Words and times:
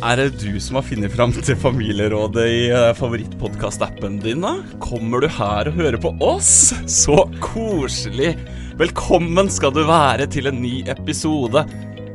Er 0.00 0.16
det 0.16 0.40
du 0.40 0.56
som 0.62 0.78
har 0.78 0.84
funnet 0.86 1.12
fram 1.12 1.32
til 1.34 1.56
Familierådet 1.60 2.44
i 2.48 2.60
uh, 2.72 2.90
favorittpodkast-appen 2.96 4.18
din, 4.22 4.40
da? 4.44 4.54
Kommer 4.82 5.20
du 5.24 5.28
her 5.28 5.68
og 5.68 5.76
hører 5.76 6.00
på 6.00 6.14
oss? 6.24 6.72
Så 6.88 7.26
koselig! 7.44 8.32
Velkommen 8.80 9.50
skal 9.52 9.74
du 9.76 9.82
være 9.84 10.24
til 10.32 10.48
en 10.48 10.60
ny 10.62 10.80
episode. 10.88 11.66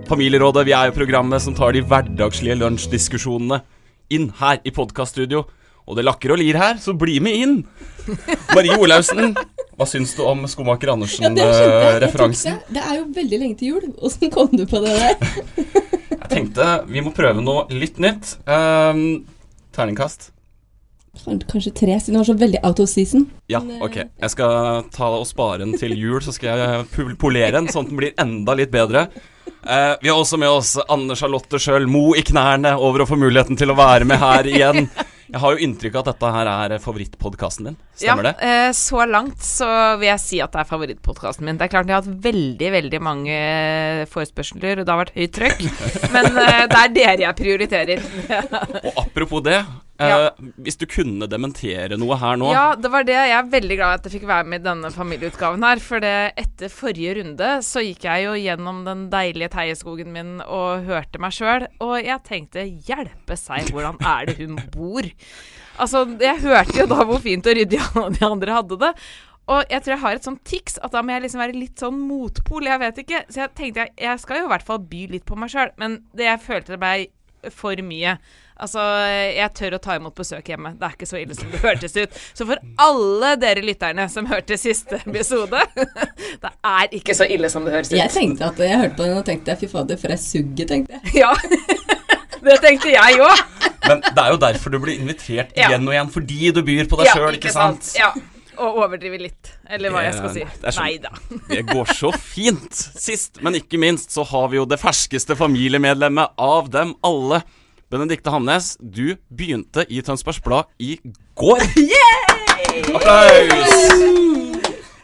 Familierådet, 0.10 0.66
vi 0.66 0.74
er 0.78 0.90
jo 0.90 0.98
programmet 0.98 1.44
som 1.44 1.54
tar 1.58 1.76
de 1.76 1.84
hverdagslige 1.86 2.58
lunsjdiskusjonene 2.64 3.62
inn 4.14 4.32
her 4.42 4.62
i 4.66 4.74
podkaststudio. 4.74 5.46
Og 5.86 5.99
det 5.99 6.08
lakker 6.08 6.34
og 6.34 6.42
lir 6.42 6.58
her, 6.58 6.80
så 6.82 6.96
bli 6.98 7.20
med 7.22 7.38
inn! 7.38 7.58
Marie 8.55 8.74
Olaussen, 8.82 9.36
hva 9.77 9.86
syns 9.90 10.16
du 10.18 10.24
om 10.26 10.46
Skomaker 10.49 10.90
Ja, 10.90 10.96
det 10.96 11.27
Andersen-referansen? 11.30 12.58
tenkte, 12.58 12.74
Det 12.74 12.82
er 12.82 12.98
jo 12.98 13.05
veldig 13.14 13.42
lenge 13.44 13.60
til 13.60 13.76
jul. 13.76 13.92
Åssen 14.02 14.34
kom 14.34 14.49
du 14.55 14.66
på 14.70 14.82
det 14.82 14.96
der? 14.98 15.92
Tenkte 16.36 16.70
vi 16.91 17.04
må 17.04 17.14
prøve 17.16 17.44
noe 17.44 17.66
litt 17.72 18.00
nytt. 18.04 18.36
Um, 18.44 19.24
terningkast. 19.76 20.32
Kanskje 21.48 21.72
tre, 21.72 21.96
siden 21.96 22.18
det 22.18 22.20
var 22.20 22.27
så 22.27 22.36
veldig 22.40 22.60
out 22.68 22.82
of 22.84 22.90
season. 22.92 23.30
Ja, 23.48 23.62
ok. 23.82 24.02
Jeg 24.04 24.34
skal 24.34 24.84
ta 24.92 25.08
og 25.16 25.24
spare 25.30 25.64
den 25.64 25.72
til 25.80 25.96
jul, 25.96 26.20
så 26.24 26.36
skal 26.36 26.60
jeg 26.60 27.16
polere 27.22 27.54
den, 27.55 27.72
sånn 27.72 27.88
at 27.88 27.94
den 27.94 28.02
blir 28.02 28.18
enda 28.20 28.58
litt 28.60 28.74
bedre. 28.74 29.08
Uh, 29.64 29.96
vi 30.02 30.12
har 30.12 30.20
også 30.20 30.38
med 30.42 30.52
oss 30.52 30.76
Anne 30.92 31.16
Charlotte 31.18 31.60
sjøl, 31.62 31.88
mo 31.90 32.10
i 32.18 32.24
knærne 32.26 32.76
over 32.76 33.05
å 33.05 33.10
få 33.10 33.18
muligheten 33.22 33.58
til 33.58 33.72
å 33.72 33.80
være 33.80 34.08
med 34.10 34.20
her 34.22 34.49
igjen. 34.52 34.90
Jeg 35.26 35.41
har 35.41 35.55
jo 35.55 35.65
inntrykk 35.65 35.95
av 35.98 36.04
at 36.04 36.09
dette 36.12 36.31
her 36.35 36.49
er 36.51 36.76
favorittpodkasten 36.84 37.70
din. 37.70 37.77
Stemmer 37.98 38.27
ja, 38.29 38.34
det? 38.35 38.49
eh, 38.49 38.71
så 38.77 39.05
langt 39.09 39.41
så 39.45 39.70
vil 39.99 40.09
jeg 40.12 40.21
si 40.21 40.41
at 40.43 40.54
det 40.54 40.62
er 40.62 40.70
favorittpodkasten 40.70 41.48
min. 41.48 41.57
Det 41.57 41.65
er 41.65 41.73
klart 41.73 41.90
jeg 41.90 41.98
har 41.98 42.05
hatt 42.05 42.27
veldig, 42.27 42.70
veldig 42.76 43.01
mange 43.04 43.34
eh, 43.34 44.03
forespørsler, 44.12 44.81
og 44.81 44.85
det 44.85 44.93
har 44.93 45.01
vært 45.01 45.15
høyt 45.18 45.35
trøkk. 45.40 45.65
Men 46.15 46.29
eh, 46.43 46.62
det 46.70 46.81
er 46.84 46.93
dere 46.99 47.18
jeg 47.26 47.40
prioriterer. 47.41 48.05
Og 48.84 49.03
apropos 49.07 49.43
det, 49.46 49.59
Ja. 49.96 50.32
hvis 50.60 50.76
du 50.76 50.84
kunne 50.91 51.27
dementere 51.32 51.96
noe 51.96 52.18
her 52.20 52.35
nå 52.35 52.49
Ja, 52.51 52.65
det 52.76 52.90
var 52.91 53.05
det. 53.07 53.15
Jeg 53.15 53.35
er 53.38 53.51
veldig 53.54 53.77
glad 53.79 53.99
at 53.99 54.07
jeg 54.10 54.18
fikk 54.18 54.26
være 54.27 54.48
med 54.52 54.60
i 54.60 54.65
denne 54.65 54.91
familieutgaven 54.91 55.63
her. 55.63 55.79
For 55.84 56.04
det, 56.04 56.15
etter 56.41 56.74
forrige 56.74 57.13
runde 57.21 57.52
så 57.63 57.84
gikk 57.85 58.04
jeg 58.10 58.26
jo 58.26 58.34
gjennom 58.40 58.82
den 58.87 59.05
deilige 59.13 59.54
teieskogen 59.55 60.12
min 60.15 60.34
og 60.43 60.84
hørte 60.90 61.21
meg 61.24 61.35
sjøl. 61.37 61.68
Og 61.79 61.96
jeg 62.04 62.20
tenkte 62.27 62.65
hjelpe 62.90 63.40
seg, 63.40 63.71
hvordan 63.71 64.02
er 64.03 64.28
det 64.31 64.38
hun 64.41 64.59
bor? 64.74 65.07
Altså, 65.79 66.03
jeg 66.19 66.44
hørte 66.44 66.78
jo 66.81 66.90
da 66.91 67.07
hvor 67.07 67.24
fint 67.24 67.47
og 67.47 67.56
ryddig 67.57 67.80
alle 67.96 68.12
de 68.16 68.28
andre 68.28 68.59
hadde 68.59 68.81
det. 68.84 68.94
Og 69.46 69.68
jeg 69.70 69.84
tror 69.84 69.94
jeg 69.94 70.02
har 70.02 70.18
et 70.18 70.25
sånt 70.25 70.41
tics 70.47 70.80
at 70.81 70.94
da 70.96 71.03
må 71.06 71.14
jeg 71.14 71.28
liksom 71.28 71.41
være 71.44 71.59
litt 71.59 71.81
sånn 71.81 72.00
motpol. 72.08 72.66
Jeg 72.66 72.81
vet 72.81 73.02
ikke. 73.03 73.20
Så 73.30 73.44
jeg 73.44 73.52
tenkte 73.58 73.84
jeg, 73.84 73.94
jeg 74.08 74.22
skal 74.24 74.41
jo 74.41 74.47
i 74.47 74.52
hvert 74.56 74.66
fall 74.66 74.81
by 74.91 75.03
litt 75.12 75.25
på 75.28 75.38
meg 75.38 75.53
sjøl. 75.53 75.70
Men 75.81 76.00
det 76.18 76.25
jeg 76.31 76.41
følte 76.47 76.74
det 76.75 76.81
ble 76.81 77.52
for 77.53 77.86
mye. 77.86 78.16
Altså, 78.56 78.80
jeg 79.36 79.50
tør 79.58 79.76
å 79.76 79.80
ta 79.84 79.96
imot 80.00 80.16
besøk 80.16 80.48
hjemme. 80.48 80.70
Det 80.80 80.88
er 80.88 80.94
ikke 80.96 81.08
så 81.10 81.18
ille 81.20 81.36
som 81.36 81.50
det 81.52 81.60
hørtes 81.60 81.96
ut. 81.98 82.20
Så 82.38 82.46
for 82.48 82.62
alle 82.86 83.34
dere 83.42 83.64
lytterne 83.66 84.06
som 84.12 84.30
hørte 84.32 84.56
siste 84.60 85.02
episode 85.02 85.60
Det 86.46 86.52
er 86.64 86.96
ikke 86.96 87.16
så 87.18 87.28
ille 87.28 87.50
som 87.52 87.66
det 87.68 87.74
høres 87.76 87.92
ut. 87.92 87.98
Jeg 88.00 88.14
tenkte 88.16 88.48
at 88.48 88.62
jeg 88.64 88.80
hørte 88.80 88.96
på 88.96 89.08
den 89.10 89.18
og 89.20 89.26
tenkte 89.28 89.58
fy 89.60 89.68
fader, 89.72 90.00
for 90.00 90.16
ei 90.16 90.20
sugge, 90.22 90.68
tenkte 90.70 91.02
jeg. 91.02 91.26
Ja. 91.26 91.34
Det 92.46 92.60
tenkte 92.62 92.92
jeg 92.94 93.18
òg. 93.26 93.40
Men 93.90 94.02
det 94.06 94.22
er 94.22 94.32
jo 94.36 94.38
derfor 94.42 94.70
du 94.74 94.78
blir 94.84 95.00
invitert 95.02 95.52
Ja. 95.58 95.68
igjen 95.72 95.88
og 95.88 95.94
igjen, 95.96 96.12
fordi 96.14 96.52
du 96.54 96.60
byr 96.68 96.86
på 96.92 97.00
deg 97.00 97.10
sjøl, 97.10 97.38
ikke 97.40 97.52
sant? 97.54 97.88
Ja. 97.98 98.12
Og 98.62 98.78
overdrive 98.86 99.18
litt, 99.20 99.50
eller 99.68 99.92
hva 99.92 100.04
jeg 100.06 100.14
skal 100.16 100.32
si. 100.36 100.44
Er 100.46 100.72
sånn- 100.76 100.86
Nei 100.86 100.98
da. 101.02 101.10
Det 101.50 101.64
går 101.74 101.90
så 101.98 102.12
fint. 102.16 102.70
Sist, 103.02 103.42
men 103.44 103.58
ikke 103.60 103.80
minst, 103.82 104.14
så 104.16 104.24
har 104.30 104.48
vi 104.54 104.60
jo 104.62 104.68
det 104.70 104.78
ferskeste 104.80 105.36
familiemedlemmet 105.40 106.38
av 106.40 106.70
dem 106.72 106.94
alle. 107.04 107.42
Benedikte 107.91 108.31
Hamnes, 108.34 108.78
du 108.81 109.13
begynte 109.29 109.85
i 109.94 110.01
Tønsbergs 110.01 110.41
Blad 110.41 110.72
i 110.81 110.96
går. 111.38 111.62
Applaus! 112.96 114.16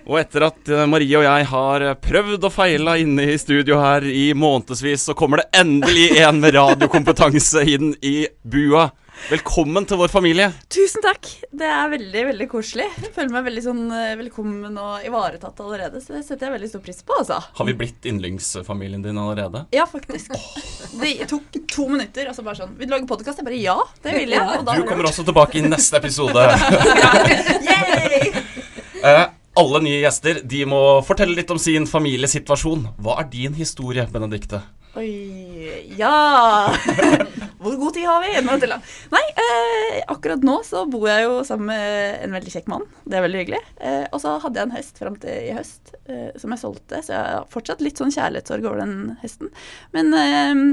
Og 0.10 0.18
etter 0.18 0.48
at 0.48 0.72
eh, 0.74 0.88
Marie 0.90 1.14
og 1.20 1.24
jeg 1.24 1.46
har 1.52 1.86
prøvd 2.02 2.48
og 2.48 2.54
feila 2.56 2.96
inne 3.00 3.28
i 3.30 3.38
studio 3.40 3.78
her 3.80 4.08
i 4.10 4.32
månedsvis, 4.34 5.06
så 5.08 5.16
kommer 5.16 5.44
det 5.44 5.62
endelig 5.62 6.10
en 6.24 6.42
med 6.42 6.58
radiokompetanse 6.58 7.64
inn 7.70 7.94
i 8.02 8.26
bua. 8.42 8.90
Velkommen 9.30 9.86
til 9.88 10.00
vår 10.02 10.10
familie. 10.12 10.48
Tusen 10.72 11.04
takk. 11.04 11.28
Det 11.54 11.68
er 11.68 11.92
veldig 11.92 12.24
veldig 12.32 12.48
koselig. 12.52 12.88
Jeg 13.04 13.12
føler 13.16 13.32
meg 13.36 13.46
veldig 13.46 13.64
sånn 13.64 13.82
eh, 13.94 14.14
velkommen 14.20 14.80
og 14.82 15.06
ivaretatt 15.08 15.60
allerede, 15.64 16.02
så 16.02 16.16
det 16.16 16.24
setter 16.26 16.48
jeg 16.48 16.56
veldig 16.56 16.70
stor 16.72 16.82
pris 16.86 17.04
på, 17.06 17.18
altså. 17.22 17.38
Har 17.60 17.68
vi 17.70 17.76
blitt 17.78 18.08
yndlingsfamilien 18.10 19.04
din 19.06 19.20
allerede? 19.22 19.66
Ja, 19.76 19.86
faktisk. 19.90 20.34
Det 21.02 21.14
tok 21.30 21.60
to 21.72 21.86
minutter, 21.92 22.32
altså 22.32 22.44
bare 22.46 22.60
sånn 22.60 22.74
Vil 22.80 22.90
du 22.90 22.96
lage 22.96 23.08
podkast? 23.10 23.40
Jeg 23.40 23.48
bare 23.48 23.62
ja, 23.62 23.78
det 24.04 24.16
vil 24.18 24.34
jeg. 24.36 24.48
Og 24.58 24.66
da 24.68 24.76
Du 24.80 24.88
kommer 24.90 25.12
også 25.12 25.26
tilbake 25.28 25.62
i 25.62 25.64
neste 25.68 26.02
episode. 26.02 26.48
Yay! 27.70 28.34
Eh, 29.06 29.24
alle 29.62 29.84
nye 29.86 30.02
gjester 30.02 30.42
de 30.48 30.66
må 30.70 30.82
fortelle 31.06 31.38
litt 31.38 31.52
om 31.54 31.62
sin 31.62 31.88
familiesituasjon. 31.90 32.88
Hva 33.04 33.20
er 33.22 33.32
din 33.32 33.56
historie, 33.60 34.08
Benedikte? 34.12 34.64
Oi 35.00 35.86
Ja! 35.96 36.76
Hvor 37.62 37.76
god 37.78 37.94
tid 37.94 38.08
har 38.10 38.22
vi? 38.26 38.32
Nå 38.46 38.56
til, 38.62 38.72
da. 38.74 38.80
Nei, 39.14 39.24
eh, 39.44 40.00
akkurat 40.10 40.42
nå 40.48 40.56
så 40.66 40.86
bor 40.90 41.08
jeg 41.12 41.28
jo 41.28 41.36
sammen 41.48 41.70
med 41.70 42.24
en 42.26 42.34
veldig 42.38 42.54
kjekk 42.56 42.72
mann. 42.74 42.88
Det 43.06 43.20
er 43.20 43.26
veldig 43.28 43.44
hyggelig. 43.44 43.60
Eh, 43.80 44.06
og 44.12 44.22
så 44.24 44.38
hadde 44.42 44.58
jeg 44.64 44.70
en 44.70 44.78
hest 44.78 44.98
fram 45.02 45.20
til 45.22 45.36
i 45.52 45.54
høst 45.58 45.94
eh, 46.10 46.32
som 46.42 46.56
jeg 46.56 46.64
solgte, 46.64 47.04
så 47.06 47.14
jeg 47.14 47.36
har 47.38 47.46
fortsatt 47.54 47.84
litt 47.86 48.02
sånn 48.02 48.14
kjærlighetssorg 48.16 48.66
over 48.66 48.82
den 48.82 48.96
hesten. 49.22 49.52
Men 49.94 50.10
eh, 50.18 50.64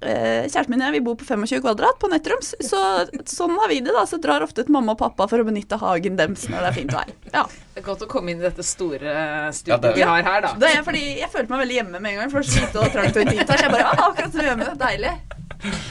eh, 0.00 0.46
kjæresten 0.48 0.72
min 0.72 0.80
og 0.80 0.88
jeg 0.88 0.96
vi 0.96 1.02
bor 1.10 1.18
på 1.20 1.26
25 1.28 1.60
kvadrat 1.64 1.98
på 2.00 2.08
Nettroms, 2.08 2.54
så 2.64 2.80
sånn 3.28 3.58
har 3.60 3.68
vi 3.68 3.82
det. 3.84 3.92
da, 3.92 4.06
Så 4.08 4.16
drar 4.24 4.40
ofte 4.46 4.64
et 4.64 4.72
mamma 4.72 4.94
og 4.96 5.02
pappa 5.02 5.28
for 5.28 5.42
å 5.44 5.46
benytte 5.48 5.76
hagen 5.82 6.16
deres 6.16 6.46
når 6.48 6.64
det 6.64 6.70
er 6.70 6.78
fint 6.78 6.96
vær. 6.96 7.12
Ja. 7.34 7.44
Det 7.74 7.82
er 7.84 7.86
godt 7.90 8.06
å 8.06 8.08
komme 8.10 8.32
inn 8.32 8.40
i 8.40 8.48
dette 8.48 8.64
store 8.64 9.12
studioet 9.56 9.82
det- 9.90 9.94
vi 10.00 10.08
har 10.08 10.22
her, 10.24 10.40
da. 10.48 10.54
Det 10.64 10.72
er 10.72 10.82
fordi 10.88 11.04
jeg 11.20 11.28
følte 11.36 11.52
meg 11.52 11.66
veldig 11.66 11.76
hjemme 11.82 12.00
med 12.00 12.12
en 12.14 12.18
gang. 12.24 12.32
For 12.32 12.40
det 12.40 12.48
var 12.48 12.64
lite 12.64 12.80
og 12.86 12.92
trangt 12.96 13.16
og 13.20 13.22
intimt 13.28 13.48
her. 13.52 13.56
Så 13.60 13.68
jeg 13.68 13.76
bare 13.76 13.84
ja, 13.84 14.08
akkurat 14.08 14.32
som 14.32 14.48
hjemme. 14.48 14.72
Deilig. 14.86 15.14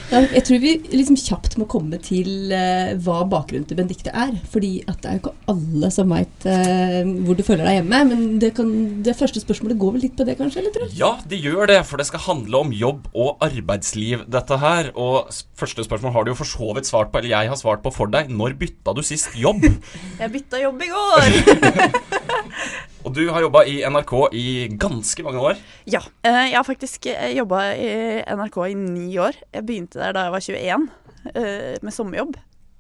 Ja, 0.10 0.22
jeg 0.34 0.44
tror 0.48 0.62
vi 0.64 0.74
liksom 0.94 1.18
kjapt 1.20 1.58
må 1.62 1.68
komme 1.70 2.00
til 2.02 2.52
uh, 2.54 2.96
hva 3.06 3.20
bakgrunnen 3.30 3.68
til 3.70 3.78
Benedicte 3.78 4.14
er. 4.14 4.34
Fordi 4.50 4.72
at 4.90 5.02
det 5.04 5.12
er 5.12 5.18
jo 5.20 5.24
ikke 5.24 5.36
alle 5.54 5.92
som 5.94 6.10
veit 6.14 6.48
hvor 6.50 7.38
du 7.38 7.44
føler 7.46 7.66
deg 7.68 7.80
hjemme. 7.80 8.00
Men 8.10 8.24
det, 8.42 8.52
kan, 8.58 8.70
det 9.06 9.16
første 9.20 9.42
spørsmålet 9.44 9.80
går 9.82 9.96
vel 9.96 10.04
litt 10.08 10.16
på 10.18 10.26
det, 10.28 10.38
kanskje? 10.40 10.64
eller 10.64 10.74
tror 10.76 10.90
du? 10.90 10.96
Ja, 10.98 11.12
det 11.30 11.40
gjør 11.44 11.70
det, 11.70 11.80
for 11.90 12.02
det 12.02 12.08
skal 12.10 12.24
handle 12.26 12.64
om 12.66 12.74
jobb 12.76 13.08
og 13.14 13.44
arbeidsliv, 13.46 14.26
dette 14.32 14.60
her. 14.62 14.92
Og 15.00 15.30
første 15.60 15.86
spørsmål 15.86 16.16
har 16.16 16.26
du 16.28 16.34
jo 16.34 16.40
for 16.40 16.50
så 16.50 16.74
vidt 16.78 16.90
svart 16.90 17.12
på, 17.14 17.22
eller 17.22 17.36
jeg 17.36 17.52
har 17.54 17.60
svart 17.60 17.84
på 17.86 17.94
for 17.94 18.12
deg. 18.12 18.32
Når 18.34 18.58
bytta 18.60 18.96
du 18.98 19.04
sist 19.06 19.36
jobb? 19.38 19.66
Jeg 20.20 20.32
bytta 20.34 20.60
jobb 20.62 20.82
i 20.84 20.90
går. 20.92 21.28
Og 23.08 23.14
du 23.16 23.22
har 23.32 23.40
jobba 23.46 23.62
i 23.70 23.78
NRK 23.88 24.12
i 24.36 24.46
ganske 24.80 25.24
mange 25.24 25.40
år. 25.40 25.60
Ja. 25.88 26.02
eh, 26.28 26.50
Jeg 26.52 26.58
har 26.58 26.66
faktisk 26.68 27.08
jobba 27.38 27.62
i 27.72 28.20
NRK 28.36 28.58
i 28.68 28.74
ni 28.76 29.16
år. 29.24 29.38
Jeg 29.60 29.68
begynte 29.68 30.00
der 30.00 30.16
da 30.16 30.28
jeg 30.28 30.34
var 30.36 30.46
21, 30.46 30.86
eh, 31.36 31.78
med 31.84 31.94
sommerjobb. 31.96 32.38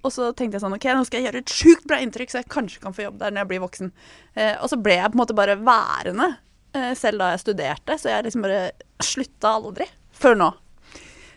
Og 0.08 0.14
så 0.16 0.30
tenkte 0.32 0.56
jeg 0.56 0.64
sånn 0.64 0.76
OK, 0.78 0.86
nå 0.96 1.04
skal 1.04 1.20
jeg 1.20 1.28
gjøre 1.28 1.42
et 1.44 1.52
sjukt 1.52 1.88
bra 1.90 1.98
inntrykk, 2.00 2.32
så 2.32 2.40
jeg 2.40 2.48
kanskje 2.54 2.80
kan 2.86 2.96
få 2.96 3.04
jobb 3.04 3.18
der 3.20 3.34
når 3.36 3.44
jeg 3.44 3.50
blir 3.52 3.64
voksen. 3.66 3.90
Eh, 4.36 4.56
Og 4.64 4.70
så 4.72 4.80
ble 4.80 4.96
jeg 4.96 5.12
på 5.12 5.18
en 5.20 5.24
måte 5.26 5.36
bare 5.36 5.58
værende, 5.60 6.30
eh, 6.74 6.94
selv 6.96 7.20
da 7.20 7.34
jeg 7.34 7.44
studerte. 7.44 7.98
Så 8.00 8.08
jeg 8.14 8.24
liksom 8.30 8.46
bare 8.48 8.72
slutta 9.04 9.52
aldri. 9.60 9.90
Før 10.16 10.40
nå. 10.40 10.54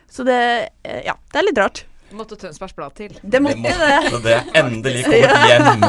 Så 0.09 0.25
det 0.25 0.71
Ja, 0.85 1.15
det 1.33 1.39
er 1.41 1.49
litt 1.49 1.59
rart. 1.59 1.85
Det 2.13 2.19
måtte 2.19 2.37
Tønsbergs 2.37 2.75
Blad 2.77 2.93
til. 2.99 3.13
Det 3.25 3.39
måtte 3.41 3.71
det. 3.81 4.11
Så 4.13 4.19
det 4.21 4.35
endelig 4.61 5.05
kommet 5.07 5.47
hjem. 5.49 5.85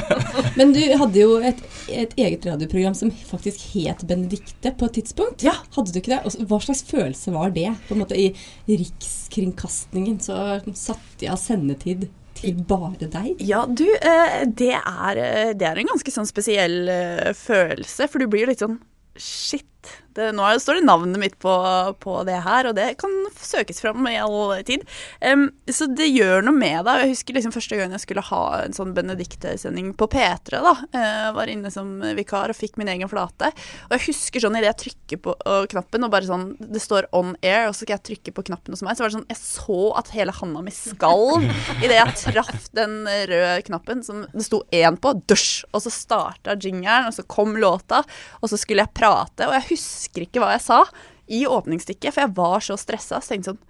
Men 0.58 0.70
du 0.76 0.78
hadde 1.00 1.18
jo 1.18 1.32
et, 1.42 1.62
et 1.90 2.12
eget 2.14 2.46
radioprogram 2.46 2.94
som 2.94 3.10
faktisk 3.26 3.64
het 3.72 4.04
Benedikte 4.06 4.70
på 4.78 4.86
et 4.86 5.00
tidspunkt. 5.00 5.42
Ja. 5.42 5.56
Hadde 5.74 5.90
du 5.90 5.98
ikke 5.98 6.12
det? 6.14 6.20
Og 6.30 6.46
hva 6.46 6.60
slags 6.62 6.84
følelse 6.86 7.34
var 7.34 7.50
det? 7.56 7.72
På 7.88 7.96
en 7.96 8.04
måte 8.04 8.14
I 8.14 8.28
Rikskringkastingen 8.70 10.22
så 10.22 10.38
satte 10.78 11.18
de 11.24 11.32
av 11.34 11.42
sendetid 11.42 12.06
til 12.38 12.62
bare 12.70 13.10
deg. 13.10 13.42
Ja, 13.42 13.64
du, 13.66 13.86
eh, 13.98 14.40
det 14.46 14.76
er, 14.78 15.22
eh, 15.26 15.52
det 15.58 15.68
er 15.72 15.82
en 15.82 15.90
ganske 15.90 16.14
sånn 16.14 16.30
spesiell 16.30 16.84
eh, 16.86 17.32
følelse, 17.34 18.06
for 18.10 18.22
du 18.22 18.30
blir 18.30 18.46
jo 18.46 18.52
litt 18.54 18.62
sånn 18.62 18.78
Shit. 19.18 19.66
Det, 20.14 20.28
nå 20.30 20.46
står 20.62 20.78
det 20.78 20.86
navnet 20.86 21.18
mitt 21.18 21.34
på, 21.42 21.52
på 21.98 22.12
det 22.26 22.36
her, 22.44 22.68
og 22.70 22.76
det 22.76 22.92
kan 23.00 23.10
søkes 23.34 23.80
fram 23.82 24.06
i 24.06 24.14
all 24.22 24.52
tid. 24.66 24.84
Um, 25.18 25.48
så 25.66 25.88
det 25.90 26.06
gjør 26.06 26.44
noe 26.46 26.54
med 26.54 26.84
deg. 26.86 27.02
Jeg 27.02 27.16
husker 27.16 27.34
liksom 27.34 27.54
første 27.54 27.78
gang 27.80 27.94
jeg 27.96 28.04
skulle 28.04 28.22
ha 28.28 28.42
en 28.62 28.76
sånn 28.76 28.94
Benedicte-sending 28.94 29.90
på 29.98 30.06
P3. 30.12 30.60
da. 30.62 30.74
Jeg 30.94 31.32
var 31.34 31.50
inne 31.50 31.72
som 31.74 31.96
vikar 32.14 32.54
og 32.54 32.58
fikk 32.58 32.78
min 32.78 32.92
egen 32.94 33.10
flate. 33.10 33.50
Og 33.88 33.96
jeg 33.96 34.04
husker 34.06 34.44
sånn 34.44 34.58
idet 34.60 34.70
jeg 34.70 34.80
trykker 34.84 35.22
på 35.24 35.34
og 35.34 35.66
knappen, 35.74 36.06
og 36.06 36.14
bare 36.14 36.28
sånn 36.28 36.46
Det 36.58 36.80
står 36.82 37.08
'on 37.12 37.34
air', 37.42 37.68
og 37.68 37.74
så 37.74 37.82
skal 37.82 37.98
jeg 37.98 38.06
trykke 38.08 38.34
på 38.34 38.44
knappen 38.46 38.72
hos 38.72 38.82
meg, 38.86 38.96
så 38.96 39.04
var 39.04 39.10
det 39.10 39.18
sånn 39.18 39.28
Jeg 39.28 39.40
så 39.40 39.80
at 39.98 40.14
hele 40.14 40.32
handa 40.32 40.62
mi 40.62 40.70
skalv 40.70 41.42
idet 41.82 41.98
jeg 41.98 42.34
traff 42.34 42.70
den 42.72 43.04
røde 43.04 43.62
knappen 43.66 44.02
som 44.04 44.24
det 44.32 44.46
sto 44.46 44.62
én 44.70 44.96
på. 44.96 45.12
Dusj! 45.26 45.64
Og 45.74 45.82
så 45.82 45.90
starta 45.90 46.54
jingeren, 46.54 47.10
og 47.10 47.14
så 47.16 47.26
kom 47.26 47.56
låta, 47.58 48.04
og 48.40 48.48
så 48.50 48.58
skulle 48.60 48.86
jeg 48.86 48.94
prate, 48.94 49.48
og 49.48 49.54
jeg 49.58 49.68
husker 49.74 50.26
ikke 50.26 50.42
hva 50.42 50.54
jeg 50.56 50.64
sa 50.64 50.80
i 51.26 51.44
åpningsstykket, 51.48 52.12
for 52.12 52.24
jeg 52.24 52.36
var 52.36 52.64
så 52.64 52.76
stressa. 52.80 53.20
Så 53.20 53.34
tenkte 53.34 53.52
jeg 53.52 53.56
sånn 53.56 53.62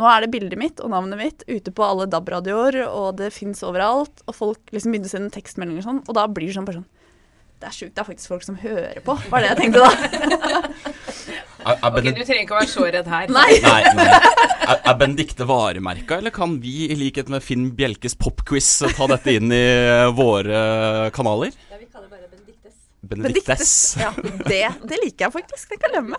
nå 0.00 0.08
er 0.08 0.24
det 0.24 0.32
bildet 0.32 0.56
mitt 0.56 0.80
og 0.80 0.88
navnet 0.92 1.20
mitt 1.20 1.42
ute 1.44 1.72
på 1.74 1.84
alle 1.84 2.06
DAB-radioer, 2.08 2.78
og 2.88 3.18
det 3.18 3.28
fins 3.34 3.60
overalt. 3.66 4.24
Og 4.24 4.36
folk 4.38 4.72
liksom 4.72 4.94
begynner 4.94 5.10
å 5.10 5.12
sende 5.12 5.34
tekstmeldinger 5.34 5.82
og 5.84 5.88
sånn, 5.90 6.02
og 6.06 6.16
da 6.16 6.24
blir 6.32 6.48
det 6.48 6.56
sånn 6.56 6.68
bare 6.68 6.80
sånn 6.80 6.88
Det 7.62 7.68
er 7.68 7.74
sjukt, 7.76 7.92
det 7.94 8.00
er 8.02 8.06
faktisk 8.08 8.32
folk 8.32 8.46
som 8.46 8.56
hører 8.58 9.02
på, 9.04 9.14
var 9.30 9.44
det 9.44 9.52
jeg 9.52 9.60
tenkte 9.60 9.84
da. 9.84 9.90
Er, 11.62 11.76
er, 11.76 11.92
Ok, 11.94 12.06
Du 12.08 12.24
trenger 12.26 12.40
ikke 12.42 12.56
å 12.56 12.58
være 12.58 12.70
så 12.72 12.86
redd 12.90 13.06
her. 13.06 13.28
Nei. 13.30 13.52
nei, 13.62 13.82
nei. 13.94 14.06
Er, 14.66 14.80
er 14.80 14.96
Benedicte 14.98 15.46
varemerka, 15.46 16.16
eller 16.18 16.34
kan 16.34 16.56
vi, 16.58 16.88
i 16.90 16.96
likhet 16.98 17.30
med 17.30 17.44
Finn 17.44 17.68
Bjelkes 17.78 18.18
popquiz, 18.18 18.72
ta 18.96 19.06
dette 19.12 19.36
inn 19.38 19.54
i 19.54 19.62
våre 20.16 21.12
kanaler? 21.14 21.54
Ja, 21.70 21.78
vi 21.78 21.86
kaller 21.86 22.08
det 22.08 22.16
bare 22.16 22.22
Benediktes. 23.02 23.96
Ja, 23.98 24.12
det, 24.46 24.62
det 24.88 24.98
liker 25.04 25.26
jeg 25.26 25.32
faktisk. 25.32 25.70
Det 25.72 25.80
kan 25.82 25.90
jeg 25.90 26.02
leve 26.02 26.08
med. 26.08 26.18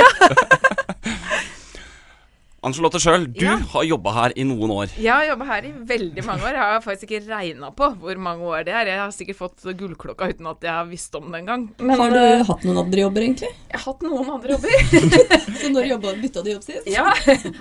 Ja. 0.00 0.08
Angelotte 2.62 2.98
sjøl, 3.00 3.22
du 3.32 3.40
Ja. 3.46 3.54
har 3.56 3.84
jobba 3.88 4.12
her 4.12 4.32
i 4.36 4.44
noen 4.44 4.68
år. 4.70 4.90
Jeg 5.00 5.08
har 5.10 5.24
jobba 5.30 5.44
her 5.48 5.64
i 5.64 5.70
veldig 5.72 6.24
mange 6.26 6.42
år. 6.44 6.52
Jeg 6.52 6.60
har 6.60 6.80
faktisk 6.84 7.08
ikke 7.08 7.28
regna 7.30 7.70
på 7.72 7.86
hvor 7.96 8.18
mange 8.20 8.42
år 8.44 8.64
det 8.66 8.74
er. 8.76 8.84
Jeg 8.90 8.98
har 9.00 9.10
sikkert 9.16 9.36
fått 9.38 9.62
gullklokka 9.64 10.28
uten 10.28 10.46
at 10.46 10.60
jeg 10.60 10.70
har 10.70 10.84
visst 10.84 11.14
om 11.16 11.30
det 11.32 11.40
engang. 11.40 11.70
Men 11.80 11.96
Har 11.98 12.10
du 12.10 12.44
hatt 12.44 12.62
noen 12.68 12.76
andre 12.84 13.00
jobber, 13.00 13.20
egentlig? 13.24 13.48
jeg 13.48 13.80
har 13.80 13.86
hatt 13.94 14.02
noen 14.04 14.28
andre 14.28 14.52
jobber. 14.52 14.68
Så 15.60 15.70
når 15.72 15.88
jobba, 15.88 16.12
bytta 16.20 16.42
du 16.44 16.50
jobb 16.52 16.62
sist? 16.66 16.86
Ja, 16.86 17.06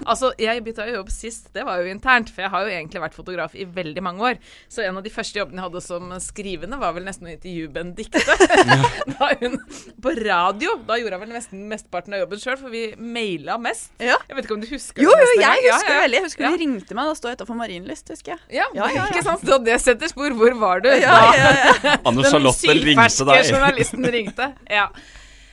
altså 0.05 0.33
jeg 0.37 0.63
bytta 0.67 0.85
jo 0.89 0.97
jobb 0.99 1.09
sist, 1.15 1.47
det 1.55 1.63
var 1.63 1.79
jo 1.79 1.87
internt, 1.93 2.29
for 2.29 2.41
jeg 2.43 2.51
har 2.51 2.67
jo 2.67 2.75
egentlig 2.75 3.01
vært 3.05 3.15
fotograf 3.15 3.55
i 3.55 3.63
veldig 3.63 4.03
mange 4.03 4.19
år. 4.33 4.35
Så 4.67 4.83
en 4.83 4.97
av 4.99 5.03
de 5.07 5.09
første 5.15 5.39
jobbene 5.39 5.63
jeg 5.63 5.69
hadde 5.69 5.81
som 5.81 6.11
skrivende, 6.19 6.77
var 6.77 6.91
vel 6.93 7.07
nesten 7.07 7.27
å 7.27 7.31
intervjue 7.37 7.71
Benedicte. 7.71 8.19
da 9.15 9.31
hun 9.39 9.55
På 10.03 10.11
radio, 10.19 10.75
da 10.83 10.99
gjorde 10.99 11.15
jeg 11.15 11.23
vel 11.23 11.33
nesten 11.39 11.65
mesteparten 11.71 12.13
av 12.19 12.25
jobben 12.25 12.39
sjøl, 12.43 12.59
for 12.59 12.69
vi 12.69 12.85
maila 12.99 13.55
mest. 13.63 13.91
Ja. 14.03 14.19
Jeg 14.27 14.35
vet 14.35 14.43
ikke 14.45 14.55
om 14.59 14.61
du 14.61 14.67
husker 14.67 14.88
Jo, 14.97 15.11
det 15.13 15.21
jo, 15.21 15.27
nesten 15.29 15.43
jeg 15.43 15.61
husker 15.67 15.69
ja, 15.69 15.77
det 15.85 15.93
ja. 15.93 16.01
veldig. 16.05 16.17
Jeg 16.19 16.25
husker 16.25 16.43
Ja. 16.43 16.49
de 16.49 16.61
ringte 16.63 16.97
meg, 16.97 17.05
da 17.11 17.15
stod 17.19 17.29
jeg 17.29 17.37
utafor 17.39 17.59
Marienlyst, 17.59 18.09
husker 18.15 18.33
jeg. 18.33 18.41
Ja, 18.57 18.65
Ja, 18.73 18.87
ja, 18.89 18.95
ja. 18.95 19.05
ikke 19.13 19.23
sant? 19.27 19.45
Så 19.45 19.59
det 19.63 19.77
setter 19.83 20.11
spor. 20.11 20.33
Hvor 20.39 20.57
var 20.59 20.81
du? 20.81 20.89
Ja, 20.89 21.15
ja, 21.37 21.53
ja. 21.83 21.95
Anne 22.09 22.23
Charlotte 22.25 22.75
ringte 22.79 23.25
deg. 23.29 23.49
journalisten 23.53 24.05
ringte. 24.17 24.53
Ja. 24.69 24.89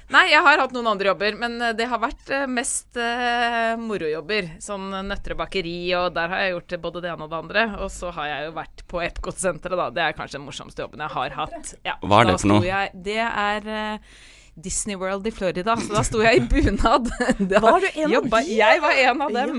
Nei, 0.06 0.28
jeg 0.30 0.38
har 0.38 0.60
hatt 0.62 0.70
noen 0.70 0.86
andre 0.86 1.08
jobber, 1.10 1.34
men 1.34 1.56
eh, 1.58 1.72
det 1.74 1.88
har 1.90 1.98
vært 1.98 2.28
eh, 2.30 2.44
mest 2.46 2.94
uh, 2.94 3.72
morojobber. 3.80 4.52
Sånn 4.62 4.84
Nøtterøy 5.08 5.34
bakeri, 5.40 5.74
og 5.98 6.12
der 6.14 6.30
har 6.30 6.44
jeg 6.44 6.52
gjort 6.54 6.76
både 6.84 7.02
det 7.02 7.10
ene 7.10 7.26
og 7.26 7.32
det 7.32 7.40
andre. 7.40 7.64
Og 7.82 7.90
så 7.90 8.12
har 8.14 8.28
jeg 8.30 8.46
jo 8.46 8.52
vært 8.54 8.84
på 8.86 9.02
Epcot-senteret, 9.02 9.74
da. 9.80 9.88
Det 9.90 10.04
er 10.04 10.14
kanskje 10.14 10.38
den 10.38 10.46
morsomste 10.46 10.86
jobben 10.86 11.02
jeg 11.02 11.10
har 11.16 11.34
hatt. 11.40 11.74
Ja, 11.82 11.96
Hva 12.06 12.22
er 12.22 12.30
det 12.30 12.36
for 12.38 12.52
noe? 12.52 12.62
Jeg, 12.68 12.92
det 13.08 13.18
er 13.26 13.66
eh, 13.80 14.14
Disney 14.56 14.96
World 14.96 15.26
i 15.26 15.30
Florida, 15.30 15.76
så 15.76 15.92
da 15.92 16.02
sto 16.06 16.22
jeg 16.24 16.40
i 16.40 16.44
bunad. 16.48 17.10
Da 17.50 17.60
Var 17.60 17.80
du 17.84 17.88
en 17.92 18.06
av 18.06 18.22
dem? 18.22 18.30
de? 18.32 18.54
Jeg 18.56 18.80
var 18.80 19.00
en 19.02 19.22
av 19.26 19.34
dem. 19.34 19.58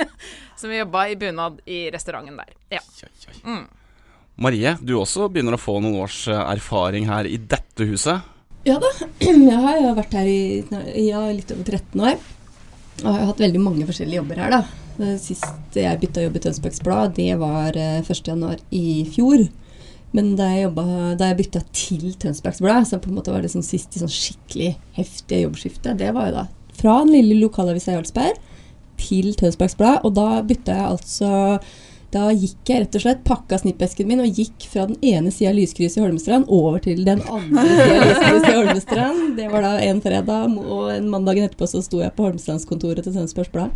Som 0.58 0.74
jobba 0.74 1.04
i 1.08 1.16
bunad 1.16 1.60
i 1.66 1.84
restauranten 1.94 2.36
der. 2.40 2.50
Ja. 2.74 2.82
Mm. 3.44 3.64
Marie, 4.42 4.74
du 4.82 4.96
også 4.98 5.28
begynner 5.30 5.54
å 5.54 5.62
få 5.62 5.76
noen 5.82 6.00
års 6.02 6.24
eh, 6.26 6.42
erfaring 6.56 7.06
her 7.06 7.28
i 7.30 7.38
dette 7.38 7.86
huset. 7.86 8.26
Ja 8.66 8.80
da. 8.82 8.90
Jeg 9.22 9.62
har 9.62 9.94
vært 9.98 10.18
her 10.18 10.26
i 10.26 11.06
ja, 11.06 11.22
litt 11.30 11.54
over 11.54 11.66
13 11.78 12.06
år. 12.10 12.18
Og 13.02 13.08
jeg 13.08 13.18
har 13.18 13.30
hatt 13.30 13.40
veldig 13.40 13.60
mange 13.62 13.86
forskjellige 13.88 14.20
jobber 14.20 14.38
her, 14.42 14.52
da. 14.52 15.16
Sist 15.18 15.74
jeg 15.78 15.98
bytta 16.02 16.22
jobb 16.26 16.34
i 16.36 16.42
Tønsbergs 16.44 16.82
Blad, 16.84 17.14
det 17.16 17.32
var 17.40 17.78
eh, 17.78 18.02
1.1. 18.04 18.60
i 18.76 19.02
fjor. 19.08 19.46
Men 20.12 20.34
da 20.36 20.50
jeg, 20.52 20.66
jobbet, 20.66 20.96
da 21.20 21.30
jeg 21.30 21.38
bytta 21.38 21.62
til 21.72 22.08
Tønsbergs 22.20 22.60
Blad, 22.60 22.88
som 22.88 23.00
på 23.00 23.08
en 23.08 23.16
måte 23.16 23.32
var 23.32 23.44
det 23.44 23.52
sånn 23.52 23.64
siste 23.64 24.00
sånn 24.02 24.12
skikkelig 24.12 24.74
heftige 24.98 25.46
jobbskiftet, 25.46 25.96
det 26.00 26.10
var 26.12 26.28
jo 26.28 26.40
da 26.42 26.48
fra 26.82 26.98
den 27.04 27.12
lille 27.14 27.38
lokalavisa 27.42 27.94
Jarlsberg 27.94 28.38
til 29.00 29.32
Tønsbergs 29.38 29.76
Blad. 29.78 30.02
Og 30.06 30.14
da 30.16 30.42
bytta 30.46 30.76
jeg 30.78 30.92
altså 30.96 31.32
Da 32.12 32.26
gikk 32.28 32.68
jeg 32.68 32.82
rett 32.82 32.96
og 32.98 33.02
slett, 33.06 33.20
pakka 33.24 33.56
snippesken 33.56 34.04
min 34.04 34.20
og 34.20 34.36
gikk 34.36 34.66
fra 34.68 34.82
den 34.84 34.98
ene 35.00 35.30
sida 35.32 35.48
av 35.48 35.56
lyskrysset 35.56 35.96
i 35.96 36.02
Holmestrand 36.04 36.50
over 36.52 36.82
til 36.84 37.06
den 37.06 37.22
andre 37.24 37.62
sida 37.64 37.94
av 37.94 38.02
lyskryset 38.10 38.48
i 38.50 38.56
Holmestrand. 38.58 39.22
Det 39.38 39.46
var 39.48 39.64
da 39.64 39.70
en 39.80 40.02
fredag, 40.04 40.58
og 40.60 40.90
en 40.92 41.08
mandagen 41.08 41.48
etterpå 41.48 41.70
så 41.72 41.80
sto 41.80 42.02
jeg 42.02 42.12
på 42.12 42.26
Holmestrandskontoret 42.26 43.08
til 43.08 43.16
Tønsbergs 43.16 43.48
Blad. 43.54 43.72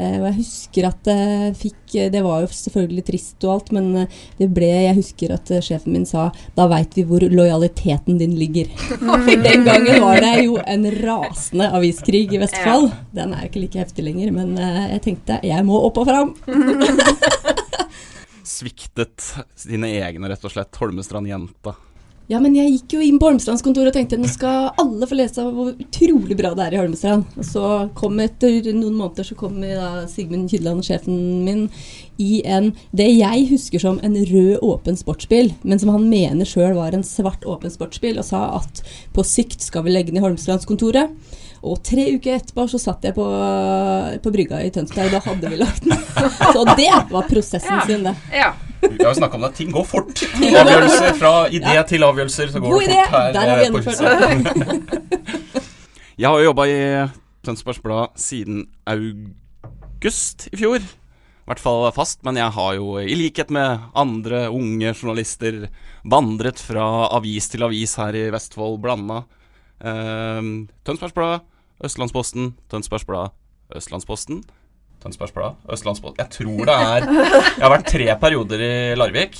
Eh, 0.00 0.14
og 0.16 0.24
jeg 0.30 0.36
husker 0.38 0.86
at 0.88 1.08
jeg 1.10 1.50
fikk 1.60 1.94
Det 2.14 2.22
var 2.24 2.40
jo 2.40 2.46
selvfølgelig 2.56 3.02
trist 3.04 3.44
og 3.44 3.50
alt, 3.52 3.72
men 3.76 3.90
eh, 4.00 4.20
det 4.38 4.46
ble 4.56 4.70
Jeg 4.70 4.96
husker 4.96 5.34
at 5.34 5.50
eh, 5.52 5.60
sjefen 5.60 5.92
min 5.92 6.06
sa 6.08 6.30
Da 6.56 6.64
veit 6.70 6.96
vi 6.96 7.04
hvor 7.04 7.20
lojaliteten 7.20 8.16
din 8.20 8.32
ligger. 8.40 8.70
For 9.26 9.44
den 9.44 9.66
gangen 9.68 10.00
var 10.00 10.22
det 10.24 10.46
jo 10.46 10.56
en 10.62 10.88
rasende 11.02 11.68
aviskrig 11.76 12.24
i 12.32 12.40
Vestfold. 12.40 12.88
Den 13.12 13.36
er 13.36 13.48
ikke 13.48 13.66
like 13.66 13.82
heftig 13.82 14.06
lenger, 14.06 14.32
men 14.34 14.56
jeg 14.56 15.02
tenkte 15.04 15.40
jeg 15.44 15.66
må 15.66 15.76
opp 15.84 16.00
og 16.00 16.08
fram. 16.08 16.32
Sviktet 18.52 19.32
sine 19.58 19.90
egne, 20.00 20.30
rett 20.30 20.44
og 20.46 20.52
slett. 20.54 20.76
Holmestrand-jenta. 20.80 21.74
Ja, 22.30 22.38
men 22.40 22.54
jeg 22.54 22.70
gikk 22.70 22.94
jo 22.96 23.02
inn 23.04 23.18
på 23.20 23.26
Holmestrandskontoret 23.26 23.90
og 23.90 23.96
tenkte 23.96 24.16
nå 24.20 24.28
skal 24.30 24.70
alle 24.80 25.08
få 25.10 25.16
lese 25.18 25.42
hvor 25.42 25.72
utrolig 25.74 26.36
bra 26.38 26.52
det 26.56 26.68
er 26.68 26.76
i 26.76 26.80
Holmestrand. 26.80 27.26
Og 27.34 27.44
så 27.48 27.64
kom 27.98 28.20
etter 28.22 28.70
noen 28.72 28.94
måneder 28.94 29.26
så 29.26 29.36
kom 29.38 29.58
da 29.60 30.06
Sigmund 30.10 30.48
Kydland, 30.52 30.84
sjefen 30.86 31.18
min, 31.46 31.66
i 32.22 32.40
en 32.46 32.70
det 32.94 33.08
jeg 33.10 33.48
husker 33.50 33.82
som 33.82 33.98
en 34.06 34.16
rød 34.28 34.62
åpen 34.62 34.98
sportsbil, 34.98 35.52
men 35.66 35.82
som 35.82 35.90
han 35.92 36.08
mener 36.08 36.48
sjøl 36.48 36.76
var 36.78 36.94
en 36.94 37.04
svart 37.06 37.44
åpen 37.48 37.72
sportsbil, 37.74 38.20
og 38.22 38.28
sa 38.28 38.44
at 38.60 38.84
på 39.16 39.26
sikt 39.26 39.64
skal 39.64 39.86
vi 39.88 39.96
legge 39.96 40.14
ned 40.14 40.24
Holmestrandskontoret. 40.24 41.10
Og 41.62 41.78
tre 41.86 42.08
uker 42.16 42.40
etterpå 42.40 42.64
så 42.70 42.80
satt 42.82 43.04
jeg 43.06 43.14
på, 43.14 43.26
på 44.22 44.34
brygga 44.34 44.64
i 44.64 44.72
Tønsberg, 44.74 45.12
da 45.14 45.20
hadde 45.22 45.50
vi 45.52 45.60
lagt 45.60 45.86
den. 45.86 45.94
Så 46.54 46.64
det 46.74 46.90
var 47.12 47.28
prosessen 47.30 47.84
sin, 47.86 48.02
det. 48.08 48.16
ja. 48.34 48.50
Vi 48.82 48.98
har 48.98 49.12
jo 49.12 49.18
snakka 49.18 49.38
om 49.38 49.44
det. 49.46 49.52
Ting 49.58 49.70
går 49.74 49.84
fort. 49.86 50.22
Avgjørelser 50.62 51.14
fra 51.18 51.32
idé 51.54 51.74
Ja. 51.78 51.82
til 51.86 52.02
avgjørelser, 52.06 52.50
så 52.52 52.60
går 52.62 52.72
God 52.74 52.80
det 52.82 52.88
idé! 52.88 53.02
fort 53.04 53.18
her. 53.18 53.32
Der 53.32 53.50
har 53.50 53.60
vi 53.60 53.66
eh, 53.66 53.72
på 53.72 53.82
gjennomført. 53.86 55.42
Jeg 56.18 56.28
har 56.28 56.38
jo 56.40 56.48
jobba 56.50 56.66
i 56.68 56.80
Tønsbergs 57.46 57.80
Blad 57.82 58.18
siden 58.20 58.66
august 58.86 60.48
i 60.52 60.58
fjor. 60.60 60.82
I 60.82 61.48
hvert 61.50 61.62
fall 61.62 61.88
fast, 61.96 62.20
men 62.22 62.36
jeg 62.38 62.52
har 62.54 62.74
jo, 62.78 62.98
i 63.02 63.16
likhet 63.18 63.50
med 63.50 63.80
andre 63.98 64.44
unge 64.54 64.92
journalister, 64.94 65.64
vandret 66.06 66.60
fra 66.62 67.08
avis 67.16 67.48
til 67.50 67.64
avis 67.66 67.96
her 67.98 68.14
i 68.14 68.28
Vestfold, 68.30 68.78
blanda. 68.84 69.24
Uh, 69.82 70.68
Tønsbergs 70.86 71.16
Blad, 71.16 71.42
Østlandsposten, 71.82 72.52
Tønsbergs 72.70 73.06
Blad, 73.08 73.34
Østlandsposten. 73.74 74.44
Tønsbergs 75.02 75.34
Blad, 75.34 75.56
Østlandsposten 75.68 76.22
Jeg 76.22 76.30
tror 76.38 76.66
det 76.68 76.76
er 76.88 77.06
Jeg 77.12 77.62
har 77.64 77.72
vært 77.76 77.88
tre 77.90 78.10
perioder 78.22 78.62
i 78.66 78.74
Larvik, 78.98 79.38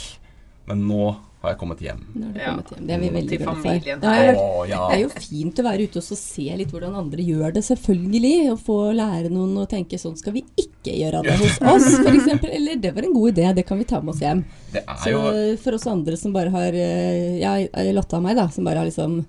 men 0.71 0.83
nå 0.89 1.13
har 1.43 1.57
jeg 1.57 1.59
kommet 1.59 1.81
hjem. 1.83 2.01
Nå 2.15 2.27
har 2.29 2.35
det 2.37 2.43
Ja. 2.45 2.51
kommet 2.53 2.69
hjem. 2.71 2.83
Det 2.87 2.95
er 2.95 3.01
vi 3.03 3.09
veldig 3.17 3.39
glad 3.41 3.57
for. 3.65 3.79
Det 3.83 4.11
er, 4.13 4.29
ja. 4.71 4.77
det 4.93 4.95
er 4.95 5.01
jo 5.01 5.09
fint 5.25 5.59
å 5.59 5.65
være 5.67 5.87
ute 5.89 5.99
og 5.99 6.05
så 6.07 6.19
se 6.21 6.45
litt 6.61 6.71
hvordan 6.71 6.95
andre 7.01 7.25
gjør 7.27 7.57
det, 7.57 7.63
selvfølgelig. 7.67 8.35
Og 8.53 8.61
få 8.63 8.77
lære 8.95 9.33
noen 9.35 9.57
å 9.59 9.67
tenke 9.67 9.99
sånn 9.99 10.15
skal 10.21 10.37
vi 10.37 10.45
ikke 10.55 10.95
gjøre 11.01 11.25
det 11.27 11.35
hos 11.41 11.59
oss, 11.73 11.89
f.eks. 11.99 12.47
Eller 12.47 12.79
det 12.79 12.95
var 12.95 13.03
en 13.09 13.17
god 13.19 13.33
idé, 13.35 13.49
det 13.59 13.67
kan 13.67 13.79
vi 13.83 13.89
ta 13.91 13.99
med 14.01 14.15
oss 14.15 14.23
hjem. 14.23 14.45
Det 14.73 14.85
er 14.87 15.03
Så 15.03 15.11
jo 15.17 15.57
for 15.65 15.75
oss 15.81 15.87
andre 15.91 16.17
som 16.17 16.33
bare 16.39 16.55
har 16.55 16.79
eh, 16.79 17.41
Ja, 17.43 17.57
Lotta 17.91 18.21
og 18.21 18.27
meg, 18.29 18.39
da, 18.39 18.47
som 18.55 18.63
bare 18.71 18.79
har 18.85 18.87
liksom 18.87 19.25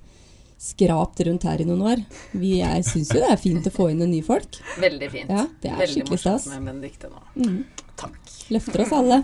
skrapt 0.64 1.20
rundt 1.28 1.44
her 1.48 1.62
i 1.62 1.68
noen 1.68 1.84
år. 1.92 2.02
Vi 2.40 2.56
jeg 2.62 2.86
syns 2.88 3.12
jo 3.12 3.20
det 3.20 3.30
er 3.34 3.42
fint 3.42 3.68
å 3.68 3.74
få 3.74 3.90
inn 3.92 4.04
nye 4.08 4.24
folk. 4.26 4.62
Veldig 4.80 5.10
fint. 5.12 5.30
Ja, 5.34 5.46
det 5.62 5.74
er 5.74 5.82
Veldig 5.84 6.00
skikkelig 6.00 6.22
stas. 6.22 6.48
morsomt 6.48 6.64
med 6.64 6.72
Benedicte 6.72 7.12
nå. 7.12 7.22
Mm. 7.36 7.60
Takk. 8.00 8.20
Løfter 8.54 8.86
oss 8.86 8.96
alle. 8.96 9.22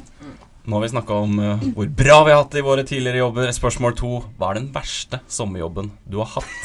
Nå 0.69 0.75
har 0.75 0.83
vi 0.83 0.91
snakka 0.91 1.15
om 1.23 1.39
uh, 1.41 1.63
hvor 1.73 1.87
bra 1.97 2.19
vi 2.27 2.33
har 2.33 2.43
hatt 2.43 2.53
det 2.53 2.61
i 2.61 2.67
våre 2.67 2.83
tidligere 2.85 3.23
jobber. 3.23 3.51
Spørsmål 3.55 3.95
to. 3.97 4.11
Hva 4.37 4.51
er 4.51 4.59
den 4.59 4.69
verste 4.75 5.21
sommerjobben 5.31 5.89
du 6.05 6.19
har 6.21 6.29
hatt? 6.35 6.61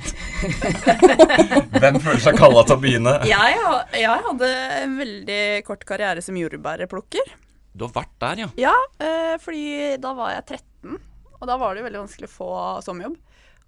Hvem 1.80 2.00
føler 2.00 2.22
seg 2.24 2.38
kalla 2.40 2.64
til 2.64 2.74
å 2.78 2.80
begynne? 2.80 3.14
Jeg, 3.28 3.60
jeg 4.00 4.24
hadde 4.26 4.50
en 4.80 4.96
veldig 4.98 5.40
kort 5.68 5.84
karriere 5.88 6.24
som 6.24 6.38
jordbærplukker. 6.40 7.34
Du 7.76 7.84
har 7.86 7.92
vært 7.94 8.16
der, 8.24 8.46
ja. 8.46 8.48
Ja, 8.58 8.76
eh, 9.04 9.36
fordi 9.42 9.96
da 10.02 10.14
var 10.16 10.32
jeg 10.34 10.58
13, 10.58 10.96
og 11.36 11.44
da 11.46 11.58
var 11.60 11.74
det 11.76 11.82
jo 11.82 11.86
veldig 11.86 12.02
vanskelig 12.02 12.30
å 12.30 12.32
få 12.32 12.50
sommerjobb. 12.88 13.18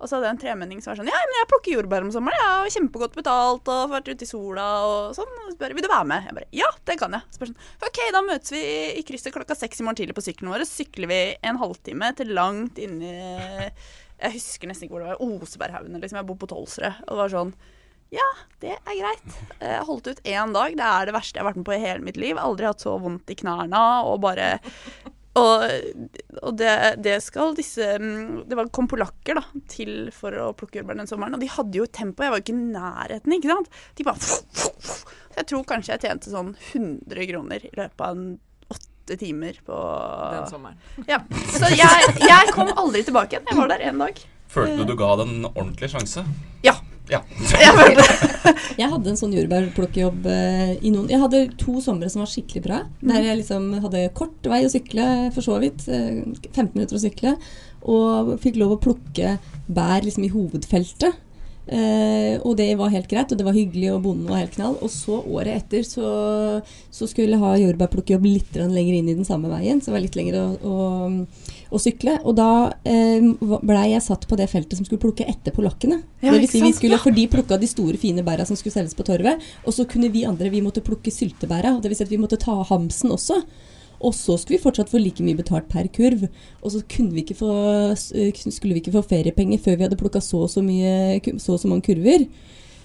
Og 0.03 0.11
så 0.11 0.17
hadde 0.17 0.27
jeg 0.27 0.35
en 0.35 0.41
tremenning 0.43 0.81
som 0.83 0.91
var 0.91 0.99
sånn 0.99 1.11
Ja, 1.13 1.19
men 1.31 1.37
jeg 1.39 1.49
plukker 1.53 1.75
jordbær 1.77 2.03
om 2.03 2.11
sommeren. 2.15 2.41
Jeg 2.41 2.49
har 2.51 2.73
kjempegodt 2.75 3.19
betalt 3.19 3.69
og 3.71 3.93
vært 3.93 4.11
ute 4.11 4.27
i 4.27 4.31
sola 4.31 4.65
og 4.89 5.13
sånn. 5.15 5.37
Og 5.45 5.53
spør 5.55 5.77
vil 5.79 5.87
du 5.87 5.91
være 5.93 6.09
med? 6.11 6.27
Jeg 6.27 6.37
bare 6.39 6.49
ja, 6.59 6.71
det 6.91 6.97
kan 6.99 7.15
jeg. 7.15 7.37
Spør 7.37 7.53
sånn 7.53 7.87
OK, 7.87 8.01
da 8.17 8.25
møtes 8.27 8.55
vi 8.55 8.63
i 8.99 9.05
krysset 9.07 9.35
klokka 9.37 9.57
seks 9.59 9.79
i 9.79 9.87
morgen 9.87 10.01
tidlig 10.03 10.17
på 10.19 10.25
sykkelen 10.27 10.51
vår. 10.51 10.67
Sykler 10.67 11.13
vi 11.13 11.21
en 11.47 11.61
halvtime 11.63 12.11
til 12.19 12.35
langt 12.35 12.83
inni 12.83 13.13
Jeg 13.13 14.35
husker 14.35 14.71
nesten 14.71 14.89
ikke 14.89 14.99
hvor 14.99 15.07
det 15.07 15.13
var. 15.13 15.23
Oseberghaugen, 15.23 16.03
liksom. 16.03 16.19
Jeg 16.19 16.31
bor 16.33 16.41
på 16.43 16.51
Tolsrød. 16.51 17.07
Og 17.07 17.15
det 17.15 17.23
var 17.23 17.37
sånn 17.39 17.55
ja, 18.13 18.27
det 18.61 18.75
er 18.75 18.97
greit. 18.99 19.37
Jeg 19.57 19.85
holdt 19.89 20.11
ut 20.11 20.19
én 20.29 20.51
dag. 20.53 20.75
Det 20.77 20.85
er 20.85 21.09
det 21.09 21.15
verste 21.17 21.39
jeg 21.39 21.41
har 21.41 21.49
vært 21.49 21.63
med 21.63 21.65
på 21.65 21.73
i 21.73 21.81
hele 21.81 22.05
mitt 22.05 22.19
liv. 22.21 22.37
Aldri 22.37 22.69
hatt 22.69 22.85
så 22.85 22.99
vondt 23.01 23.33
i 23.33 23.37
knærne 23.41 23.81
og 24.05 24.19
bare 24.21 24.51
Og, 25.41 25.63
og 26.43 26.57
det, 26.61 26.73
det 27.01 27.15
skal 27.25 27.55
disse 27.57 27.87
mm, 27.97 28.43
Det 28.51 28.57
var, 28.59 28.69
kom 28.69 28.85
polakker 28.91 29.39
da, 29.39 29.45
til 29.71 30.11
for 30.13 30.37
å 30.37 30.51
plukke 30.57 30.83
jordbær 30.83 30.99
den 31.01 31.09
sommeren, 31.09 31.39
og 31.39 31.41
de 31.41 31.49
hadde 31.55 31.81
jo 31.81 31.89
tempo. 31.89 32.27
Jeg 32.27 32.35
var 32.35 32.43
jo 32.43 32.45
ikke 32.45 32.57
i 32.57 32.73
nærheten, 32.75 33.37
ikke 33.39 33.53
sant. 33.55 33.71
De 33.97 34.07
bare 34.07 34.21
Så 34.29 35.39
jeg 35.39 35.49
tror 35.49 35.65
kanskje 35.69 35.95
jeg 35.95 36.05
tjente 36.05 36.33
sånn 36.33 36.53
100 36.75 37.29
kroner 37.31 37.65
i 37.65 37.73
løpet 37.73 38.05
av 38.05 38.19
en 38.19 38.27
åtte 38.73 39.17
timer 39.23 39.57
på 39.65 39.79
Den 40.37 40.51
sommeren. 40.53 40.77
Ja. 41.13 41.23
Så 41.57 41.73
jeg, 41.73 42.15
jeg 42.21 42.53
kom 42.53 42.69
aldri 42.77 43.05
tilbake 43.07 43.39
igjen. 43.39 43.49
Jeg 43.49 43.61
var 43.63 43.73
der 43.73 43.89
én 43.89 44.05
dag. 44.05 44.21
Følte 44.53 44.85
du 44.85 44.93
du 44.93 44.99
ga 45.01 45.15
det 45.17 45.31
en 45.31 45.47
ordentlig 45.55 45.89
sjanse? 45.95 46.27
Ja. 46.67 46.77
Ja. 47.11 47.21
Jeg 48.81 48.89
hadde 48.89 49.11
en 49.11 49.19
sånn 49.19 49.35
jordbærplukkerjobb 49.35 50.27
eh, 50.31 50.71
i 50.87 50.93
noen 50.95 51.11
Jeg 51.11 51.21
hadde 51.21 51.43
to 51.61 51.81
somre 51.85 52.09
som 52.13 52.23
var 52.23 52.31
skikkelig 52.31 52.63
bra. 52.65 52.79
Der 53.03 53.27
jeg 53.27 53.41
liksom 53.43 53.69
hadde 53.83 54.07
kort 54.17 54.47
vei 54.49 54.63
å 54.67 54.71
sykle, 54.73 55.09
for 55.35 55.45
så 55.45 55.59
vidt. 55.63 55.85
eh, 55.91 56.23
15 56.53 56.73
minutter 56.77 56.99
å 56.99 57.03
sykle. 57.03 57.35
Og 57.83 58.33
fikk 58.43 58.61
lov 58.63 58.77
å 58.77 58.81
plukke 58.83 59.37
bær 59.67 60.07
liksom 60.07 60.27
i 60.27 60.33
hovedfeltet. 60.33 61.21
Eh, 61.63 62.41
og 62.43 62.57
det 62.59 62.73
var 62.79 62.91
helt 62.91 63.07
greit, 63.11 63.31
og 63.31 63.39
det 63.39 63.47
var 63.47 63.55
hyggelig, 63.55 63.93
og 63.95 64.03
bonden 64.07 64.31
var 64.31 64.43
helt 64.43 64.57
knall. 64.57 64.77
Og 64.83 64.91
så 64.91 65.21
året 65.23 65.61
etter 65.61 65.87
så, 65.87 66.07
så 66.91 67.09
skulle 67.11 67.37
jeg 67.37 67.43
ha 67.43 67.53
jordbærplukkejobb 67.61 68.27
litt 68.27 68.59
lenger 68.59 68.99
inn 68.99 69.11
i 69.13 69.19
den 69.19 69.29
samme 69.29 69.51
veien. 69.53 69.81
Så 69.81 69.91
det 69.91 69.99
var 69.99 70.07
litt 70.07 70.19
lenger 70.19 70.41
å, 70.41 70.47
å, 70.63 70.77
å 71.73 71.81
sykle. 71.81 72.19
Og 72.29 72.37
da 72.39 72.49
eh, 72.89 73.25
blei 73.65 73.87
jeg 73.95 74.05
satt 74.05 74.27
på 74.29 74.39
det 74.39 74.49
feltet 74.53 74.79
som 74.79 74.87
skulle 74.87 75.03
plukke 75.03 75.27
etter 75.29 75.55
polakkene. 75.57 76.03
Ja, 76.21 76.31
det 76.35 76.45
vil 76.45 76.51
si 76.53 76.63
vi 76.65 76.73
skulle, 76.77 76.99
Ja. 76.99 77.03
For 77.03 77.17
de 77.17 77.27
plukka 77.33 77.59
de 77.61 77.71
store, 77.71 77.99
fine 78.01 78.25
bæra 78.27 78.47
som 78.49 78.59
skulle 78.59 78.75
selges 78.75 78.97
på 78.99 79.07
torvet. 79.09 79.43
Og 79.67 79.77
så 79.77 79.87
kunne 79.89 80.13
vi 80.13 80.27
andre 80.29 80.53
vi 80.53 80.63
måtte 80.65 80.85
plukke 80.85 81.13
syltebæra. 81.15 81.79
Det 81.83 81.91
vil 81.91 81.99
si 81.99 82.07
at 82.07 82.13
vi 82.13 82.21
måtte 82.21 82.41
ta 82.41 82.61
hamsen 82.69 83.15
også. 83.15 83.41
Og 84.03 84.15
så 84.19 84.37
skulle 84.39 84.59
vi 84.59 84.65
fortsatt 84.65 84.91
få 84.91 84.99
like 84.99 85.23
mye 85.25 85.39
betalt 85.39 85.69
per 85.71 85.89
kurv. 85.95 86.27
Og 86.63 86.75
så 86.75 86.83
kunne 86.91 87.15
vi 87.15 87.25
ikke 87.25 87.39
få, 87.39 87.53
eh, 87.95 88.33
skulle 88.35 88.75
vi 88.75 88.83
ikke 88.83 88.97
få 88.99 89.07
feriepenger 89.07 89.63
før 89.63 89.79
vi 89.79 89.87
hadde 89.87 90.01
plukka 90.01 90.21
så 90.21 90.45
og 90.45 90.51
så, 90.51 90.63
mye, 90.63 91.21
så, 91.39 91.55
og 91.55 91.61
så 91.63 91.71
mange 91.71 91.87
kurver. 91.87 92.27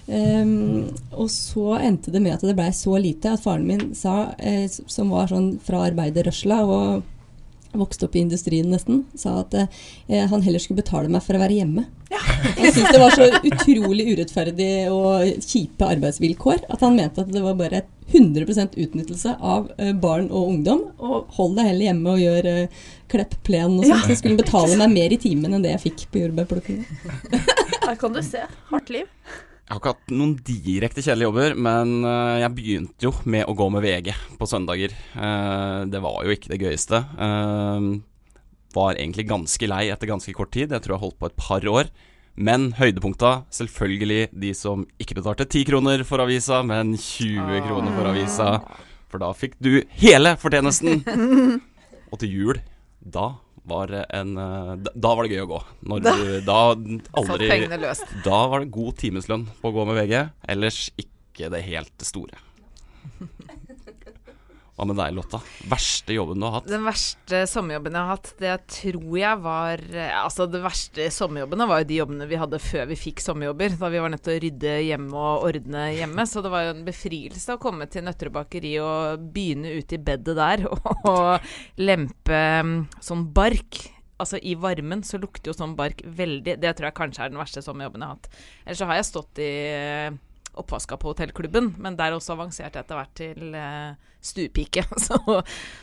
Um, 0.08 0.88
og 1.12 1.28
så 1.28 1.74
endte 1.84 2.08
det 2.08 2.22
med 2.24 2.32
at 2.32 2.40
det 2.40 2.54
blei 2.56 2.70
så 2.72 2.96
lite 2.96 3.34
at 3.34 3.42
faren 3.44 3.66
min 3.68 3.90
sa, 3.92 4.32
eh, 4.40 4.64
som 4.64 5.10
var 5.12 5.28
sånn 5.28 5.58
fra 5.60 5.82
arbeiderrørsla 5.90 6.62
og 6.64 7.02
vokste 7.76 8.06
opp 8.06 8.16
i 8.16 8.22
industrien 8.24 8.70
nesten, 8.72 9.04
sa 9.18 9.40
at 9.42 9.54
eh, 9.58 10.24
han 10.30 10.42
heller 10.44 10.62
skulle 10.62 10.80
betale 10.82 11.10
meg 11.12 11.24
for 11.24 11.36
å 11.36 11.42
være 11.42 11.58
hjemme. 11.60 11.84
Han 12.08 12.72
syntes 12.74 12.94
det 12.94 13.02
var 13.02 13.14
så 13.14 13.28
utrolig 13.28 14.08
urettferdig 14.14 14.72
og 14.94 15.44
kjipe 15.44 15.88
arbeidsvilkår 15.96 16.64
at 16.72 16.84
han 16.84 16.96
mente 16.96 17.24
at 17.24 17.32
det 17.32 17.44
var 17.44 17.58
bare 17.58 17.84
100% 18.08 18.78
utnyttelse 18.80 19.34
av 19.40 19.68
eh, 19.76 19.92
barn 19.92 20.30
og 20.30 20.54
ungdom. 20.54 20.86
Og 20.96 21.34
hold 21.36 21.58
deg 21.58 21.70
heller 21.72 21.90
hjemme 21.90 22.14
og 22.14 22.22
gjør 22.22 22.48
eh, 22.52 22.86
klepp 23.12 23.36
plen 23.44 23.76
og 23.76 23.84
sånt. 23.84 24.08
Så 24.08 24.16
skulle 24.20 24.36
han 24.36 24.40
betale 24.40 24.80
meg 24.80 24.94
mer 24.94 25.14
i 25.14 25.20
timen 25.20 25.52
enn 25.52 25.66
det 25.66 25.76
jeg 25.76 25.84
fikk 25.90 26.08
på 26.12 26.24
jordbærplukkinga. 26.24 27.44
Her 27.84 28.00
kan 28.00 28.16
du 28.16 28.22
se. 28.24 28.46
Hardt 28.72 28.92
liv. 28.94 29.10
Jeg 29.68 29.74
har 29.76 29.80
ikke 29.82 29.90
hatt 29.92 30.12
noen 30.16 30.30
direkte 30.40 31.02
kjedelige 31.04 31.28
jobber, 31.28 31.54
men 31.60 31.90
eh, 32.08 32.38
jeg 32.40 32.52
begynte 32.56 33.04
jo 33.04 33.10
med 33.28 33.42
å 33.44 33.52
gå 33.52 33.66
med 33.68 33.82
VG 33.84 34.06
på 34.40 34.46
søndager. 34.48 34.94
Eh, 34.96 35.80
det 35.92 36.00
var 36.00 36.22
jo 36.24 36.32
ikke 36.32 36.48
det 36.54 36.58
gøyeste. 36.62 37.02
Eh, 37.04 37.88
var 38.72 38.96
egentlig 38.96 39.26
ganske 39.28 39.68
lei 39.68 39.82
etter 39.92 40.08
ganske 40.08 40.32
kort 40.32 40.54
tid. 40.56 40.72
Jeg 40.72 40.86
tror 40.86 40.96
jeg 40.96 41.02
holdt 41.02 41.18
på 41.20 41.28
et 41.28 41.36
par 41.36 41.68
år. 41.68 41.90
Men 42.40 42.70
høydepunkta, 42.78 43.34
selvfølgelig 43.52 44.30
de 44.40 44.54
som 44.56 44.86
ikke 45.04 45.18
betalte 45.20 45.44
10 45.44 45.68
kroner 45.68 46.06
for 46.08 46.24
avisa, 46.24 46.62
men 46.64 46.96
20 46.96 47.60
kroner 47.68 47.92
for 47.92 48.08
avisa. 48.08 48.48
For 49.12 49.20
da 49.20 49.34
fikk 49.36 49.58
du 49.60 49.82
hele 50.00 50.32
fortjenesten. 50.40 51.04
Og 52.14 52.16
til 52.22 52.38
jul, 52.40 52.62
da 53.04 53.34
var 53.70 53.92
en 54.08 54.34
eh, 54.38 54.72
Da, 54.84 54.94
da 54.94 55.14
var 55.14 55.26
det 55.26 55.36
gøy 55.36 55.44
å 55.44 55.50
gå. 55.52 55.60
Når 55.92 56.04
du 56.06 56.24
da 56.46 56.58
aldri 56.72 57.50
da 58.24 58.40
var 58.52 58.64
det 58.64 58.72
god 58.74 58.98
timeslønn 59.00 59.46
på 59.60 59.70
å 59.70 59.76
gå 59.76 59.86
med 59.88 60.00
VG, 60.02 60.16
ellers 60.54 60.82
ikke 61.00 61.52
det 61.54 61.64
helt 61.68 62.06
store. 62.06 62.40
Hva 64.78 64.84
med 64.86 64.94
deg, 64.94 65.10
Lotta? 65.16 65.40
Verste 65.66 66.14
jobben 66.14 66.38
du 66.38 66.44
har 66.46 66.52
hatt? 66.60 66.68
Den 66.70 66.84
verste 66.86 67.40
sommerjobben 67.50 67.96
jeg 67.96 68.06
har 68.06 68.12
hatt, 68.12 68.28
det 68.38 68.52
tror 68.70 69.16
jeg 69.18 69.40
var 69.42 69.80
eh, 69.90 70.12
Altså, 70.20 70.46
det 70.46 70.60
verste 70.62 71.08
sommerjobbene 71.10 71.66
var 71.66 71.82
jo 71.82 71.88
de 71.88 71.96
jobbene 71.98 72.28
vi 72.30 72.38
hadde 72.38 72.60
før 72.62 72.86
vi 72.92 72.98
fikk 73.00 73.24
sommerjobber. 73.24 73.74
Da 73.80 73.90
vi 73.90 74.02
var 74.04 74.12
nødt 74.14 74.22
til 74.28 74.36
å 74.36 74.44
rydde 74.44 74.76
hjemme 74.86 75.18
og 75.18 75.48
ordne 75.48 75.88
hjemme. 75.96 76.28
Så 76.30 76.44
det 76.46 76.52
var 76.54 76.68
jo 76.68 76.76
en 76.76 76.86
befrielse 76.86 77.56
å 77.56 77.62
komme 77.64 77.88
til 77.90 78.06
Nøtterøy 78.06 78.36
bakeri 78.38 78.76
og 78.84 79.26
begynne 79.34 79.74
ute 79.80 79.98
i 79.98 80.02
bedet 80.12 80.38
der 80.38 80.62
og, 80.70 81.50
lempe 81.82 82.40
mm, 82.62 82.78
sånn 83.02 83.26
bark. 83.34 83.82
Altså 84.22 84.38
I 84.38 84.54
varmen 84.62 85.02
så 85.02 85.18
lukter 85.18 85.50
jo 85.50 85.58
sånn 85.58 85.76
bark 85.78 86.00
veldig 86.02 86.56
Det 86.58 86.72
tror 86.74 86.88
jeg 86.88 86.96
kanskje 86.98 87.26
er 87.26 87.34
den 87.34 87.42
verste 87.42 87.66
sommerjobben 87.66 88.06
jeg 88.06 88.14
har 88.14 88.22
hatt. 88.22 88.40
Ellers 88.62 88.82
så 88.84 88.90
har 88.92 89.02
jeg 89.02 89.10
stått 89.10 89.42
i 89.42 89.52
eh, 89.74 90.18
oppvaska 90.60 90.98
på 91.00 91.12
hotellklubben, 91.12 91.72
men 91.78 91.96
der 91.98 92.16
også 92.16 92.34
avanserte 92.34 92.78
jeg 92.78 92.86
etter 92.86 92.98
hvert 92.98 93.14
til 93.18 93.56
uh, 93.56 93.94
stuepike. 94.24 94.84
Så, 95.06 95.18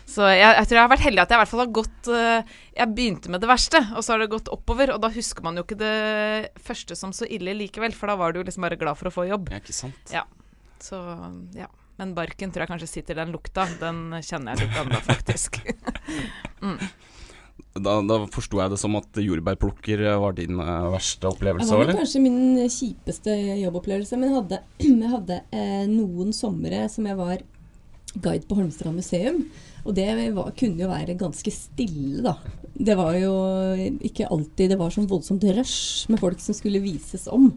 så 0.09 0.27
jeg, 0.29 0.43
jeg 0.43 0.67
tror 0.67 0.77
jeg 0.77 0.83
har 0.83 0.91
vært 0.91 1.05
heldig 1.05 1.23
at 1.23 1.31
jeg 1.31 1.39
i 1.39 1.41
hvert 1.41 1.51
fall 1.51 1.63
har 1.63 1.71
gått 1.77 2.09
uh, 2.11 2.57
Jeg 2.75 2.91
begynte 2.97 3.31
med 3.31 3.41
det 3.43 3.49
verste, 3.49 3.81
og 3.95 4.03
så 4.03 4.13
har 4.13 4.21
det 4.21 4.31
gått 4.33 4.51
oppover. 4.53 4.91
Og 4.95 5.01
da 5.03 5.11
husker 5.15 5.45
man 5.45 5.57
jo 5.57 5.63
ikke 5.65 5.79
det 5.79 5.95
første 6.61 6.97
som 6.99 7.15
så 7.15 7.27
ille 7.31 7.55
likevel, 7.57 7.95
for 7.95 8.11
da 8.11 8.17
var 8.19 8.35
du 8.35 8.43
liksom 8.43 8.67
bare 8.67 8.79
glad 8.79 8.99
for 8.99 9.09
å 9.09 9.15
få 9.15 9.27
jobb. 9.29 9.49
Ja, 9.53 9.63
ikke 9.63 9.75
sant? 9.75 10.13
Ja. 10.13 10.25
Så 10.83 10.99
ja. 11.55 11.71
Men 11.95 12.11
barken 12.15 12.51
tror 12.51 12.65
jeg 12.65 12.73
kanskje 12.73 12.91
sitter 12.91 13.21
den 13.21 13.31
lukta. 13.31 13.67
Den 13.79 14.17
kjenner 14.19 14.55
jeg 14.55 14.65
litt 14.67 14.79
ennå, 14.81 14.99
faktisk. 15.05 15.61
mm. 16.65 16.79
Da, 17.75 17.97
da 18.07 18.21
forsto 18.31 18.59
jeg 18.61 18.71
det 18.71 18.77
som 18.79 18.95
at 18.95 19.19
jordbærplukker 19.19 19.99
var 20.21 20.35
din 20.37 20.61
uh, 20.61 20.87
verste 20.93 21.25
Det 21.25 21.31
opplevelse 21.33 21.67
var 21.67 21.75
òg, 21.75 21.81
vel 21.81 21.89
eller? 21.89 21.99
kanskje 22.03 22.21
min 22.23 22.69
kjipeste 22.71 23.35
jobbopplevelse, 23.59 24.19
men 24.19 24.29
jeg 24.29 24.37
hadde, 24.37 24.59
jeg 25.03 25.11
hadde 25.11 25.39
eh, 25.51 25.83
noen 25.91 26.31
somre 26.35 26.85
som 26.91 27.09
jeg 27.09 27.19
var 27.19 27.43
guide 28.15 28.47
på 28.47 28.55
Holmstrand 28.59 28.95
museum. 28.95 29.41
Og 29.85 29.95
det 29.97 30.07
var, 30.33 30.53
kunne 30.57 30.81
jo 30.81 30.89
være 30.89 31.17
ganske 31.19 31.51
stille, 31.53 32.23
da. 32.25 32.37
Det 32.75 32.95
var 32.97 33.15
jo 33.15 33.31
ikke 34.03 34.27
alltid 34.33 34.73
Det 34.73 34.77
var 34.79 34.91
sånn 34.91 35.07
voldsomt 35.07 35.45
rush 35.55 36.09
med 36.11 36.19
folk 36.19 36.41
som 36.43 36.57
skulle 36.57 36.81
vises 36.83 37.27
om. 37.31 37.51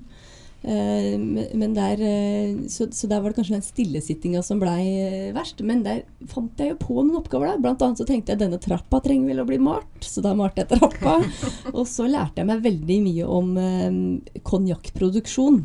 Eh, 0.62 1.14
men 1.54 1.74
der, 1.74 2.00
eh, 2.02 2.66
så, 2.68 2.88
så 2.90 3.06
der 3.06 3.22
var 3.22 3.30
det 3.30 3.38
kanskje 3.38 3.54
den 3.54 3.62
stillesittinga 3.66 4.42
som 4.42 4.60
blei 4.62 4.82
eh, 5.04 5.30
verst. 5.36 5.62
Men 5.66 5.84
der 5.86 6.02
fant 6.30 6.58
jeg 6.58 6.74
jo 6.74 6.80
på 6.82 6.98
noen 6.98 7.20
oppgaver. 7.20 7.52
der. 7.52 7.62
Blant 7.62 7.84
annet 7.84 8.02
så 8.02 8.08
tenkte 8.08 8.34
jeg 8.34 8.42
denne 8.42 8.60
trappa 8.62 9.00
trenger 9.04 9.30
vel 9.30 9.44
å 9.44 9.48
bli 9.48 9.60
malt, 9.62 10.02
så 10.04 10.24
da 10.24 10.34
malte 10.38 10.64
jeg 10.64 10.74
trappa. 10.74 11.18
Og 11.78 11.84
så 11.88 12.08
lærte 12.10 12.42
jeg 12.42 12.50
meg 12.50 12.64
veldig 12.66 13.00
mye 13.06 13.28
om 13.38 13.54
konjakkproduksjon. 14.46 15.62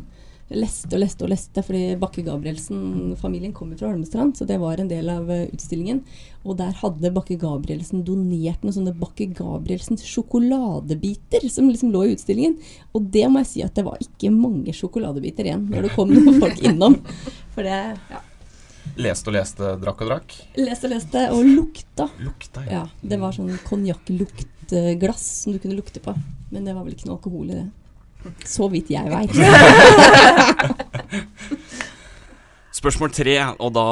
Leste 0.52 0.92
og 0.92 1.00
leste 1.00 1.24
og 1.24 1.30
leste, 1.32 1.62
fordi 1.64 1.94
Bakke 1.96 2.20
Gabrielsen-familien 2.26 3.54
kommer 3.56 3.78
fra 3.80 3.88
Holmestrand, 3.88 4.34
så 4.36 4.44
det 4.44 4.58
var 4.60 4.76
en 4.80 4.90
del 4.90 5.08
av 5.08 5.30
eh, 5.32 5.46
utstillingen. 5.54 6.02
Og 6.44 6.58
der 6.58 6.74
hadde 6.82 7.12
Bakke 7.16 7.38
Gabrielsen 7.40 8.02
donert 8.04 8.60
noen 8.60 8.76
sånne 8.76 8.92
Bakke 8.98 9.30
Gabrielsens 9.32 10.04
sjokoladebiter 10.04 11.48
som 11.48 11.70
liksom 11.70 11.94
lå 11.94 12.04
i 12.04 12.12
utstillingen. 12.18 12.58
Og 12.92 13.08
det 13.14 13.24
må 13.32 13.40
jeg 13.40 13.50
si 13.54 13.64
at 13.64 13.72
det 13.78 13.86
var 13.86 14.02
ikke 14.04 14.34
mange 14.34 14.74
sjokoladebiter 14.76 15.48
igjen 15.48 15.64
når 15.72 15.88
det 15.88 15.94
kom 15.96 16.12
noen 16.12 16.40
folk 16.44 16.60
innom. 16.60 16.98
For 17.56 17.64
det 17.64 17.80
ja. 18.12 18.20
Leste 19.00 19.32
og 19.32 19.38
leste, 19.38 19.70
drakk 19.80 20.02
og 20.04 20.10
drakk? 20.10 20.34
Leste 20.60 20.90
og 20.90 20.92
leste, 20.92 21.22
og 21.32 21.48
lukta. 21.48 22.06
Lukta, 22.20 22.66
Ja, 22.68 22.84
det 23.00 23.16
var 23.22 23.32
sånn 23.34 23.56
konjakkluktglass 23.64 25.24
som 25.40 25.56
du 25.56 25.58
kunne 25.62 25.78
lukte 25.78 26.04
på. 26.04 26.12
Men 26.52 26.68
det 26.68 26.76
var 26.76 26.84
vel 26.84 26.94
ikke 26.94 27.08
noe 27.08 27.16
alkohol 27.16 27.48
i 27.48 27.56
det. 27.56 27.66
Så 28.44 28.68
vidt 28.72 28.90
jeg 28.92 29.10
veit. 29.10 29.34
Spørsmål 32.74 33.12
tre, 33.16 33.38
og 33.64 33.70
da 33.72 33.84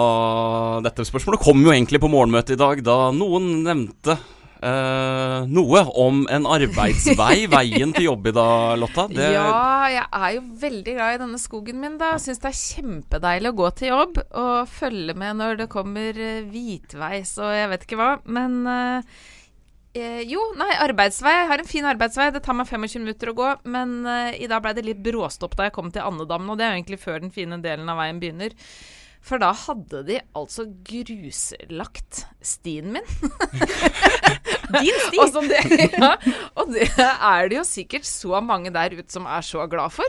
Dette 0.84 1.06
spørsmålet 1.08 1.40
kom 1.40 1.62
jo 1.64 1.72
egentlig 1.72 2.00
på 2.02 2.10
morgenmøtet 2.12 2.56
i 2.56 2.60
dag, 2.60 2.82
da 2.84 2.96
noen 3.16 3.62
nevnte 3.64 4.18
Uh, 4.62 5.42
noe 5.50 5.80
om 5.98 6.20
en 6.30 6.44
arbeidsvei, 6.46 7.48
veien 7.50 7.90
til 7.96 8.04
jobb 8.06 8.28
i 8.30 8.32
dag, 8.36 8.76
Lotta. 8.78 9.08
Det, 9.10 9.32
Ja, 9.34 9.88
jeg 9.90 10.04
er 10.06 10.28
jo 10.36 10.44
veldig 10.62 10.94
glad 11.00 11.16
i 11.16 11.20
denne 11.24 11.40
skogen 11.42 11.80
min, 11.82 11.96
da. 11.98 12.12
Syns 12.22 12.38
det 12.44 12.52
er 12.52 12.60
kjempedeilig 12.60 13.50
å 13.50 13.56
gå 13.58 13.70
til 13.80 13.90
jobb 13.90 14.20
og 14.22 14.70
følge 14.70 15.16
med 15.18 15.40
når 15.40 15.58
det 15.64 15.68
kommer 15.72 16.14
eh, 16.14 16.46
hvitveis 16.46 17.34
og 17.42 17.50
jeg 17.58 17.72
vet 17.72 17.88
ikke 17.88 17.98
hva. 17.98 18.12
Men 18.38 18.60
eh, 18.70 19.18
eh, 19.98 20.22
jo, 20.28 20.42
nei, 20.58 20.70
arbeidsvei. 20.84 21.34
Jeg 21.40 21.50
har 21.50 21.62
en 21.62 21.68
fin 21.68 21.88
arbeidsvei. 21.88 22.30
Det 22.34 22.42
tar 22.44 22.56
meg 22.58 22.70
25 22.70 23.04
minutter 23.04 23.32
å 23.32 23.36
gå. 23.38 23.50
Men 23.74 23.94
eh, 24.08 24.40
i 24.44 24.48
dag 24.50 24.64
ble 24.64 24.74
det 24.78 24.86
litt 24.86 25.04
bråstopp 25.04 25.56
da 25.58 25.68
jeg 25.68 25.76
kom 25.76 25.92
til 25.92 26.04
Andedammen, 26.06 26.50
og 26.52 26.60
det 26.60 26.66
er 26.66 26.72
jo 26.72 26.80
egentlig 26.80 27.00
før 27.02 27.22
den 27.24 27.34
fine 27.34 27.60
delen 27.64 27.90
av 27.92 28.00
veien 28.00 28.20
begynner. 28.22 28.56
For 29.22 29.38
da 29.38 29.52
hadde 29.54 30.02
de 30.08 30.18
altså 30.34 30.66
gruslagt 30.86 32.24
stien 32.42 32.90
min. 32.96 33.06
Din 34.72 34.98
sti! 35.06 35.18
Og, 35.20 35.28
som 35.34 35.46
det, 35.50 35.60
ja, 35.92 36.14
og 36.58 36.70
det 36.72 36.88
er 36.96 37.50
det 37.50 37.58
jo 37.58 37.64
sikkert 37.66 38.06
så 38.08 38.40
mange 38.44 38.72
der 38.74 38.96
ute 38.96 39.12
som 39.12 39.26
er 39.28 39.44
så 39.44 39.66
glad 39.70 39.92
for. 39.94 40.08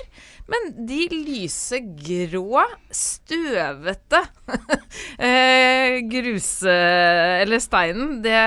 Men 0.49 0.71
de 0.87 1.01
lysegrå, 1.11 2.63
støvete 2.93 4.23
eh, 5.29 5.99
gruse... 6.09 6.77
Eller 7.43 7.63
steinen, 7.63 8.21
det 8.23 8.37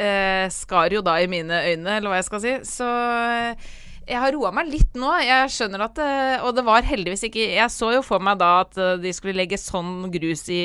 eh, 0.00 0.46
skar 0.52 0.92
jo 0.92 1.02
da 1.04 1.18
i 1.20 1.30
mine 1.30 1.62
øyne, 1.70 1.96
eller 1.98 2.12
hva 2.12 2.20
jeg 2.20 2.28
skal 2.28 2.44
si. 2.44 2.56
Så 2.68 2.88
eh, 2.88 3.70
jeg 4.10 4.18
har 4.18 4.34
roa 4.34 4.50
meg 4.54 4.70
litt 4.70 4.96
nå. 4.98 5.10
Jeg 5.22 5.50
skjønner 5.54 5.84
at 5.86 6.00
eh, 6.02 6.44
Og 6.46 6.54
det 6.56 6.64
var 6.66 6.86
heldigvis 6.86 7.24
ikke 7.28 7.46
Jeg 7.54 7.70
så 7.72 7.92
jo 7.94 8.02
for 8.04 8.22
meg 8.22 8.40
da 8.40 8.50
at 8.64 8.78
eh, 8.80 8.96
de 9.02 9.12
skulle 9.14 9.38
legge 9.38 9.58
sånn 9.60 10.10
grus 10.12 10.46
i 10.50 10.62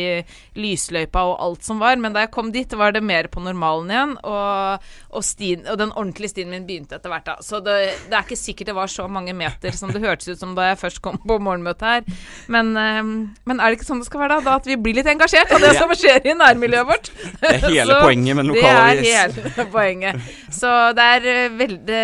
lysløypa 0.57 1.23
og 1.29 1.35
alt 1.45 1.67
som 1.67 1.81
var, 1.81 1.97
men 2.01 2.15
da 2.15 2.25
jeg 2.25 2.33
kom 2.33 2.51
dit, 2.53 2.71
var 2.77 2.95
det 2.95 3.03
mer 3.05 3.29
på 3.31 3.43
normalen 3.43 3.91
igjen. 3.91 4.13
Og, 4.25 4.87
og, 5.15 5.23
stien, 5.25 5.65
og 5.71 5.79
den 5.79 5.93
ordentlige 5.95 6.33
stien 6.33 6.51
min 6.51 6.65
begynte 6.67 6.97
etter 6.97 7.11
hvert, 7.11 7.25
da. 7.27 7.35
Så 7.45 7.61
det, 7.63 7.77
det 8.09 8.17
er 8.17 8.25
ikke 8.25 8.39
sikkert 8.39 8.71
det 8.71 8.77
var 8.77 8.91
så 8.91 9.07
mange 9.11 9.33
meter 9.37 9.75
som 9.75 9.93
det 9.93 10.03
hørtes 10.03 10.29
ut 10.29 10.41
som 10.41 10.55
da 10.57 10.69
jeg 10.69 10.79
først 10.81 11.01
kom 11.05 11.19
på 11.21 11.37
morgenmøtet 11.39 11.85
her. 11.87 12.21
Men, 12.51 12.73
eh, 12.79 13.01
men 13.47 13.59
er 13.61 13.71
det 13.71 13.79
ikke 13.79 13.89
sånn 13.89 14.03
det 14.03 14.09
skal 14.09 14.25
være, 14.25 14.39
da? 14.39 14.51
da? 14.51 14.57
At 14.61 14.69
vi 14.69 14.79
blir 14.79 14.97
litt 14.99 15.09
engasjert 15.11 15.53
av 15.55 15.63
det 15.63 15.73
som 15.79 15.93
skjer 15.95 16.29
i 16.31 16.37
nærmiljøet 16.37 16.89
vårt? 16.91 17.11
det 17.41 17.53
er 17.53 17.61
hele 17.67 17.85
Så 17.91 17.99
poenget 18.03 18.37
med 18.37 18.45
en 18.45 18.51
lokalavis. 18.53 19.05
Det 19.05 19.13
er 19.15 19.37
hele 19.37 19.67
poenget. 19.77 20.33
Så 20.55 20.73
det 20.97 21.11
er 21.17 21.29
eh, 21.33 21.45
veldig 21.61 22.01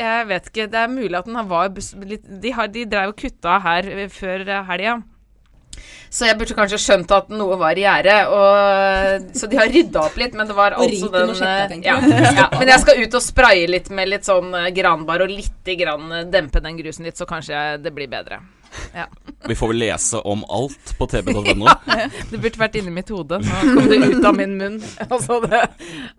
Jeg 0.00 0.26
vet 0.34 0.50
ikke. 0.52 0.68
Det 0.72 0.82
er 0.84 0.92
mulig 0.92 1.14
at 1.18 1.30
den 1.30 1.40
var 1.50 1.70
litt 1.70 2.28
De, 2.42 2.52
har, 2.56 2.70
de 2.72 2.84
drev 2.90 3.14
og 3.14 3.18
kutta 3.20 3.60
her 3.64 3.90
før 4.12 4.44
helga. 4.68 5.00
Så 6.10 6.26
jeg 6.26 6.34
burde 6.40 6.56
kanskje 6.58 6.78
skjønt 6.82 7.12
at 7.14 7.28
noe 7.30 7.54
var 7.60 7.78
i 7.78 7.84
gjære. 7.84 8.14
Så 9.38 9.46
de 9.50 9.58
har 9.60 9.70
rydda 9.70 10.02
opp 10.08 10.16
litt, 10.18 10.34
men 10.34 10.48
det 10.50 10.56
var 10.58 10.74
Og 10.74 10.88
altså 10.88 11.10
den 11.14 11.34
tenker 11.70 11.86
ja, 11.86 11.98
ja. 12.40 12.46
Men 12.58 12.72
jeg 12.72 12.82
skal 12.82 13.02
ut 13.04 13.14
og 13.14 13.22
spraye 13.22 13.68
litt 13.70 13.92
med 13.94 14.10
litt 14.10 14.26
sånn 14.26 14.50
eh, 14.58 14.72
granbar 14.74 15.22
og 15.22 15.30
litt 15.30 15.70
grann 15.78 16.10
eh, 16.16 16.26
dempe 16.30 16.62
den 16.64 16.80
grusen 16.80 17.06
litt, 17.06 17.18
så 17.20 17.28
kanskje 17.30 17.78
det 17.84 17.94
blir 17.94 18.10
bedre. 18.10 18.40
Ja. 18.94 19.06
Vi 19.46 19.54
får 19.54 19.68
vel 19.72 19.80
lese 19.84 20.18
om 20.26 20.44
alt 20.50 20.92
på 20.98 21.06
tb.no. 21.10 21.66
Det 22.30 22.38
burde 22.38 22.60
vært 22.60 22.78
inni 22.78 22.92
mitt 22.94 23.10
hode. 23.14 23.40
Nå 23.42 23.60
kom 23.74 23.90
det 23.90 24.00
ut 24.10 24.24
av 24.24 24.36
min 24.38 24.56
munn. 24.58 24.80
Altså 25.10 25.40
det 25.46 25.62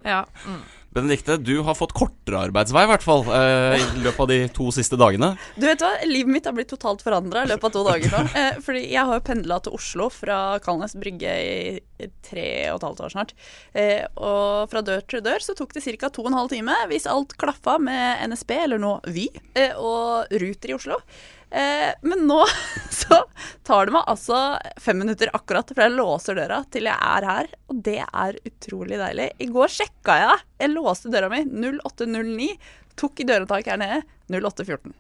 Ja. 0.08 0.24
Mm. 0.48 0.62
Benedikte, 0.92 1.38
du 1.40 1.62
har 1.64 1.76
fått 1.80 1.94
kortere 1.96 2.42
arbeidsvei, 2.50 2.84
i 2.84 2.90
hvert 2.92 3.06
fall, 3.06 3.22
eh, 3.32 3.78
i 3.80 4.02
løpet 4.04 4.20
av 4.20 4.28
de 4.28 4.40
to 4.52 4.66
siste 4.76 4.98
dagene. 5.00 5.30
Du 5.56 5.64
vet 5.64 5.80
hva, 5.80 5.94
Livet 6.04 6.34
mitt 6.34 6.50
har 6.50 6.56
blitt 6.58 6.68
totalt 6.74 7.04
forandra 7.06 7.46
i 7.46 7.52
løpet 7.52 7.70
av 7.70 7.76
to 7.78 7.86
dager 7.88 8.12
nå. 8.12 8.24
Eh, 8.42 8.58
fordi 8.64 8.82
jeg 8.90 9.06
har 9.06 9.18
jo 9.18 9.24
pendla 9.28 9.58
til 9.62 9.76
Oslo 9.76 10.08
fra 10.12 10.58
Kalnes 10.64 10.96
brygge 10.98 11.32
i 11.32 12.08
tre 12.26 12.46
og 12.72 12.80
et 12.80 12.86
halvt 12.88 13.02
år 13.06 13.14
snart. 13.14 13.34
Eh, 13.78 14.04
og 14.16 14.72
fra 14.72 14.82
dør 14.86 15.04
til 15.06 15.24
dør 15.24 15.44
så 15.44 15.56
tok 15.58 15.76
det 15.76 15.84
ca. 15.86 16.10
to 16.10 16.24
og 16.24 16.32
en 16.32 16.40
halv 16.40 16.52
time, 16.54 16.76
hvis 16.90 17.08
alt 17.12 17.36
klaffa 17.40 17.78
med 17.80 18.24
NSB, 18.32 18.56
eller 18.66 18.82
nå 18.82 18.96
Vy, 19.12 19.28
eh, 19.56 19.76
og 19.78 20.32
Ruter 20.32 20.74
i 20.74 20.78
Oslo. 20.80 21.00
Eh, 21.52 21.92
men 22.02 22.24
nå 22.30 22.40
så 23.02 23.18
tar 23.68 23.90
det 23.90 23.96
meg 23.98 24.08
altså 24.08 24.40
fem 24.80 25.02
minutter 25.04 25.32
akkurat 25.36 25.74
fra 25.76 25.90
jeg 25.90 25.98
låser 25.98 26.40
døra 26.40 26.62
til 26.72 26.88
jeg 26.88 26.96
er 26.96 27.28
her, 27.28 27.52
og 27.72 27.84
det 27.88 28.00
er 28.06 28.40
utrolig 28.48 29.00
deilig. 29.02 29.30
I 29.44 29.50
går 29.52 29.76
sjekka 29.76 30.18
jeg. 30.22 30.42
Jeg 30.64 30.76
låste 30.78 31.12
døra 31.12 31.32
mi 31.34 31.44
0809, 31.44 32.52
tok 33.00 33.24
i 33.24 33.28
dørhåndtaket 33.28 33.74
her 33.76 33.84
nede 33.84 34.04
0814. 34.32 34.96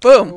Boom! 0.00 0.30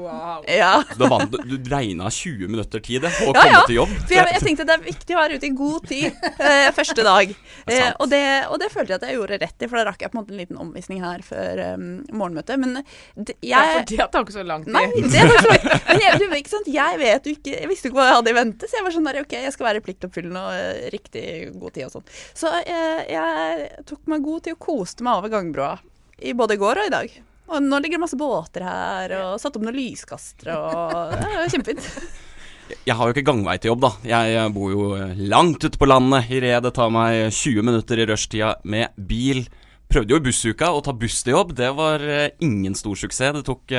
Ja. 0.47 0.83
Så 0.91 1.07
det 1.31 1.37
du 1.47 1.53
du 1.57 1.69
regna 1.71 2.09
20 2.11 2.49
minutter 2.51 2.81
tid 2.83 3.05
på 3.05 3.29
å 3.29 3.31
Ja, 3.31 3.39
komme 3.39 3.53
ja. 3.53 3.61
til 3.67 3.77
jobb. 3.77 3.91
For 4.01 4.15
jeg, 4.17 4.31
jeg 4.33 4.43
tenkte 4.43 4.65
det 4.67 4.73
er 4.75 4.81
viktig 4.83 5.15
å 5.15 5.19
være 5.19 5.37
ute 5.39 5.47
i 5.47 5.51
god 5.55 5.85
tid 5.87 6.23
eh, 6.49 6.69
første 6.75 7.05
dag. 7.07 7.31
Det 7.69 7.77
Eh, 7.79 7.91
og, 8.01 8.09
det, 8.11 8.19
og 8.49 8.57
det 8.59 8.67
følte 8.73 8.95
jeg 8.95 8.99
at 8.99 9.05
jeg 9.07 9.15
gjorde 9.15 9.37
rett 9.39 9.63
i, 9.63 9.67
for 9.69 9.79
da 9.79 9.83
rakk 9.87 10.01
jeg 10.03 10.11
på 10.11 10.17
en 10.17 10.19
måte 10.21 10.33
en 10.33 10.39
liten 10.41 10.57
omvisning 10.59 11.03
her 11.03 11.21
før 11.23 11.61
um, 11.75 11.85
morgenmøtet. 12.11 12.59
Men 12.59 12.79
det, 13.15 13.35
jeg 13.39 13.51
Ja, 13.53 13.61
for 13.77 13.85
det 13.91 14.07
tar 14.11 14.25
ikke 14.25 14.35
så 14.35 14.43
lang 14.47 14.65
tid. 14.65 14.73
Nei, 14.75 14.83
det 15.13 15.23
var 15.29 15.45
så 15.45 15.53
Men 15.87 16.03
jeg, 16.03 16.19
du, 16.19 16.25
ikke 16.39 16.53
sant? 16.55 16.71
jeg 16.73 16.99
vet 17.03 17.29
jo 17.29 17.35
ikke 17.37 17.53
Jeg 17.55 17.69
visste 17.71 17.91
ikke 17.91 17.99
hva 18.01 18.09
jeg 18.09 18.17
hadde 18.19 18.33
i 18.33 18.37
vente, 18.39 18.67
så 18.67 18.79
jeg 18.79 18.87
var 18.87 18.97
sånn 18.97 19.07
der 19.11 19.21
OK, 19.21 19.37
jeg 19.45 19.55
skal 19.55 19.69
være 19.69 19.85
pliktoppfyllende 19.85 20.43
og 20.49 20.57
uh, 20.57 20.89
riktig 20.97 21.25
god 21.61 21.77
tid 21.77 21.87
og 21.87 21.95
sånn. 21.95 22.11
Så 22.41 22.51
jeg, 22.65 23.07
jeg 23.13 23.71
tok 23.93 24.03
meg 24.11 24.25
god 24.27 24.47
tid 24.49 24.57
og 24.57 24.61
koste 24.67 25.05
meg 25.07 25.21
over 25.21 25.31
gangbroa. 25.37 25.73
I 26.19 26.35
både 26.35 26.57
i 26.57 26.63
går 26.65 26.83
og 26.83 26.89
i 26.89 26.95
dag. 26.97 27.19
Og 27.49 27.61
nå 27.65 27.79
ligger 27.81 27.97
det 27.97 28.03
masse 28.05 28.19
båter 28.19 28.65
her, 28.65 29.13
og 29.23 29.39
satt 29.41 29.55
opp 29.57 29.63
noen 29.65 29.77
lyskastere 29.77 30.57
og 30.57 31.13
Det 31.17 31.29
er 31.29 31.53
kjempefint. 31.55 31.87
Jeg 32.85 32.93
har 32.93 33.09
jo 33.09 33.15
ikke 33.15 33.25
gangvei 33.25 33.55
til 33.57 33.71
jobb, 33.71 33.81
da. 33.81 33.89
Jeg 34.05 34.35
eh, 34.37 34.51
bor 34.53 34.69
jo 34.69 34.83
eh, 34.93 35.15
langt 35.31 35.63
ute 35.65 35.79
på 35.81 35.87
landet 35.89 36.29
i 36.29 36.37
Re. 36.43 36.51
Det 36.61 36.71
tar 36.77 36.91
meg 36.93 37.31
20 37.33 37.65
minutter 37.65 37.97
i 37.97 38.05
rushtida 38.05 38.51
med 38.69 38.93
bil. 39.09 39.41
Prøvde 39.89 40.13
jo 40.13 40.19
i 40.21 40.25
bussuka 40.27 40.69
å 40.69 40.83
ta 40.85 40.93
buss 40.93 41.23
til 41.25 41.33
jobb. 41.33 41.55
Det 41.57 41.71
var 41.73 42.05
eh, 42.05 42.27
ingen 42.45 42.77
stor 42.77 42.93
suksess. 43.01 43.33
Det 43.39 43.47
tok 43.47 43.73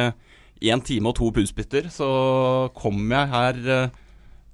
én 0.60 0.82
time 0.84 1.08
og 1.12 1.16
to 1.16 1.30
punsbytter. 1.32 1.88
så 1.94 2.08
kom 2.76 2.98
jeg 3.10 3.30
her 3.32 3.60
eh, 3.76 3.94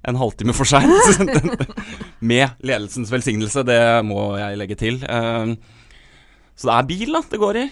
en 0.07 0.19
halvtime 0.21 0.53
for 0.55 0.69
seint. 0.69 1.65
med 2.19 2.61
ledelsens 2.63 3.11
velsignelse, 3.11 3.65
det 3.67 3.81
må 4.07 4.37
jeg 4.39 4.61
legge 4.61 4.77
til. 4.79 5.01
Eh, 5.03 5.55
Så 6.57 6.69
det 6.69 6.77
er 6.77 6.87
bil 6.89 7.13
da 7.13 7.21
det 7.29 7.41
går 7.41 7.61
i. 7.63 7.67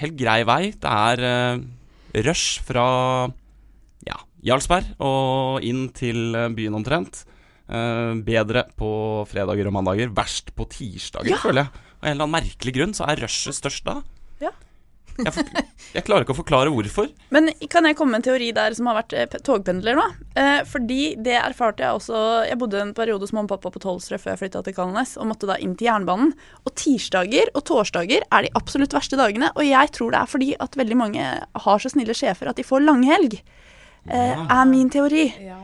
Helt 0.00 0.16
grei 0.18 0.40
vei. 0.48 0.62
Det 0.76 0.90
er 0.92 1.22
eh, 1.26 1.62
rush 2.26 2.60
fra 2.66 2.86
ja, 4.06 4.18
Jarlsberg 4.46 4.92
og 5.02 5.64
inn 5.66 5.88
til 5.96 6.34
eh, 6.36 6.48
byen 6.56 6.76
omtrent. 6.78 7.24
Eh, 7.66 8.12
bedre 8.26 8.66
på 8.78 8.90
fredager 9.30 9.66
og 9.70 9.74
mandager. 9.78 10.12
Verst 10.14 10.52
på 10.56 10.68
tirsdager, 10.70 11.32
Ja. 11.34 11.40
føler 11.42 11.64
jeg. 11.66 11.82
Av 11.96 12.04
en 12.10 12.12
eller 12.12 12.26
annen 12.28 12.36
merkelig 12.36 12.74
grunn 12.76 12.92
så 12.94 13.06
er 13.08 13.22
rushet 13.24 13.56
størst 13.56 13.86
da. 13.88 14.00
Ja. 14.42 14.52
Jeg, 15.16 15.32
for, 15.32 15.50
jeg 15.96 16.04
klarer 16.06 16.26
ikke 16.26 16.34
å 16.34 16.38
forklare 16.38 16.72
hvorfor. 16.72 17.08
Men 17.34 17.50
kan 17.72 17.88
jeg 17.88 17.96
komme 17.98 18.14
med 18.14 18.22
en 18.22 18.26
teori 18.28 18.50
der 18.56 18.76
som 18.76 18.88
har 18.90 18.98
vært 18.98 19.14
eh, 19.16 19.38
togpendler 19.46 19.98
nå? 19.98 20.06
Eh, 20.36 20.60
fordi 20.68 21.14
det 21.24 21.38
erfarte 21.40 21.84
jeg 21.84 21.96
også 21.96 22.22
Jeg 22.50 22.58
bodde 22.60 22.82
en 22.82 22.94
periode 22.96 23.24
hos 23.24 23.32
mamma 23.32 23.48
og 23.48 23.54
pappa 23.56 23.72
på 23.74 23.82
Tolvsrød 23.84 24.22
før 24.22 24.34
jeg 24.34 24.42
flytta 24.44 24.64
til 24.66 24.76
Kalnes, 24.76 25.16
og 25.20 25.30
måtte 25.30 25.48
da 25.48 25.58
inn 25.62 25.76
til 25.78 25.88
jernbanen. 25.90 26.34
Og 26.64 26.74
tirsdager 26.78 27.52
og 27.54 27.64
torsdager 27.68 28.26
er 28.26 28.46
de 28.46 28.52
absolutt 28.58 28.96
verste 28.96 29.18
dagene. 29.20 29.52
Og 29.56 29.64
jeg 29.66 29.94
tror 29.96 30.12
det 30.12 30.22
er 30.22 30.34
fordi 30.34 30.50
at 30.66 30.80
veldig 30.80 31.00
mange 31.00 31.30
har 31.66 31.82
så 31.82 31.92
snille 31.92 32.16
sjefer 32.16 32.52
at 32.52 32.60
de 32.60 32.66
får 32.66 32.84
langhelg. 32.84 33.40
Eh, 34.06 34.34
er 34.38 34.66
min 34.70 34.90
teori. 34.92 35.26
Ja. 35.42 35.58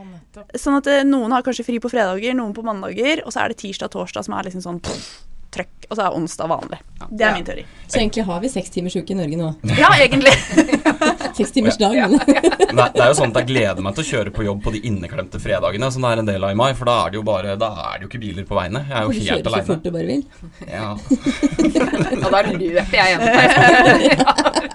Sånn 0.59 0.79
at 0.79 0.89
eh, 0.91 1.03
noen 1.07 1.31
har 1.35 1.45
kanskje 1.45 1.65
fri 1.67 1.77
på 1.79 1.91
fredager, 1.91 2.33
noen 2.35 2.55
på 2.55 2.65
mandager, 2.65 3.21
og 3.23 3.31
så 3.33 3.43
er 3.43 3.53
det 3.53 3.61
tirsdag 3.61 3.91
og 3.91 3.95
torsdag 3.99 4.27
som 4.27 4.35
er 4.35 4.49
liksom 4.49 4.63
sånn 4.65 4.81
pff, 4.83 5.11
trøkk, 5.53 5.87
og 5.89 5.95
så 5.97 6.01
er 6.07 6.15
onsdag 6.17 6.47
vanlig. 6.51 6.79
Det 7.09 7.21
er 7.25 7.29
Ja. 7.29 7.33
min 7.37 7.45
teori. 7.47 7.63
Så 7.87 7.99
egentlig 7.99 8.23
har 8.25 8.39
vi 8.41 8.49
seks 8.49 8.69
timers 8.73 8.95
uke 8.97 9.11
i 9.13 9.17
Norge 9.19 9.37
nå. 9.37 9.49
Ja, 9.77 9.89
egentlig. 9.99 10.33
Seks 11.37 11.51
timers 11.55 11.77
dag. 11.81 11.95
Men. 11.97 12.19
Det 12.19 12.35
er, 12.37 12.91
det 12.93 13.01
er 13.01 13.07
jo 13.09 13.15
sånn 13.17 13.31
at 13.33 13.37
jeg 13.41 13.47
gleder 13.49 13.81
meg 13.81 13.95
til 13.97 14.03
å 14.03 14.07
kjøre 14.11 14.31
på 14.35 14.43
jobb 14.45 14.59
på 14.65 14.71
de 14.75 14.79
inneklemte 14.85 15.39
fredagene, 15.41 15.87
som 15.91 16.01
det 16.05 16.11
er 16.13 16.21
en 16.21 16.29
del 16.29 16.43
av 16.45 16.51
i 16.53 16.57
mai. 16.59 16.71
For 16.77 16.85
da 16.89 16.95
er 17.05 17.13
det 17.13 17.17
jo 17.17 17.23
bare 17.25 17.55
Da 17.57 17.69
er 17.87 17.93
det 17.97 18.05
jo 18.05 18.09
ikke 18.11 18.21
biler 18.21 18.45
på 18.49 18.57
veiene. 18.57 18.83
Jeg 18.89 18.97
er 18.97 19.03
jo 19.03 19.09
helt 19.17 19.21
aleine. 19.29 19.41
Du 19.41 19.49
kjører 19.49 19.63
så 19.63 19.67
fort 19.71 19.83
du 19.83 19.91
bare 19.91 20.07
vil. 20.09 20.23
Ja. 20.69 20.89
Og 22.23 22.29
da 22.29 22.39
løper 22.49 22.97
jeg 22.99 23.07
gjennom 23.13 23.27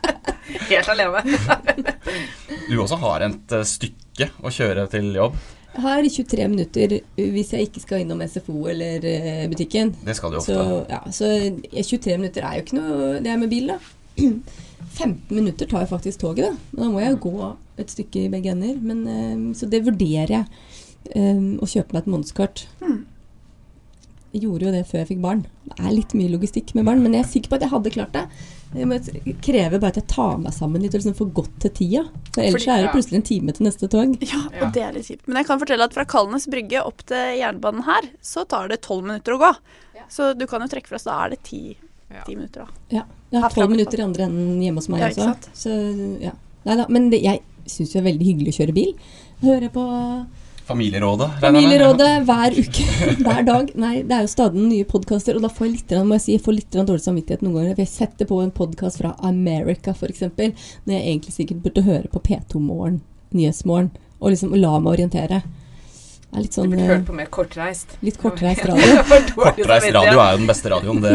Helt 0.69 0.88
alene. 0.93 1.21
Du 2.69 2.75
også 2.83 2.99
har 3.01 3.25
et 3.29 3.55
eh, 3.57 3.64
stykke 3.69 4.29
å 4.45 4.51
kjøre 4.53 4.85
til 4.93 5.07
jobb. 5.17 5.35
Jeg 5.74 5.83
har 5.85 6.02
23 6.09 6.46
minutter 6.48 6.94
hvis 7.18 7.52
jeg 7.54 7.68
ikke 7.68 7.83
skal 7.85 8.00
innom 8.02 8.22
SFO 8.24 8.64
eller 8.72 9.04
eh, 9.07 9.44
butikken. 9.52 9.92
Det 10.07 10.16
skal 10.16 10.33
du 10.33 10.38
ofte. 10.40 10.54
Så, 10.57 10.78
ja, 10.90 11.00
så 11.12 11.28
eh, 11.37 11.85
23 11.85 12.16
minutter 12.18 12.46
er 12.48 12.57
jo 12.59 12.64
ikke 12.64 12.78
noe 12.78 13.20
Det 13.22 13.31
er 13.31 13.38
med 13.42 13.52
bil, 13.52 13.68
da. 13.74 13.78
15 14.98 15.20
minutter 15.37 15.68
tar 15.68 15.85
jeg 15.85 15.90
faktisk 15.92 16.22
toget, 16.24 16.48
da. 16.48 16.72
Men 16.72 16.83
da 16.85 16.90
må 16.94 17.02
jeg 17.04 17.20
gå 17.22 17.35
et 17.78 17.92
stykke 17.92 18.24
i 18.24 18.31
begge 18.33 18.50
ender. 18.57 18.81
Men, 18.81 19.04
eh, 19.12 19.54
så 19.61 19.68
det 19.70 19.85
vurderer 19.87 20.33
jeg. 20.40 20.48
eh, 21.14 21.44
å 21.62 21.68
kjøpe 21.68 21.94
meg 21.94 22.02
et 22.02 22.11
månedskort. 22.16 22.64
Jeg 24.33 24.42
gjorde 24.44 24.66
jo 24.66 24.72
det 24.74 24.83
før 24.88 24.98
jeg 25.04 25.09
fikk 25.12 25.20
barn. 25.24 25.44
Det 25.68 25.78
er 25.85 25.94
litt 25.94 26.12
mye 26.18 26.33
logistikk 26.33 26.74
med 26.76 26.85
barn, 26.88 27.00
men 27.04 27.14
jeg 27.16 27.24
er 27.24 27.31
sikker 27.31 27.52
på 27.52 27.57
at 27.61 27.62
jeg 27.64 27.72
hadde 27.72 27.92
klart 27.94 28.12
det. 28.16 28.24
Jeg 28.74 28.85
krever 28.85 29.40
kreve 29.40 29.78
bare 29.81 29.94
at 29.94 29.98
jeg 30.02 30.07
tar 30.12 30.37
meg 30.42 30.52
sammen 30.52 30.83
litt 30.83 30.92
og 30.92 31.00
liksom 31.00 31.16
får 31.16 31.28
gått 31.38 31.54
til 31.64 31.70
tida. 31.78 32.02
For 32.35 32.42
ellers 32.42 32.64
Fordi- 32.64 32.72
er 32.74 32.83
det 32.83 32.88
ja. 32.88 32.92
plutselig 32.92 33.16
en 33.16 33.22
time 33.22 33.52
til 33.57 33.66
neste 33.66 33.88
tog. 33.88 34.16
Ja, 34.28 34.40
og 34.66 34.72
det 34.74 34.83
er 34.83 34.92
litt 34.92 35.07
kjipt. 35.09 35.26
Men 35.26 35.37
jeg 35.40 35.46
kan 35.46 35.59
fortelle 35.62 35.85
at 35.88 35.94
fra 35.94 36.04
Kalnes 36.04 36.46
brygge 36.46 36.85
opp 36.85 37.04
til 37.09 37.38
jernbanen 37.40 37.85
her, 37.85 38.11
så 38.20 38.44
tar 38.46 38.68
det 38.68 38.83
tolv 38.83 39.04
minutter 39.09 39.33
å 39.33 39.38
gå. 39.40 39.52
Så 40.09 40.37
du 40.37 40.46
kan 40.46 40.61
jo 40.61 40.68
trekke 40.68 40.87
fra, 40.88 40.98
så 40.98 41.11
da 41.11 41.24
er 41.24 41.31
det 41.31 41.42
ti, 41.44 41.76
ti 42.26 42.35
minutter, 42.35 42.64
da. 42.64 42.68
Ja. 42.90 43.02
Jeg 43.33 43.40
har 43.42 43.50
tolv 43.50 43.70
minutter 43.70 43.98
i 44.00 44.04
andre 44.04 44.24
enden 44.24 44.61
hjemme 44.62 44.81
hos 44.81 44.88
meg 44.88 45.00
Ja, 45.00 45.09
også. 45.09 45.52
Så, 45.52 46.20
ja. 46.20 46.33
Nei 46.64 46.76
da, 46.76 46.87
men 46.88 47.11
det, 47.11 47.22
jeg 47.22 47.42
syns 47.66 47.92
jo 47.92 48.00
det 48.00 48.04
er 48.04 48.12
veldig 48.12 48.28
hyggelig 48.28 48.52
å 48.54 48.59
kjøre 48.62 48.74
bil. 48.74 48.94
Hører 49.42 49.72
på 49.72 49.85
Familierådet? 50.68 51.28
Familierådet 51.40 52.09
hver 52.28 52.57
uke, 52.59 52.87
hver 53.24 53.44
dag. 53.46 53.70
Nei, 53.81 53.92
det 54.04 54.16
er 54.16 54.26
jo 54.26 54.33
stadig 54.33 54.64
nye 54.66 54.88
podkaster, 54.88 55.38
og 55.38 55.46
da 55.46 55.50
får 55.52 55.66
jeg 55.66 55.76
litt, 55.78 55.94
må 56.04 56.18
jeg 56.18 56.24
si, 56.24 56.35
jeg 56.37 56.44
får 56.44 56.57
litt 56.59 56.76
dårlig 56.76 57.04
samvittighet 57.07 57.44
noen 57.46 57.54
ganger. 57.57 57.76
For 57.78 57.85
jeg 57.87 57.92
setter 57.94 58.28
på 58.28 58.40
en 58.44 58.52
podkast 58.52 59.00
fra 59.00 59.14
America, 59.24 59.94
f.eks., 59.96 60.26
når 60.28 60.92
jeg 60.92 61.07
egentlig 61.07 61.37
sikkert 61.38 61.62
burde 61.64 61.87
høre 61.88 62.12
på 62.12 62.20
P2 62.26 62.61
Morgen, 62.61 63.00
Nyhetsmorgen, 63.33 63.94
og 64.18 64.35
liksom 64.35 64.52
la 64.59 64.74
meg 64.76 64.98
orientere. 64.98 65.40
Det 66.28 66.37
er 66.37 66.44
litt 66.44 66.57
sånn 66.59 66.68
du 66.68 66.74
burde 66.74 66.85
eh, 66.85 66.90
hørt 66.92 67.07
på 67.09 67.16
mer 67.16 67.31
kortreist. 67.33 67.94
Litt 68.04 68.18
kortreist 68.20 68.66
radio. 68.68 68.98
Kortreist 69.38 69.92
radio 69.96 70.20
er 70.20 70.35
jo 70.35 70.42
den 70.42 70.50
beste 70.50 70.72
radioen. 70.74 71.00
Det 71.00 71.14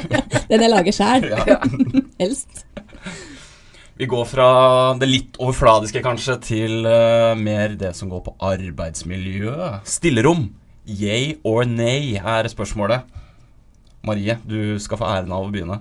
Den 0.50 0.64
jeg 0.64 0.72
lager 0.72 0.96
sjæl. 0.96 1.28
Ja. 1.28 1.58
Helst. 2.22 2.64
Vi 3.96 4.04
går 4.06 4.26
fra 4.28 4.46
det 5.00 5.06
litt 5.08 5.38
overfladiske, 5.40 6.02
kanskje, 6.04 6.34
til 6.44 6.84
uh, 6.84 7.32
mer 7.40 7.72
det 7.80 7.94
som 7.96 8.10
går 8.12 8.26
på 8.26 8.34
arbeidsmiljø. 8.44 9.54
Stillerom. 9.88 10.50
Yay 10.84 11.38
or 11.48 11.64
nay 11.64 12.18
er 12.20 12.48
spørsmålet. 12.52 13.08
Marie, 14.04 14.36
du 14.44 14.76
skal 14.84 15.00
få 15.00 15.08
æren 15.08 15.32
av 15.32 15.46
å 15.46 15.48
begynne. 15.54 15.78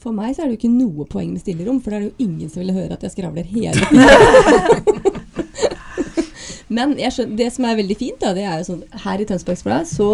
For 0.00 0.12
meg 0.16 0.34
så 0.36 0.44
er 0.44 0.50
det 0.50 0.58
jo 0.58 0.60
ikke 0.60 0.72
noe 0.74 1.06
poeng 1.08 1.32
med 1.32 1.40
stillerom, 1.40 1.80
for 1.80 1.92
da 1.92 1.98
er 1.98 2.04
det 2.04 2.10
jo 2.12 2.26
ingen 2.28 2.52
som 2.52 2.60
ville 2.60 2.76
høre 2.76 2.96
at 2.98 3.08
jeg 3.08 3.14
skravler 3.16 3.48
hele 3.48 3.80
tiden. 3.88 5.08
Men 6.70 6.92
jeg 7.00 7.16
skjønner, 7.16 7.36
det 7.40 7.48
som 7.56 7.66
er 7.66 7.80
veldig 7.80 7.96
fint, 7.98 8.20
da, 8.20 8.34
det 8.36 8.44
er 8.44 8.60
jo 8.60 8.68
sånn 8.68 8.84
her 9.06 9.24
i 9.24 9.26
Tønsbergs 9.26 9.64
Blad 9.66 9.88
så 9.90 10.10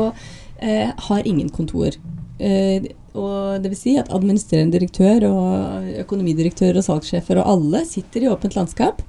eh, 0.62 0.94
har 1.10 1.26
ingen 1.28 1.50
kontor. 1.52 1.98
Eh, 2.38 2.86
og 3.16 3.62
det 3.64 3.72
vil 3.72 3.80
si 3.80 3.96
at 4.00 4.12
administrerende 4.14 4.76
direktør 4.76 5.26
og 5.30 5.88
økonomidirektør 6.04 6.78
og 6.80 6.86
salgssjefer 6.86 7.40
og 7.40 7.50
alle 7.54 7.82
sitter 7.88 8.26
i 8.26 8.30
åpent 8.30 8.58
landskap. 8.58 9.02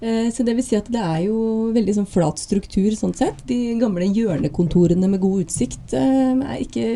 Eh, 0.00 0.30
Så 0.30 0.44
det 0.46 0.54
vil 0.54 0.64
si 0.64 0.76
at 0.78 0.90
det 0.90 1.02
er 1.02 1.26
jo 1.26 1.72
veldig 1.74 1.94
sånn 1.96 2.10
flat 2.10 2.38
struktur 2.38 2.90
sånn 2.94 3.16
sett. 3.18 3.42
De 3.46 3.74
gamle 3.80 4.06
hjørnekontorene 4.06 5.10
med 5.10 5.20
god 5.20 5.46
utsikt 5.46 5.94
eh, 5.98 6.38
er 6.38 6.62
ikke 6.62 6.86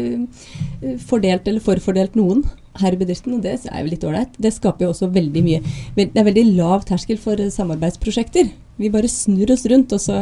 eh, 0.82 0.98
fordelt 1.02 1.48
eller 1.48 1.64
forfordelt 1.64 2.14
noen 2.14 2.44
her 2.80 2.94
i 2.94 2.98
bedriften, 3.00 3.36
og 3.36 3.44
det 3.44 3.58
er 3.68 3.82
jo 3.82 3.90
litt 3.90 4.04
ålreit. 4.08 4.36
Det 4.40 4.52
skaper 4.54 4.86
jo 4.86 4.92
også 4.94 5.10
veldig 5.12 5.42
mye 5.44 5.60
Det 5.98 6.10
er 6.16 6.28
veldig 6.28 6.44
lav 6.56 6.86
terskel 6.88 7.18
for 7.20 7.40
eh, 7.40 7.52
samarbeidsprosjekter. 7.52 8.52
Vi 8.80 8.88
bare 8.90 9.08
snur 9.10 9.50
oss 9.52 9.66
rundt, 9.68 9.92
og 9.92 10.00
så, 10.00 10.16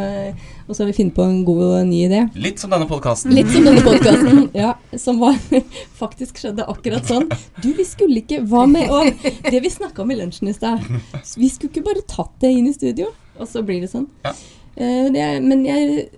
og 0.66 0.74
så 0.74 0.82
har 0.82 0.88
vi 0.90 0.96
funnet 0.96 1.14
på 1.14 1.22
en 1.22 1.44
god 1.46 1.62
og 1.68 1.86
ny 1.86 2.00
idé. 2.08 2.24
Litt 2.34 2.58
som 2.60 2.72
denne 2.74 2.88
podkasten. 2.90 3.32
Litt 3.36 3.48
som 3.54 3.64
denne 3.68 3.84
podkasten, 3.86 4.42
ja. 4.64 4.74
Som 4.98 5.22
var, 5.22 5.38
faktisk 6.02 6.42
skjedde 6.42 6.66
akkurat 6.68 7.06
sånn. 7.08 7.28
Du, 7.62 7.70
vi 7.78 7.86
skulle 7.86 8.24
ikke 8.24 8.42
Hva 8.50 8.66
med 8.68 8.90
å 8.90 9.04
Det 9.46 9.62
vi 9.62 9.70
snakka 9.70 10.02
om 10.02 10.10
i 10.10 10.18
lunsjen 10.18 10.50
i 10.50 10.56
stad. 10.56 10.82
Vi 11.38 11.48
skulle 11.52 11.70
ikke 11.70 11.86
bare 11.86 12.06
tatt 12.10 12.34
det 12.42 12.50
inn 12.56 12.68
i 12.68 12.74
studio? 12.74 13.12
Og 13.40 13.48
så 13.48 13.62
blir 13.64 13.80
det 13.80 13.88
sånn. 13.92 14.08
Eh, 14.26 14.34
det 14.34 14.59
er, 14.76 15.40
men 15.42 15.64
jeg 15.66 16.08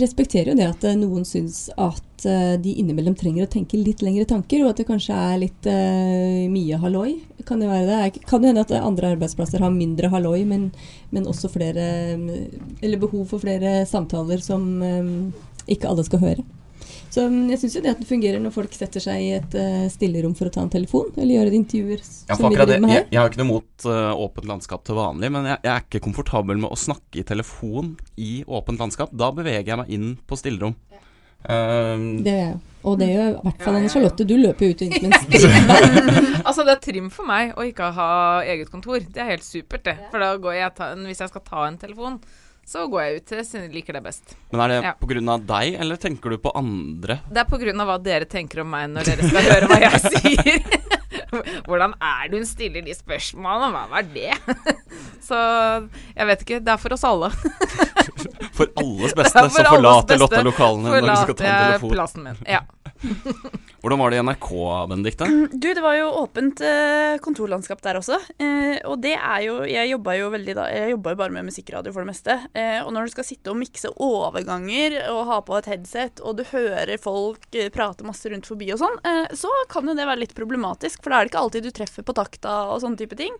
respekterer 0.00 0.52
jo 0.52 0.58
det 0.58 0.68
at 0.68 0.84
eh, 0.86 0.96
noen 0.98 1.24
syns 1.26 1.66
at 1.74 2.26
eh, 2.28 2.54
de 2.62 2.76
innimellom 2.80 3.16
trenger 3.18 3.46
å 3.46 3.50
tenke 3.50 3.80
litt 3.80 4.04
lengre 4.04 4.26
tanker, 4.28 4.62
og 4.62 4.72
at 4.72 4.80
det 4.80 4.86
kanskje 4.88 5.16
er 5.16 5.40
litt 5.42 5.68
uh, 5.68 6.46
mye 6.52 6.78
halloi. 6.80 7.16
Kan 7.48 7.60
det 7.62 7.70
være 7.70 7.88
det? 7.90 8.22
Kan 8.30 8.42
det 8.42 8.52
hende 8.52 8.64
at 8.66 8.74
andre 8.78 9.12
arbeidsplasser 9.16 9.64
har 9.64 9.74
mindre 9.74 10.10
halloi, 10.12 10.44
men, 10.48 10.70
men 11.10 11.26
også 11.26 11.50
flere 11.52 11.88
eh, 12.14 12.46
Eller 12.80 13.02
behov 13.02 13.26
for 13.32 13.42
flere 13.42 13.80
samtaler 13.88 14.42
som 14.44 14.68
um, 14.82 15.32
ikke 15.66 15.90
alle 15.90 16.06
skal 16.06 16.22
høre. 16.22 16.46
Så 17.10 17.24
mm, 17.30 17.42
jeg 17.52 17.60
syns 17.62 17.76
jo 17.78 17.82
det 17.84 17.92
at 17.94 18.02
det 18.02 18.08
fungerer 18.08 18.42
når 18.42 18.54
folk 18.54 18.76
setter 18.76 19.02
seg 19.02 19.22
i 19.22 19.30
et 19.38 19.56
uh, 19.58 19.86
stillerom 19.92 20.34
for 20.38 20.50
å 20.50 20.54
ta 20.54 20.64
en 20.64 20.72
telefon, 20.72 21.08
eller 21.16 21.38
gjøre 21.38 21.54
intervjuer 21.56 22.00
Ja, 22.02 22.34
som 22.36 22.44
for 22.44 22.48
vi 22.48 22.56
akkurat 22.56 22.68
det, 22.68 22.76
driver 22.76 22.86
med 22.86 22.94
jeg, 22.94 23.04
her. 23.04 23.10
jeg 23.14 23.20
har 23.22 23.32
ikke 23.32 23.42
noe 23.42 23.50
mot 23.52 23.88
uh, 23.88 24.12
åpent 24.26 24.50
landskap 24.52 24.86
til 24.86 24.98
vanlig, 25.00 25.32
men 25.36 25.50
jeg, 25.52 25.60
jeg 25.64 25.72
er 25.74 25.86
ikke 25.88 26.04
komfortabel 26.06 26.62
med 26.62 26.70
å 26.72 26.78
snakke 26.80 27.22
i 27.22 27.26
telefon 27.26 27.94
i 28.20 28.32
åpent 28.46 28.82
landskap. 28.82 29.12
Da 29.16 29.32
beveger 29.34 29.72
jeg 29.74 29.80
meg 29.82 29.92
inn 29.96 30.14
på 30.26 30.38
stillerom. 30.40 30.76
Um, 31.46 32.24
Det 32.26 32.32
gjør 32.32 32.48
jeg. 32.48 32.56
Og 32.86 32.94
det 33.00 33.06
gjør 33.10 33.28
i 33.28 33.34
hvert 33.42 33.62
fall 33.66 33.76
Anne 33.80 33.90
Charlotte. 33.90 34.24
Du 34.26 34.34
løper 34.38 34.66
jo 34.68 34.74
ut 34.74 34.82
og 34.82 34.92
inn 34.94 35.10
med 35.10 35.34
en 35.34 36.42
altså, 36.46 36.62
det 36.66 36.74
er 36.76 36.80
trim 36.84 37.08
for 37.10 37.26
meg 37.26 37.52
å 37.58 37.64
ikke 37.66 37.88
ha 37.96 38.08
eget 38.46 38.70
kontor. 38.70 39.02
Det 39.02 39.22
er 39.22 39.32
helt 39.32 39.46
supert, 39.46 39.82
det. 39.88 39.96
For 40.12 40.22
da 40.22 40.32
går 40.42 40.54
jeg 40.58 40.74
ta, 40.78 40.92
hvis 41.06 41.22
jeg 41.24 41.32
skal 41.32 41.44
ta 41.46 41.64
en 41.66 41.78
telefon, 41.82 42.20
så 42.66 42.84
går 42.90 43.02
jeg 43.04 43.20
ut 43.20 43.26
til 43.30 43.42
siden 43.46 43.66
jeg 43.68 43.74
liker 43.78 43.94
det 43.96 44.02
best. 44.02 44.34
men 44.50 44.60
er 44.64 44.68
det 44.72 44.78
Ja. 44.82 44.92
av 45.32 45.46
deg, 45.46 45.74
eller 45.80 45.96
tenker 46.02 46.30
du 46.34 46.38
på 46.42 46.50
andre? 46.58 47.20
Det 47.30 47.38
er 47.44 47.48
av 47.80 47.86
hva 47.92 47.98
dere 48.02 48.26
tenker 48.26 48.60
om 48.64 48.70
meg 48.70 48.90
når 48.90 49.04
dere 49.06 49.28
skal 49.30 49.42
høre 49.52 49.68
hva 49.70 49.80
jeg 49.80 50.00
sier. 50.10 50.82
Hvordan 51.66 51.94
er 52.02 52.28
det 52.30 52.38
hun 52.40 52.46
stiller 52.48 52.82
de 52.86 52.94
spørsmålene? 52.94 53.70
Hva 53.74 53.84
var 53.90 54.02
det? 54.14 54.34
Så 55.28 55.36
jeg 56.16 56.26
vet 56.30 56.44
ikke. 56.44 56.60
Det 56.64 56.72
er 56.74 56.80
for 56.80 56.94
oss 56.96 57.04
alle. 57.06 57.30
For 58.56 58.70
alles 58.80 59.12
beste, 59.12 59.36
For 59.36 59.52
så 59.52 59.64
forlater 59.68 60.16
Lotta 60.20 60.40
lokalene 60.46 60.88
når 60.88 61.04
du 61.10 61.16
skal 61.20 61.36
ta 61.36 61.44
en 61.44 61.64
telefon. 61.66 61.90
plassen 61.92 62.22
min. 62.24 62.38
Ja. 62.48 62.62
Hvordan 63.82 64.00
var 64.00 64.10
det 64.10 64.18
i 64.18 64.22
NRK, 64.24 64.48
Benedicte? 64.88 65.26
Du, 65.52 65.68
det 65.74 65.82
var 65.84 65.96
jo 65.98 66.08
åpent 66.22 66.60
eh, 66.64 67.16
kontorlandskap 67.22 67.82
der 67.84 67.98
også. 68.00 68.18
Eh, 68.42 68.78
og 68.88 68.98
det 69.04 69.14
er 69.16 69.42
jo 69.46 69.56
Jeg 69.68 69.90
jobba 69.92 70.16
jo 70.18 70.30
veldig 70.32 70.54
da 70.58 70.66
Jeg 70.72 70.94
jobba 70.94 71.12
jo 71.12 71.20
bare 71.20 71.34
med 71.36 71.48
musikkradio 71.48 71.92
for 71.94 72.04
det 72.04 72.10
meste. 72.10 72.38
Eh, 72.56 72.80
og 72.82 72.92
når 72.94 73.06
du 73.06 73.14
skal 73.14 73.28
sitte 73.28 73.52
og 73.52 73.60
mikse 73.60 73.92
overganger 73.92 74.98
og 75.12 75.22
ha 75.30 75.40
på 75.46 75.58
et 75.58 75.70
headset, 75.70 76.22
og 76.24 76.40
du 76.40 76.44
hører 76.50 76.96
folk 77.02 77.48
prate 77.74 78.06
masse 78.06 78.28
rundt 78.30 78.48
forbi 78.48 78.68
og 78.74 78.80
sånn, 78.80 78.96
så 79.36 79.50
kan 79.70 79.86
jo 79.88 79.94
det 79.96 80.06
være 80.06 80.22
litt 80.22 80.34
problematisk. 80.36 81.02
For 81.02 81.12
da 81.12 81.18
er 81.18 81.26
det 81.26 81.32
ikke 81.32 81.42
alltid 81.44 81.66
du 81.66 81.72
treffer 81.74 82.06
på 82.06 82.14
takta 82.16 82.54
og 82.72 82.80
sånne 82.82 83.00
type 83.00 83.18
ting. 83.18 83.34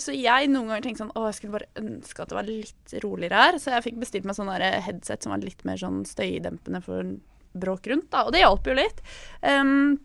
Så 0.00 0.14
jeg 0.16 0.48
noen 0.50 0.70
ganger 0.70 0.84
tenkte 0.86 1.02
sånn 1.04 1.12
Å, 1.12 1.26
jeg 1.28 1.38
skulle 1.38 1.58
bare 1.58 1.82
ønske 1.82 2.22
at 2.22 2.30
det 2.30 2.38
var 2.38 2.48
litt 2.48 2.94
roligere 3.04 3.42
her. 3.42 3.58
Så 3.60 3.72
jeg 3.74 3.86
fikk 3.88 3.98
bestilt 4.02 4.28
meg 4.28 4.38
sånn 4.38 4.52
headset 4.52 5.24
som 5.24 5.34
var 5.34 5.44
litt 5.44 5.64
mer 5.68 5.80
sånn 5.80 6.04
støydempende 6.08 6.82
for 6.84 7.16
bråk 7.52 7.88
rundt, 7.90 8.10
da. 8.12 8.26
Og 8.26 8.34
det 8.34 8.42
hjalp 8.42 8.68
jo 8.68 8.76
litt. 8.78 9.02
Um, 9.42 9.98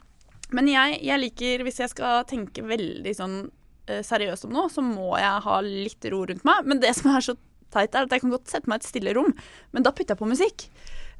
men 0.53 0.69
jeg, 0.69 0.99
jeg 1.05 1.21
liker, 1.21 1.65
hvis 1.65 1.81
jeg 1.81 1.91
skal 1.93 2.25
tenke 2.29 2.65
veldig 2.65 3.13
sånn 3.17 3.37
eh, 3.89 4.03
seriøst 4.05 4.45
om 4.47 4.53
noe, 4.53 4.69
så 4.69 4.83
må 4.85 5.15
jeg 5.17 5.45
ha 5.47 5.55
litt 5.65 6.09
ro 6.13 6.23
rundt 6.29 6.45
meg. 6.47 6.67
Men 6.69 6.81
det 6.83 6.93
som 6.99 7.09
er 7.13 7.25
så 7.25 7.35
teit, 7.73 7.95
er 7.95 8.05
at 8.05 8.13
jeg 8.13 8.21
kan 8.21 8.33
godt 8.33 8.51
sette 8.53 8.69
meg 8.69 8.81
i 8.81 8.83
et 8.83 8.91
stille 8.91 9.15
rom, 9.17 9.31
men 9.73 9.85
da 9.85 9.93
putter 9.95 10.13
jeg 10.13 10.21
på 10.21 10.29
musikk. 10.29 10.67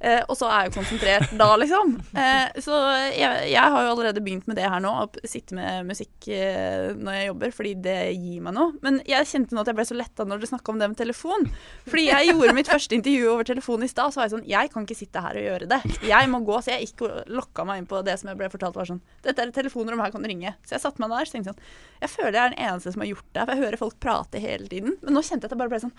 Eh, 0.03 0.19
og 0.27 0.35
så 0.35 0.49
er 0.49 0.65
jeg 0.65 0.71
jo 0.71 0.75
konsentrert 0.81 1.31
da, 1.39 1.47
liksom. 1.61 1.93
Eh, 2.19 2.57
så 2.63 2.79
jeg, 3.15 3.45
jeg 3.53 3.71
har 3.75 3.85
jo 3.85 3.91
allerede 3.93 4.23
begynt 4.23 4.49
med 4.49 4.57
det 4.59 4.67
her 4.67 4.81
nå, 4.83 4.91
å 4.91 5.27
sitte 5.29 5.55
med 5.55 5.87
musikk 5.87 6.27
eh, 6.27 6.89
når 6.97 7.15
jeg 7.15 7.29
jobber, 7.29 7.53
fordi 7.55 7.71
det 7.85 7.95
gir 8.17 8.41
meg 8.43 8.57
noe. 8.57 8.73
Men 8.83 8.99
jeg 9.07 9.29
kjente 9.29 9.55
nå 9.55 9.63
at 9.63 9.71
jeg 9.71 9.77
ble 9.79 9.85
så 9.87 9.95
letta 9.95 10.25
når 10.27 10.41
dere 10.41 10.51
snakka 10.51 10.73
om 10.73 10.81
det 10.81 10.89
med 10.91 10.99
telefon. 10.99 11.47
Fordi 11.87 12.05
jeg 12.09 12.33
gjorde 12.33 12.57
mitt 12.57 12.71
første 12.73 12.99
intervju 12.99 13.29
over 13.31 13.47
telefon 13.47 13.87
i 13.87 13.91
stad, 13.91 14.11
så 14.11 14.19
var 14.19 14.27
jeg 14.27 14.35
sånn 14.35 14.49
Jeg 14.51 14.73
kan 14.73 14.87
ikke 14.87 14.99
sitte 14.99 15.23
her 15.23 15.39
og 15.39 15.47
gjøre 15.47 15.71
det. 15.71 15.79
Jeg 16.09 16.31
må 16.33 16.43
gå. 16.43 16.59
Så 16.59 16.75
jeg 16.75 16.89
gikk 16.89 17.05
og 17.07 17.31
lokka 17.39 17.67
meg 17.67 17.81
inn 17.81 17.89
på 17.89 18.03
det 18.03 18.17
som 18.19 18.33
jeg 18.33 18.41
ble 18.43 18.51
fortalt 18.51 18.75
var 18.79 18.91
sånn 18.91 19.01
Dette 19.23 19.39
er 19.39 19.53
et 19.53 19.55
telefonrom, 19.55 20.03
her 20.03 20.11
kan 20.11 20.23
du 20.23 20.27
ringe. 20.29 20.51
Så 20.67 20.75
jeg 20.75 20.83
satte 20.83 20.99
meg 21.03 21.15
der 21.15 21.31
så 21.31 21.37
tenkte 21.37 21.53
sånn 21.53 21.63
Jeg 22.03 22.11
føler 22.11 22.35
jeg 22.35 22.43
er 22.43 22.53
den 22.57 22.67
eneste 22.67 22.91
som 22.91 23.05
har 23.05 23.11
gjort 23.13 23.29
det, 23.31 23.41
for 23.45 23.55
jeg 23.55 23.63
hører 23.63 23.81
folk 23.85 23.97
prate 24.03 24.43
hele 24.43 24.67
tiden. 24.67 24.99
Men 24.99 25.15
nå 25.15 25.23
kjente 25.23 25.47
jeg 25.47 25.53
at 25.53 25.55
jeg 25.55 25.63
bare 25.63 25.71
ble 25.71 25.83
sånn 25.87 25.95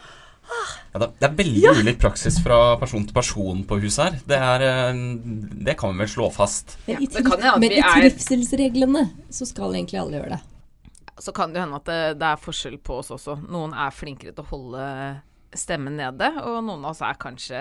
Ja, 0.95 1.01
det, 1.03 1.27
er 1.27 1.35
veldig 1.35 1.73
ulik 1.81 1.99
praksis 2.03 2.37
fra 2.43 2.77
person 2.79 3.03
til 3.07 3.17
person 3.17 3.65
på 3.67 3.79
huset 3.83 4.05
her. 4.05 4.19
Det, 4.31 4.39
er, 4.39 4.65
eh, 4.69 5.03
det 5.67 5.75
kan 5.81 5.95
vi 5.95 6.05
vel 6.05 6.11
slå 6.13 6.29
fast. 6.35 6.77
Men 6.87 7.03
i, 7.03 7.09
at 7.11 7.47
men 7.59 7.75
i 7.75 7.83
trivselsreglene 7.83 9.05
så 9.35 9.49
skal 9.51 9.75
egentlig 9.75 9.99
alle 10.03 10.21
gjøre 10.21 10.37
det. 10.37 10.43
Så 11.25 11.35
kan 11.35 11.55
det 11.55 11.63
hende 11.63 11.79
at 11.79 11.89
det, 11.89 12.01
det 12.21 12.31
er 12.31 12.43
forskjell 12.43 12.79
på 12.83 13.01
oss 13.03 13.13
også. 13.15 13.37
Noen 13.47 13.75
er 13.75 13.95
flinkere 13.95 14.35
til 14.35 14.47
å 14.47 14.51
holde 14.51 14.89
stemmen 15.55 15.99
nede, 15.99 16.31
og 16.43 16.63
noen 16.67 16.83
av 16.83 16.93
oss 16.93 17.03
er 17.07 17.19
kanskje, 17.21 17.59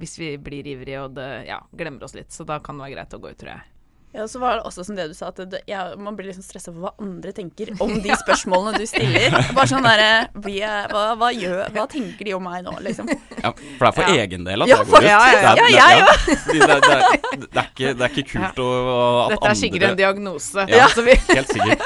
hvis 0.00 0.16
vi 0.20 0.30
blir 0.40 0.68
ivrige 0.68 1.02
og 1.04 1.16
det, 1.18 1.28
ja, 1.50 1.60
glemmer 1.76 2.06
oss 2.06 2.16
litt, 2.16 2.32
så 2.32 2.46
da 2.48 2.60
kan 2.64 2.78
det 2.78 2.86
være 2.86 2.96
greit 2.96 3.16
å 3.16 3.20
gå 3.20 3.32
ut, 3.32 3.40
tror 3.40 3.52
jeg. 3.54 3.66
Ja, 4.12 4.24
så 4.26 4.40
var 4.42 4.56
det 4.58 4.64
også 4.66 4.82
som 4.84 4.96
det 4.98 5.04
du 5.06 5.14
sa, 5.14 5.28
at 5.30 5.36
det, 5.52 5.60
ja, 5.70 5.84
man 5.94 6.16
blir 6.18 6.26
liksom 6.32 6.42
stressa 6.42 6.72
for 6.74 6.82
hva 6.82 6.90
andre 6.98 7.30
tenker 7.36 7.68
om 7.78 7.92
de 8.02 8.10
spørsmålene 8.24 8.80
du 8.82 8.86
stiller. 8.90 9.30
Bare 9.56 9.68
sånn 9.70 9.86
derre 9.86 10.08
hva, 10.34 11.04
hva, 11.20 11.28
gjør, 11.30 11.68
hva 11.76 11.84
tenker 11.92 12.26
de 12.26 12.34
om 12.34 12.42
meg 12.42 12.64
nå, 12.66 12.74
liksom? 12.82 13.06
Ja, 13.38 13.52
for 13.54 13.86
det 13.86 13.90
er 13.92 13.94
for 14.00 14.02
Ja. 14.10 14.24
egen 14.24 14.48
del 14.48 14.66
at 14.66 14.72
Ja, 14.72 14.80
det 14.82 14.90
går 14.90 14.98
ut. 14.98 15.06
Ja, 15.06 15.20
ja, 15.30 15.86
ja. 15.94 16.08
Det 16.50 17.62
er- 17.62 18.08
ikke, 18.10 18.26
kult 18.32 18.58
å 18.62 18.68
at 19.28 19.36
Dette 19.36 19.50
er 19.52 19.54
sikkert 19.62 19.82
andre- 19.82 19.90
en 19.92 19.96
diagnose. 20.02 20.66
Ja, 20.68 20.84
altså, 20.88 21.02
vi, 21.06 21.14
helt 21.30 21.48
sikkert. 21.54 21.80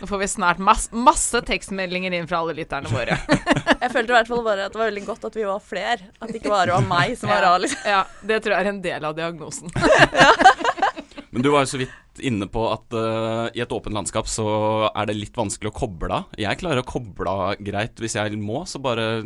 Nå 0.00 0.06
får 0.06 0.18
vi 0.18 0.28
snart 0.28 0.58
mass, 0.58 0.88
masse 0.92 1.42
tekstmeldinger 1.46 2.14
inn 2.16 2.28
fra 2.28 2.40
alle 2.40 2.56
lytterne 2.56 2.88
våre. 2.92 3.18
Jeg 3.80 3.92
følte 3.92 4.12
i 4.12 4.16
hvert 4.16 4.30
fall 4.30 4.44
bare 4.46 4.68
at 4.68 4.74
det 4.74 4.80
var 4.80 4.90
veldig 4.90 5.06
godt 5.08 5.26
at 5.28 5.36
vi 5.36 5.46
var 5.48 5.64
fler. 5.64 6.04
At 6.18 6.30
det 6.30 6.40
ikke 6.40 6.52
bare 6.52 6.76
var 6.76 6.86
meg 6.88 7.16
som 7.20 7.32
var 7.32 7.44
rar, 7.44 7.60
liksom. 7.62 7.84
Ja, 7.88 8.04
det 8.26 8.42
tror 8.44 8.56
jeg 8.56 8.66
er 8.66 8.70
en 8.70 8.82
del 8.84 9.06
av 9.08 9.16
diagnosen. 9.16 9.72
Men 11.30 11.44
du 11.44 11.50
var 11.52 11.62
jo 11.62 11.70
så 11.70 11.78
vidt 11.78 12.20
inne 12.26 12.48
på 12.50 12.62
at 12.72 12.96
uh, 12.96 13.46
i 13.54 13.62
et 13.62 13.72
åpent 13.72 13.94
landskap 13.94 14.26
så 14.28 14.46
er 14.90 15.06
det 15.08 15.14
litt 15.14 15.36
vanskelig 15.38 15.70
å 15.70 15.76
koble 15.76 16.16
av. 16.16 16.32
Jeg 16.40 16.58
klarer 16.60 16.82
å 16.82 16.88
koble 16.88 17.30
av 17.30 17.62
greit 17.62 18.02
hvis 18.02 18.16
jeg 18.18 18.40
må, 18.40 18.64
så 18.66 18.80
bare 18.82 19.22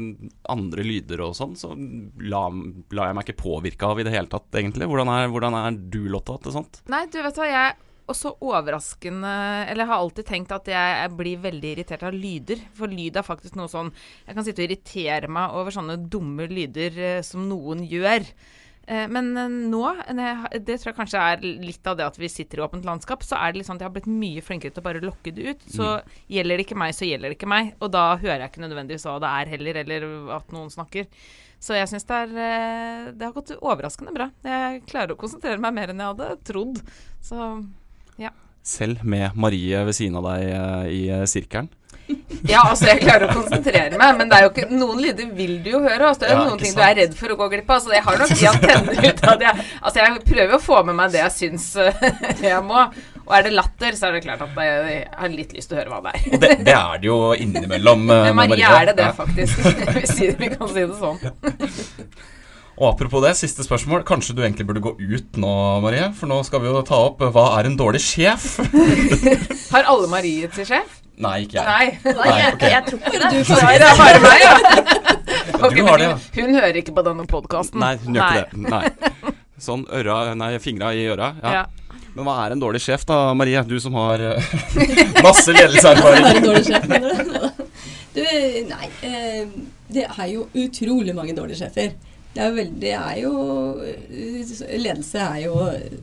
andre 0.52 0.84
lyder 0.84 1.24
og 1.24 1.32
sånn, 1.38 1.56
så 1.58 1.72
lar 1.72 2.52
la 2.94 3.08
jeg 3.08 3.16
meg 3.16 3.26
ikke 3.26 3.40
påvirke 3.40 3.88
av 3.88 4.02
i 4.02 4.06
det 4.06 4.12
hele 4.14 4.30
tatt, 4.30 4.50
egentlig. 4.52 4.90
Hvordan 4.90 5.10
er, 5.14 5.32
hvordan 5.32 5.56
er 5.62 5.80
du, 5.80 6.02
Lotta, 6.12 6.36
til 6.44 6.58
sånt? 6.58 6.82
Nei, 6.92 7.06
du 7.08 7.22
vet 7.24 7.40
hva, 7.40 7.48
jeg 7.48 7.74
også 8.10 8.34
overraskende 8.44 9.30
Eller 9.68 9.84
jeg 9.84 9.90
har 9.92 10.02
alltid 10.02 10.28
tenkt 10.28 10.52
at 10.54 10.68
jeg 10.70 11.12
blir 11.18 11.40
veldig 11.44 11.70
irritert 11.74 12.04
av 12.06 12.16
lyder. 12.16 12.60
For 12.76 12.90
lyd 12.90 13.16
er 13.16 13.26
faktisk 13.26 13.56
noe 13.58 13.70
sånn 13.72 13.92
Jeg 14.26 14.36
kan 14.36 14.46
sitte 14.46 14.64
og 14.64 14.68
irritere 14.68 15.30
meg 15.32 15.56
over 15.56 15.74
sånne 15.74 15.96
dumme 16.10 16.48
lyder 16.50 17.00
eh, 17.00 17.22
som 17.24 17.46
noen 17.48 17.84
gjør. 17.88 18.26
Eh, 18.86 19.06
men 19.08 19.30
eh, 19.40 19.54
nå, 19.72 19.82
det 20.58 20.76
tror 20.80 20.90
jeg 20.90 20.98
kanskje 20.98 21.22
er 21.22 21.44
litt 21.44 21.86
av 21.88 21.96
det 21.98 22.06
at 22.06 22.18
vi 22.20 22.28
sitter 22.32 22.60
i 22.60 22.64
åpent 22.66 22.84
landskap, 22.86 23.24
så 23.24 23.38
er 23.38 23.52
det 23.52 23.60
litt 23.60 23.68
sånn 23.68 23.80
at 23.80 23.86
jeg 23.86 23.90
har 23.90 23.94
blitt 23.96 24.10
mye 24.10 24.42
flinkere 24.44 24.74
til 24.74 24.82
å 24.82 24.88
bare 24.88 25.04
lokke 25.04 25.32
det 25.34 25.54
ut. 25.54 25.64
Så 25.72 25.86
mm. 25.94 26.18
gjelder 26.36 26.60
det 26.60 26.66
ikke 26.66 26.80
meg, 26.84 26.96
så 26.96 27.08
gjelder 27.08 27.32
det 27.32 27.38
ikke 27.38 27.50
meg. 27.54 27.72
Og 27.80 27.94
da 27.94 28.04
hører 28.12 28.44
jeg 28.44 28.52
ikke 28.52 28.66
nødvendigvis 28.66 29.08
hva 29.08 29.16
det 29.24 29.32
er 29.32 29.54
heller, 29.54 29.80
eller 29.84 30.10
at 30.36 30.52
noen 30.56 30.72
snakker. 30.74 31.08
Så 31.64 31.78
jeg 31.78 31.88
syns 31.88 32.04
det, 32.04 32.20
det 33.16 33.24
har 33.24 33.32
gått 33.32 33.54
overraskende 33.56 34.12
bra. 34.12 34.28
Jeg 34.44 34.82
klarer 34.90 35.14
å 35.14 35.20
konsentrere 35.20 35.62
meg 35.62 35.72
mer 35.78 35.94
enn 35.94 36.02
jeg 36.02 36.12
hadde 36.12 36.34
trodd. 36.44 36.82
Så 37.24 37.38
ja. 38.20 38.34
Selv 38.64 39.02
med 39.04 39.36
Marie 39.36 39.80
ved 39.84 39.96
siden 39.96 40.16
av 40.20 40.28
deg 40.30 40.92
i 40.92 41.02
sirkelen? 41.30 41.72
Ja, 42.44 42.60
altså 42.68 42.90
jeg 42.90 43.00
klarer 43.00 43.30
å 43.30 43.34
konsentrere 43.38 43.96
meg, 43.96 44.18
men 44.18 44.28
det 44.28 44.36
er 44.36 44.44
jo 44.44 44.50
ikke 44.50 44.66
noen 44.68 45.00
lyder 45.00 45.30
vil 45.36 45.54
du 45.64 45.70
jo 45.72 45.80
høre. 45.80 46.10
Altså, 46.10 46.24
det 46.24 46.28
er 46.28 46.34
ja, 46.36 46.42
noen 46.44 46.60
ting 46.60 46.74
sant? 46.74 46.80
du 46.82 46.84
er 46.84 46.98
redd 47.00 47.16
for 47.16 47.32
å 47.32 47.38
gå 47.40 47.48
glipp 47.54 47.72
av. 47.72 47.80
Så 47.80 47.94
jeg 47.94 48.04
har 48.04 48.20
nok 48.20 48.34
de 48.34 48.48
antennene 48.50 49.08
ut 49.08 49.24
av 49.30 49.38
det. 49.40 49.52
Altså 49.80 50.02
jeg 50.02 50.22
prøver 50.28 50.56
å 50.58 50.60
få 50.62 50.82
med 50.90 50.98
meg 50.98 51.14
det 51.14 51.22
jeg 51.22 51.34
syns 51.38 51.68
jeg 52.44 52.60
må. 52.66 52.84
Og 53.24 53.32
er 53.38 53.46
det 53.46 53.54
latter, 53.56 53.96
så 53.96 54.10
er 54.10 54.18
det 54.18 54.24
klart 54.26 54.44
at 54.44 54.60
jeg 54.60 55.00
har 55.16 55.32
litt 55.32 55.56
lyst 55.56 55.70
til 55.70 55.78
å 55.78 55.80
høre 55.80 55.94
hva 55.94 56.02
det 56.04 56.12
er. 56.12 56.28
Og 56.28 56.44
det, 56.44 56.52
det 56.68 56.76
er 56.76 57.00
det 57.00 57.08
jo 57.08 57.18
innimellom. 57.46 58.06
Med 58.10 58.36
Marie 58.36 58.68
er 58.68 58.90
det 58.90 58.98
det, 59.00 59.10
faktisk. 59.16 59.64
vi 60.42 60.52
kan 60.52 60.68
si 60.68 60.84
det 60.84 61.00
sånn. 61.00 61.22
Og 62.74 62.88
apropos 62.90 63.22
det, 63.22 63.36
siste 63.38 63.62
spørsmål. 63.66 64.02
Kanskje 64.06 64.34
du 64.34 64.42
egentlig 64.42 64.66
burde 64.66 64.82
gå 64.82 64.94
ut 64.98 65.38
nå, 65.38 65.54
Marie? 65.84 66.08
For 66.18 66.30
nå 66.30 66.40
skal 66.46 66.62
vi 66.64 66.72
jo 66.72 66.82
ta 66.86 66.98
opp 67.06 67.22
Hva 67.22 67.46
er 67.60 67.70
en 67.70 67.78
dårlig 67.78 68.02
sjef? 68.02 68.56
Har 69.72 69.86
alle 69.90 70.10
Marie 70.10 70.50
til 70.54 70.66
sjef? 70.68 71.00
Nei, 71.14 71.44
ikke 71.44 71.60
jeg. 71.60 71.66
Nei, 72.02 72.14
Nei 72.18 72.32
jeg, 72.40 72.54
okay. 72.56 72.72
jeg, 72.72 72.82
tror 72.88 72.98
ikke 72.98 73.20
det. 73.22 73.28
Du 73.30 73.44
får 73.46 73.60
det 73.70 73.86
er 73.86 74.00
bare 74.00 74.22
meg, 74.24 74.42
ja. 74.42 74.54
Okay, 75.54 75.78
du 75.78 75.86
har 75.86 76.00
det, 76.00 76.06
ja. 76.08 76.16
Hun, 76.34 76.48
hun 76.48 76.56
hører 76.58 76.78
ikke 76.80 76.92
på 76.96 77.02
denne 77.06 77.24
podkasten. 77.30 77.78
Nei, 77.80 77.94
hun 78.02 78.16
gjør 78.18 78.40
ikke 78.40 78.58
det. 78.58 78.72
Nei. 78.74 79.34
Sånn 79.62 79.84
øra, 79.94 80.16
nei, 80.36 80.50
fingra 80.60 80.90
i 80.96 81.04
øra. 81.12 81.30
Ja. 81.38 81.52
ja. 81.60 82.00
Men 82.14 82.26
hva 82.26 82.34
er 82.44 82.54
en 82.54 82.62
dårlig 82.62 82.82
sjef 82.82 83.06
da, 83.06 83.18
Marie? 83.38 83.62
Du 83.70 83.76
som 83.82 83.94
har 83.98 84.22
uh, 84.22 84.50
masse 85.26 85.54
ledelseserfaring. 85.54 86.50
du, 88.18 88.24
nei, 88.70 88.90
uh, 89.06 89.54
det 89.94 90.08
er 90.08 90.28
jo 90.32 90.48
utrolig 90.64 91.14
mange 91.14 91.36
dårlige 91.38 91.62
sjefer. 91.62 91.94
Det 92.34 92.42
er, 92.42 92.50
veldig, 92.50 92.80
det 92.82 92.92
er 92.98 93.18
jo 93.22 93.32
Ledelse 94.82 95.22
er 95.22 95.40
jo 95.44 95.58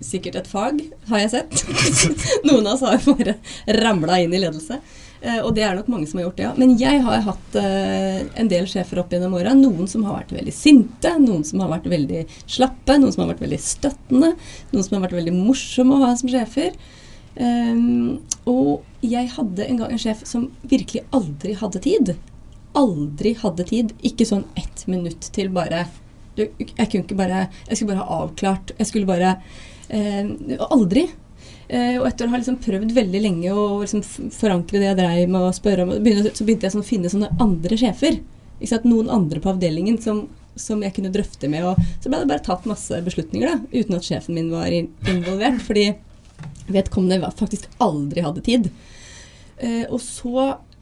sikkert 0.06 0.38
et 0.40 0.48
fag, 0.48 0.78
har 1.10 1.24
jeg 1.26 1.32
sett. 1.34 1.64
Noen 2.48 2.70
av 2.70 2.78
oss 2.78 2.86
har 2.88 3.02
bare 3.04 3.36
ramla 3.82 4.22
inn 4.24 4.36
i 4.36 4.40
ledelse. 4.40 4.78
Eh, 5.22 5.42
og 5.44 5.52
det 5.58 5.66
er 5.68 5.76
nok 5.78 5.90
mange 5.92 6.08
som 6.08 6.22
har 6.22 6.30
gjort 6.30 6.40
det, 6.40 6.46
ja. 6.48 6.54
Men 6.58 6.72
jeg 6.80 7.02
har 7.04 7.26
hatt 7.26 7.58
eh, 7.60 8.22
en 8.40 8.50
del 8.50 8.70
sjefer 8.72 9.04
opp 9.04 9.12
gjennom 9.12 9.36
åra. 9.38 9.54
Noen 9.58 9.92
som 9.92 10.06
har 10.08 10.22
vært 10.22 10.32
veldig 10.38 10.54
sinte, 10.56 11.12
noen 11.20 11.44
som 11.48 11.62
har 11.66 11.74
vært 11.76 11.92
veldig 11.92 12.24
slappe, 12.46 12.96
noen 12.96 13.12
som 13.12 13.26
har 13.26 13.34
vært 13.34 13.44
veldig 13.44 13.62
støttende, 13.66 14.32
noen 14.72 14.88
som 14.88 14.98
har 14.98 15.06
vært 15.06 15.20
veldig 15.20 15.36
morsomme 15.36 16.00
å 16.00 16.06
ha 16.06 16.16
som 16.18 16.32
sjefer. 16.32 16.74
Og 18.52 19.06
jeg 19.06 19.30
hadde 19.36 19.68
en 19.68 19.78
gang 19.80 19.94
en 19.94 20.02
sjef 20.02 20.24
som 20.28 20.50
virkelig 20.64 21.04
aldri 21.16 21.54
hadde 21.60 21.84
tid. 21.84 22.14
Aldri 22.78 23.36
hadde 23.40 23.68
tid. 23.68 23.94
Ikke 24.08 24.28
sånn 24.28 24.48
ett 24.60 24.88
minutt 24.92 25.30
til 25.36 25.52
bare 25.54 25.86
du, 26.38 26.46
jeg 26.58 26.88
kunne 26.88 27.04
ikke 27.04 27.18
bare 27.20 27.46
Jeg 27.68 27.78
skulle 27.78 27.94
bare 27.94 28.06
ha 28.06 28.22
avklart. 28.24 28.74
Jeg 28.78 28.90
skulle 28.90 29.10
bare 29.10 29.36
eh, 29.90 30.32
Aldri. 30.70 31.08
Eh, 31.72 31.96
og 32.02 32.08
etter 32.10 32.28
å 32.28 32.34
ha 32.34 32.40
liksom 32.40 32.60
prøvd 32.64 32.92
veldig 32.96 33.24
lenge 33.24 33.56
å 33.56 33.80
liksom 33.80 34.04
forankre 34.36 34.82
det 34.82 34.90
jeg 34.90 35.00
dreiv 35.00 35.32
med 35.32 35.48
å 35.48 35.56
spørre 35.56 35.86
om, 35.86 35.94
begynte, 36.04 36.34
så 36.36 36.44
begynte 36.44 36.68
jeg 36.68 36.76
sånn 36.76 36.84
å 36.84 36.90
finne 36.90 37.12
sånne 37.12 37.32
andre 37.44 37.80
sjefer. 37.80 38.20
Noen 38.84 39.10
andre 39.10 39.40
på 39.42 39.50
avdelingen 39.54 39.96
som, 40.04 40.26
som, 40.60 40.84
jeg 40.84 40.94
kunne 40.98 41.14
drøfte 41.14 41.50
med. 41.52 41.66
Og 41.66 41.80
så 42.04 42.12
ble 42.12 42.22
det 42.22 42.32
bare 42.34 42.46
tatt 42.46 42.68
masse 42.70 43.00
beslutninger 43.06 43.48
da, 43.48 43.60
uten 43.72 43.98
at 43.98 44.08
sjefen 44.08 44.38
min 44.38 44.52
var 44.54 44.70
involvert. 44.72 45.64
Fordi 45.64 45.88
vedkommende 46.72 47.32
faktisk 47.40 47.72
aldri 47.82 48.26
hadde 48.26 48.44
tid. 48.46 48.68
Eh, 49.62 49.86
og 49.88 50.02
så 50.04 50.36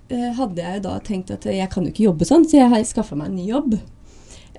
eh, 0.10 0.32
hadde 0.40 0.66
jeg 0.66 0.84
da 0.86 0.98
tenkt 1.06 1.32
at 1.36 1.48
jeg 1.50 1.70
kan 1.72 1.86
jo 1.86 1.94
ikke 1.94 2.08
jobbe 2.10 2.28
sånn, 2.28 2.48
så 2.50 2.64
jeg 2.64 2.74
har 2.74 2.84
skaffa 2.88 3.18
meg 3.20 3.30
en 3.30 3.40
ny 3.40 3.48
jobb. 3.52 3.78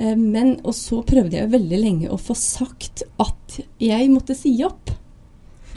Eh, 0.01 0.17
men, 0.17 0.55
og 0.65 0.75
så 0.77 1.03
prøvde 1.07 1.37
jeg 1.37 1.53
veldig 1.53 1.81
lenge 1.83 2.11
å 2.13 2.19
få 2.21 2.37
sagt 2.39 3.05
at 3.21 3.61
jeg 3.83 4.09
måtte 4.13 4.37
si 4.39 4.55
opp. 4.65 4.95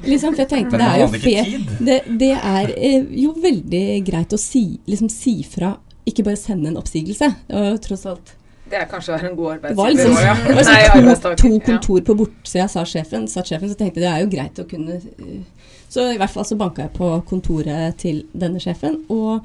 Liksom, 0.03 0.33
for 0.33 0.43
jeg 0.43 0.51
tenkte 0.51 0.79
det 0.81 0.87
er 0.89 1.01
jo 1.03 1.09
fe, 1.13 1.33
Det, 1.79 1.97
det, 2.19 2.31
er 2.35 2.71
eh, 2.75 3.03
jo 3.23 3.33
veldig 3.39 3.83
greit 4.07 4.35
å 4.35 4.39
si, 4.41 4.65
liksom, 4.89 5.11
si 5.11 5.37
fra, 5.47 5.75
ikke 6.07 6.25
bare 6.27 6.39
sende 6.39 6.71
en 6.71 6.79
oppsigelse. 6.79 7.29
Og 7.53 7.83
tross 7.83 8.07
alt 8.11 8.39
det 8.73 8.79
er 8.79 8.87
kanskje 8.89 9.17
en 9.27 9.35
god 9.37 9.51
arbeidsgiver. 9.51 9.75
Det 9.75 9.77
var 9.77 9.89
liksom, 9.93 10.47
det 10.47 10.53
var 10.55 11.09
liksom 11.09 11.35
to, 11.35 11.41
to, 11.43 11.59
kontor 11.65 11.99
på 12.07 12.13
bortsida, 12.17 12.67
sa 12.71 12.81
sjefen. 12.89 13.27
Sa 13.29 13.43
sjefen, 13.45 13.69
så 13.69 13.77
tenkte 13.77 14.01
jeg 14.01 14.07
det 14.07 14.09
er 14.09 14.23
jo 14.23 14.29
greit 14.31 14.61
å 14.63 14.65
kunne 14.65 14.95
eh, 14.97 15.67
Så 15.93 16.07
i 16.09 16.17
hvert 16.17 16.33
fall 16.33 16.47
så 16.47 16.57
banka 16.57 16.87
jeg 16.87 16.93
på 16.95 17.09
kontoret 17.29 17.99
til 18.01 18.23
denne 18.33 18.63
sjefen 18.63 19.03
og 19.13 19.43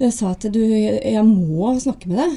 jeg 0.00 0.12
sa 0.12 0.30
at 0.34 0.44
du, 0.52 0.60
jeg 0.60 1.22
må 1.24 1.70
snakke 1.80 2.08
med 2.10 2.18
deg. 2.20 2.32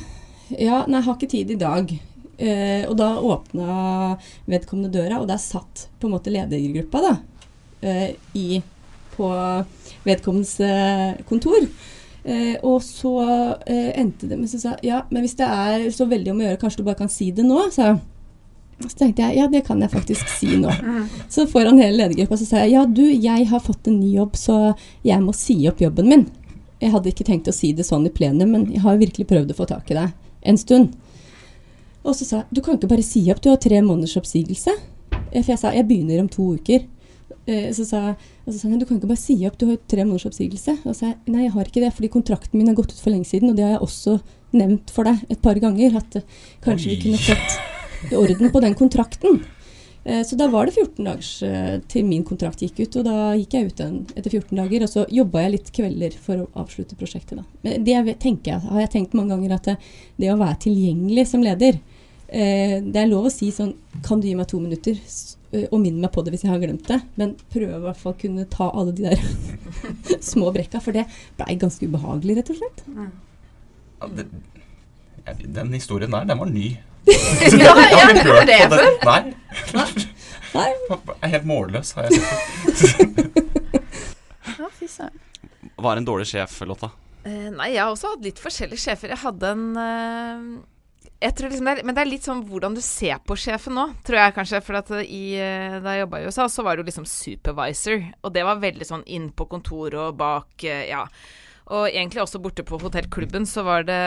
Ja, 0.57 0.83
nei, 0.87 0.99
jeg 0.99 1.05
har 1.05 1.17
ikke 1.17 1.29
tid 1.29 1.51
i 1.53 1.59
dag. 1.59 1.91
Eh, 2.39 2.85
og 2.87 2.95
da 2.97 3.11
åpna 3.19 4.15
vedkommende 4.49 4.91
døra, 4.93 5.19
og 5.19 5.27
der 5.29 5.41
satt 5.41 5.87
på 5.99 6.07
en 6.07 6.15
måte 6.15 6.31
ledergruppa 6.31 7.01
da, 7.03 7.15
eh, 7.83 8.13
i, 8.39 8.61
på 9.17 9.31
vedkommendes 10.07 10.53
eh, 10.63 11.19
kontor. 11.29 11.67
Eh, 12.23 12.55
og 12.63 12.79
så 12.83 13.13
eh, 13.67 13.91
endte 13.99 14.29
det 14.29 14.37
med 14.39 14.47
å 14.47 14.59
si 14.59 14.71
ja, 14.87 15.03
men 15.09 15.23
hvis 15.23 15.37
det 15.39 15.47
er 15.47 15.85
så 15.95 16.07
veldig 16.07 16.33
om 16.33 16.39
å 16.41 16.47
gjøre, 16.47 16.61
kanskje 16.61 16.81
du 16.81 16.87
bare 16.87 17.01
kan 17.01 17.11
si 17.11 17.29
det 17.35 17.45
nå? 17.47 17.59
sa 17.75 17.91
jeg. 17.91 17.99
Så 18.79 18.95
tenkte 18.95 19.25
jeg 19.25 19.41
ja, 19.41 19.45
det 19.51 19.65
kan 19.67 19.81
jeg 19.83 19.91
faktisk 19.91 20.29
si 20.31 20.53
nå. 20.55 20.71
Så 21.27 21.43
foran 21.51 21.81
hele 21.81 21.99
ledergruppa 21.99 22.37
så 22.39 22.47
sa 22.47 22.63
jeg 22.63 22.77
ja, 22.77 22.85
du, 22.87 23.03
jeg 23.03 23.49
har 23.51 23.59
fått 23.63 23.91
en 23.91 23.99
ny 23.99 24.13
jobb, 24.15 24.39
så 24.39 24.71
jeg 25.03 25.19
må 25.19 25.35
si 25.35 25.57
opp 25.67 25.83
jobben 25.83 26.07
min. 26.07 26.25
Jeg 26.79 26.93
hadde 26.93 27.11
ikke 27.11 27.27
tenkt 27.27 27.51
å 27.51 27.55
si 27.55 27.73
det 27.75 27.83
sånn 27.83 28.07
i 28.07 28.13
plenum, 28.15 28.55
men 28.55 28.69
jeg 28.71 28.85
har 28.85 29.01
virkelig 29.01 29.27
prøvd 29.27 29.51
å 29.51 29.57
få 29.57 29.67
tak 29.67 29.91
i 29.91 29.99
deg 29.99 30.15
en 30.41 30.59
stund. 30.59 30.93
Og 32.03 32.15
så 32.15 32.25
sa 32.25 32.41
jeg 32.41 32.55
du 32.55 32.61
kan 32.63 32.79
ikke 32.79 32.91
bare 32.91 33.05
si 33.05 33.25
opp, 33.31 33.41
du 33.43 33.51
har 33.51 33.59
tre 33.61 33.81
måneders 33.83 34.17
oppsigelse. 34.19 34.75
For 35.11 35.51
jeg 35.51 35.61
sa 35.61 35.73
jeg 35.75 35.87
begynner 35.89 36.23
om 36.23 36.31
to 36.31 36.53
uker. 36.57 36.85
Eh, 37.49 37.69
så 37.75 37.85
sa, 37.85 38.01
og 38.45 38.49
så 38.53 38.57
sa 38.57 38.69
han 38.69 38.79
du 38.81 38.85
kan 38.87 38.99
ikke 38.99 39.09
bare 39.09 39.21
si 39.21 39.35
opp, 39.47 39.57
du 39.59 39.67
har 39.69 39.79
tre 39.89 40.05
måneders 40.05 40.29
oppsigelse. 40.29 40.79
Og 40.83 40.93
så 40.93 40.97
sa 41.01 41.11
jeg 41.11 41.19
nei, 41.33 41.45
jeg 41.47 41.55
har 41.55 41.69
ikke 41.71 41.83
det, 41.83 41.93
fordi 41.97 42.11
kontrakten 42.13 42.59
min 42.59 42.71
har 42.71 42.77
gått 42.77 42.93
ut 42.95 43.01
for 43.03 43.13
lenge 43.13 43.29
siden. 43.29 43.51
Og 43.51 43.59
det 43.59 43.67
har 43.67 43.75
jeg 43.77 43.85
også 43.85 44.19
nevnt 44.55 44.93
for 44.93 45.09
deg 45.09 45.25
et 45.29 45.41
par 45.43 45.59
ganger, 45.61 45.99
at 45.99 46.21
kanskje 46.65 46.89
Oi. 46.89 46.95
vi 46.95 47.01
kunne 47.03 47.23
fått 47.27 48.15
orden 48.17 48.53
på 48.53 48.63
den 48.63 48.77
kontrakten. 48.79 49.41
Eh, 50.09 50.23
så 50.25 50.35
da 50.35 50.47
var 50.47 50.65
det 50.65 50.73
14 50.73 51.05
dager 51.05 51.29
eh, 51.45 51.75
til 51.91 52.07
min 52.07 52.23
kontrakt 52.25 52.63
gikk 52.63 52.79
ut, 52.81 52.95
og 53.01 53.05
da 53.05 53.15
gikk 53.37 53.53
jeg 53.53 53.69
ut 53.69 53.81
etter 54.17 54.29
14 54.31 54.57
dager. 54.57 54.85
Og 54.85 54.89
så 54.89 55.05
jobba 55.13 55.43
jeg 55.43 55.53
litt 55.55 55.71
kvelder 55.75 56.15
for 56.17 56.45
å 56.45 56.49
avslutte 56.63 56.97
prosjektet. 56.97 57.37
Da. 57.37 57.45
Men 57.65 57.85
det 57.85 58.17
tenker 58.23 58.55
jeg, 58.55 58.65
har 58.65 58.85
jeg 58.85 58.93
tenkt 58.95 59.17
mange 59.17 59.35
ganger 59.35 59.57
at 59.59 59.69
det, 59.69 59.77
det 60.17 60.31
å 60.33 60.39
være 60.39 60.63
tilgjengelig 60.65 61.27
som 61.29 61.45
leder 61.45 61.77
eh, 62.27 62.79
Det 62.81 63.03
er 63.03 63.11
lov 63.11 63.27
å 63.29 63.33
si 63.33 63.51
sånn 63.53 63.75
Kan 64.05 64.21
du 64.21 64.29
gi 64.29 64.37
meg 64.39 64.49
to 64.49 64.61
minutter? 64.63 64.97
Eh, 65.51 65.67
og 65.69 65.79
minn 65.83 66.01
meg 66.01 66.13
på 66.15 66.23
det 66.25 66.33
hvis 66.33 66.47
jeg 66.47 66.53
har 66.55 66.63
glemt 66.63 66.89
det. 66.89 67.01
Men 67.21 67.37
prøve 67.53 67.77
i 67.77 67.85
hvert 67.85 68.01
fall 68.01 68.17
å 68.17 68.21
kunne 68.25 68.49
ta 68.49 68.71
alle 68.73 68.95
de 68.97 69.11
der 69.11 69.25
små 70.31 70.49
brekka. 70.55 70.81
For 70.81 70.95
det 70.95 71.05
blei 71.37 71.59
ganske 71.61 71.85
ubehagelig, 71.85 72.39
rett 72.41 72.53
og 72.55 72.63
slett. 72.63 72.85
Ja, 73.99 74.13
det, 74.15 74.29
den 75.45 75.75
historien 75.75 76.15
der, 76.15 76.25
den 76.25 76.41
var 76.41 76.49
ny. 76.49 76.71
ja, 77.63 77.73
jeg 77.73 77.99
har 77.99 78.13
ikke 78.13 78.25
hørt 78.29 78.49
det 78.49 78.61
før. 78.71 78.87
Nei. 79.09 79.19
Nei. 79.75 79.89
Jeg 80.53 81.15
er 81.21 81.33
helt 81.35 81.47
målløs, 81.49 81.91
har 81.97 82.07
jeg 82.07 82.21
sett. 82.21 83.37
ja, 84.59 84.69
fy 84.79 84.89
søren. 84.89 85.21
Er 85.79 86.01
en 86.01 86.07
dårlig 86.07 86.27
sjef, 86.31 86.57
Lotta? 86.67 86.91
Uh, 87.25 87.49
nei, 87.53 87.73
jeg 87.75 87.83
har 87.83 87.93
også 87.93 88.15
hatt 88.15 88.25
litt 88.25 88.41
forskjellige 88.41 88.81
sjefer. 88.81 89.13
Jeg 89.13 89.21
hadde 89.23 89.53
en 89.53 89.65
uh, 89.77 90.59
jeg 91.19 91.35
tror 91.35 91.51
liksom 91.51 91.67
det 91.67 91.73
er, 91.73 91.85
Men 91.87 91.95
det 91.97 92.03
er 92.03 92.09
litt 92.09 92.27
sånn 92.27 92.45
hvordan 92.47 92.75
du 92.77 92.81
ser 92.83 93.19
på 93.27 93.35
sjefen 93.39 93.75
nå, 93.75 93.89
tror 94.07 94.21
jeg 94.21 94.35
kanskje. 94.37 94.63
For 94.65 94.79
at 94.79 94.93
i, 95.03 95.23
uh, 95.35 95.77
da 95.83 95.95
jeg 95.95 96.05
jobba 96.05 96.21
i 96.21 96.31
USA, 96.31 96.47
så 96.51 96.65
var 96.65 96.75
det 96.75 96.85
jo 96.85 96.89
liksom 96.91 97.09
supervisor. 97.09 98.01
Og 98.23 98.33
det 98.35 98.47
var 98.47 98.63
veldig 98.63 98.89
sånn 98.89 99.05
inn 99.11 99.29
på 99.35 99.47
kontoret 99.51 99.99
og 100.07 100.17
bak, 100.19 100.65
ja. 100.65 101.05
Og 101.69 101.85
egentlig 101.89 102.23
også 102.23 102.41
borte 102.41 102.65
på 102.65 102.79
hotellklubben 102.81 103.45
så 103.45 103.61
var 103.67 103.83
det 103.85 103.99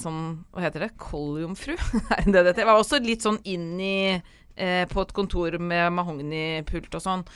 sånn 0.00 0.44
Hva 0.54 0.64
heter 0.64 0.86
det? 0.86 0.94
Koljomfru? 1.00 1.74
det 2.32 2.46
det 2.54 2.64
var 2.64 2.78
også 2.78 3.02
litt 3.04 3.26
sånn 3.26 3.40
inn 3.44 3.74
i 3.76 3.98
eh, 4.14 4.84
på 4.88 5.04
et 5.04 5.12
kontor 5.16 5.58
med 5.60 5.92
mahognipult 5.96 6.96
og 6.96 7.04
sånn. 7.04 7.26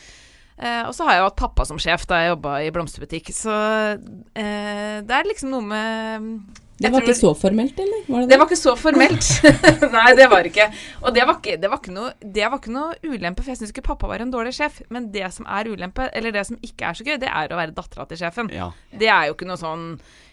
Eh, 0.59 0.83
og 0.89 0.95
så 0.97 1.07
har 1.07 1.15
jeg 1.15 1.23
jo 1.23 1.29
hatt 1.29 1.43
pappa 1.43 1.67
som 1.69 1.79
sjef 1.81 2.07
da 2.09 2.23
jeg 2.23 2.33
jobba 2.33 2.55
i 2.65 2.73
blomsterbutikk, 2.75 3.31
så 3.35 3.59
eh, 3.95 4.97
det 5.07 5.15
er 5.15 5.29
liksom 5.29 5.53
noe 5.55 5.69
med 5.69 6.65
Det 6.79 6.93
var 6.95 7.03
ikke 7.03 7.15
så 7.19 7.33
formelt, 7.35 7.79
eller? 7.83 8.05
Var 8.07 8.21
det, 8.23 8.29
det 8.31 8.39
var 8.39 8.47
ikke 8.47 8.59
så 8.61 8.77
formelt. 8.79 9.31
Nei, 9.97 10.13
det 10.15 10.29
var 10.31 10.47
ikke. 10.47 10.69
Og 11.03 11.11
det 11.17 11.25
var 11.27 11.41
ikke, 11.41 11.57
det 11.59 11.71
var 11.73 11.81
ikke, 11.83 11.95
noe, 11.97 12.13
det 12.23 12.47
var 12.53 12.59
ikke 12.61 12.75
noe 12.77 12.95
ulempe, 13.03 13.43
for 13.43 13.51
jeg 13.51 13.59
syns 13.59 13.73
ikke 13.75 13.83
pappa 13.91 14.07
var 14.07 14.23
en 14.23 14.31
dårlig 14.31 14.55
sjef. 14.55 14.79
Men 14.95 15.11
det 15.11 15.27
som 15.35 15.47
er 15.51 15.73
ulempe, 15.73 16.07
eller 16.15 16.31
det 16.39 16.47
som 16.47 16.57
ikke 16.63 16.87
er 16.93 16.95
så 16.95 17.05
gøy, 17.09 17.19
det 17.19 17.29
er 17.33 17.51
å 17.51 17.59
være 17.59 17.75
dattera 17.75 18.07
til 18.07 18.21
sjefen. 18.23 18.53
Ja. 18.55 18.71
Det 18.95 19.11
er 19.11 19.27
jo 19.29 19.35
ikke 19.35 19.49
noe 19.51 19.59
sånn 19.59 19.85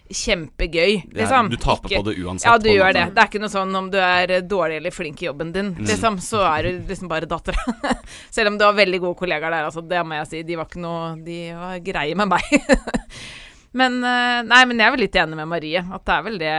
kjempegøy, 0.05 1.01
Det 1.09 1.15
er- 1.17 1.21
liksom. 1.23 1.47
du 1.49 1.55
taper 1.57 1.89
Ikke- 1.89 1.97
på 2.03 2.05
det 2.11 2.17
uansett, 2.21 2.45
Ja, 2.45 2.57
du 2.61 2.69
gjør 2.69 2.93
det. 2.93 3.05
Det 3.15 3.23
er 3.23 3.27
ikke 3.31 3.39
noe 3.41 3.49
sånn 3.49 3.75
om 3.75 3.87
du 3.89 3.97
er 3.97 4.27
dårlig 4.45 4.75
eller 4.77 4.91
flink 4.93 5.23
i 5.23 5.25
jobben 5.25 5.51
din, 5.51 5.71
Mm. 5.73 5.87
liksom, 5.87 6.19
så 6.21 6.43
er 6.45 6.61
du 6.69 6.83
liksom 6.93 7.09
bare 7.09 7.25
dattera. 7.25 7.57
Selv 8.29 8.51
om 8.53 8.57
du 8.59 8.65
har 8.65 8.73
veldig 8.77 8.99
gode 9.01 9.17
kollegaer 9.17 9.49
der, 9.49 9.65
altså. 9.65 9.81
Det 9.81 10.05
må 10.05 10.13
jeg 10.21 10.27
si. 10.29 10.43
De 10.43 10.55
var 10.61 10.65
ikke 10.69 10.79
noe 10.85 11.15
De 11.25 11.39
var 11.57 11.79
greie 11.79 12.13
med 12.15 12.29
meg. 12.29 12.43
men 13.75 13.99
eh, 14.03 14.41
Nei, 14.47 14.63
men 14.69 14.79
jeg 14.79 14.87
er 14.87 14.95
vel 14.95 15.03
litt 15.05 15.17
enig 15.19 15.39
med 15.39 15.51
Marie. 15.51 15.81
At 15.83 16.05
det 16.07 16.15
er 16.15 16.25
vel 16.25 16.37
det 16.41 16.55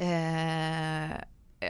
eh, 0.00 1.14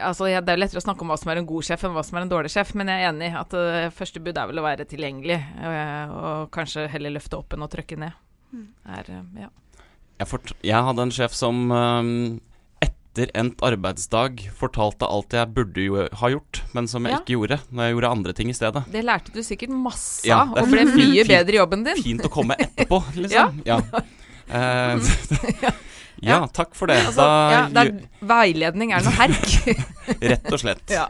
Altså, 0.03 0.29
ja, 0.31 0.41
Det 0.41 0.53
er 0.53 0.59
jo 0.59 0.63
lettere 0.65 0.83
å 0.83 0.85
snakke 0.85 1.05
om 1.05 1.13
hva 1.13 1.19
som 1.21 1.31
er 1.31 1.41
en 1.41 1.49
god 1.49 1.67
sjef 1.67 1.85
enn 1.87 1.95
hva 1.95 2.05
som 2.07 2.19
er 2.19 2.27
en 2.27 2.33
dårlig 2.33 2.51
sjef, 2.53 2.73
men 2.79 2.91
jeg 2.91 3.03
er 3.03 3.13
enig 3.13 3.29
i 3.31 3.37
at 3.39 3.55
uh, 3.55 3.91
første 3.95 4.23
bud 4.23 4.39
er 4.41 4.49
vel 4.51 4.59
å 4.59 4.65
være 4.65 4.87
tilgjengelig, 4.91 5.37
eh, 5.39 6.15
og 6.15 6.49
kanskje 6.55 6.89
heller 6.91 7.15
løfte 7.15 7.39
opp 7.39 7.55
enn 7.55 7.67
å 7.67 7.71
trykke 7.71 7.99
ned. 8.01 8.17
Er, 8.87 9.11
eh, 9.11 9.45
ja. 9.45 9.53
Jeg, 10.21 10.31
fort, 10.31 10.55
jeg 10.63 10.89
hadde 10.89 11.07
en 11.07 11.15
sjef 11.15 11.35
som 11.35 11.65
øhm, 11.75 12.11
etter 13.15 13.31
endt 13.39 13.61
arbeidsdag 13.63 14.41
fortalte 14.59 15.07
alt 15.07 15.31
jeg 15.37 15.47
burde 15.55 15.79
jo 15.85 16.01
ha 16.19 16.29
gjort, 16.33 16.63
men 16.75 16.89
som 16.91 17.05
jeg 17.07 17.13
Ja. 17.15 17.19
ikke 17.21 17.37
gjorde, 17.37 17.59
når 17.71 17.85
jeg 17.87 17.95
gjorde 17.95 18.11
andre 18.11 18.33
ting 18.35 18.51
i 18.51 18.57
stedet. 18.59 18.83
Det 18.91 19.05
lærte 19.07 19.31
du 19.33 19.39
sikkert 19.47 19.71
masse 19.71 20.27
Ja, 20.27 20.41
av, 20.43 20.51
og 20.59 20.67
ble 20.73 20.83
fint- 20.83 20.97
mye 20.99 21.23
fint- 21.23 21.29
bedre 21.31 21.55
i 21.55 21.59
jobben 21.61 21.85
din. 21.87 22.03
Fint 22.03 22.25
å 22.27 22.31
komme 22.35 22.57
etterpå, 22.59 22.99
liksom. 23.23 23.63
ja. 23.65 23.79
Uh, 24.51 24.99
ja, 26.27 26.41
takk 26.53 26.75
for 26.75 26.91
det. 26.91 26.99
Altså, 27.07 27.23
da, 27.23 27.51
ja, 27.55 27.63
det 27.71 27.85
er, 27.87 28.09
veiledning 28.35 28.93
er 28.93 29.07
noe 29.07 29.15
herk. 29.15 29.79
Rett 30.35 30.51
og 30.53 30.59
slett. 30.61 30.83
ja. 30.91 31.07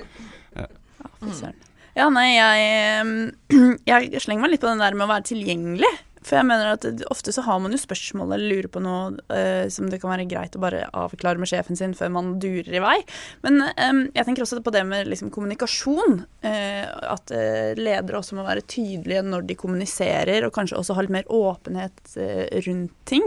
Ja, 1.97 2.09
nei, 2.11 2.35
jeg, 2.35 3.33
jeg 3.90 4.21
slenger 4.21 4.43
meg 4.45 4.51
litt 4.57 4.61
på 4.64 4.69
den 4.69 4.83
der 4.83 4.95
med 4.99 5.07
å 5.07 5.12
være 5.12 5.25
tilgjengelig. 5.31 5.90
For 6.25 6.39
jeg 6.39 6.49
mener 6.49 6.73
at 6.73 6.87
ofte 7.13 7.33
så 7.35 7.45
har 7.45 7.61
man 7.61 7.75
jo 7.75 7.81
spørsmål 7.81 8.33
eller 8.35 8.51
lurer 8.51 8.71
på 8.73 8.83
noe 8.83 9.13
uh, 9.29 9.67
som 9.73 9.91
det 9.93 10.01
kan 10.03 10.13
være 10.15 10.27
greit 10.31 10.57
å 10.57 10.63
bare 10.63 10.87
avklare 10.97 11.41
med 11.41 11.51
sjefen 11.51 11.79
sin 11.79 11.95
før 11.97 12.13
man 12.17 12.33
durer 12.43 12.79
i 12.79 12.83
vei. 12.83 12.97
Men 13.45 13.61
um, 13.67 14.03
jeg 14.15 14.27
tenker 14.27 14.47
også 14.47 14.63
på 14.65 14.73
det 14.75 14.85
med 14.89 15.11
liksom, 15.13 15.33
kommunikasjon. 15.35 16.23
Uh, 16.45 16.85
at 17.15 17.35
uh, 17.35 17.73
ledere 17.77 18.21
også 18.21 18.39
må 18.39 18.47
være 18.47 18.65
tydelige 18.65 19.25
når 19.27 19.49
de 19.51 19.59
kommuniserer, 19.61 20.47
og 20.47 20.55
kanskje 20.57 20.81
også 20.81 20.97
ha 20.97 21.05
litt 21.05 21.15
mer 21.15 21.29
åpenhet 21.33 22.17
rundt 22.65 22.93
ting 23.09 23.25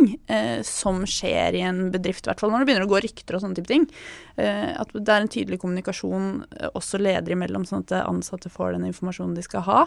som 0.65 1.01
skjer 1.09 1.55
i 1.57 1.63
en 1.65 1.87
bedrift, 1.93 2.25
i 2.25 2.29
hvert 2.29 2.41
fall 2.41 2.51
når 2.53 2.63
det 2.63 2.69
begynner 2.69 2.85
å 2.87 2.91
gå 2.91 3.01
rykter 3.03 3.37
og 3.37 3.43
sånne 3.43 3.59
type 3.59 3.69
ting. 3.69 3.85
Eh, 4.37 4.73
at 4.77 4.91
det 4.93 5.13
er 5.13 5.23
en 5.23 5.31
tydelig 5.33 5.57
kommunikasjon 5.63 6.27
eh, 6.59 6.69
også 6.77 6.99
ledere 7.01 7.33
imellom, 7.33 7.65
sånn 7.65 7.85
at 7.87 7.95
ansatte 8.03 8.51
får 8.53 8.75
den 8.75 8.85
informasjonen 8.91 9.33
de 9.37 9.45
skal 9.45 9.65
ha. 9.65 9.79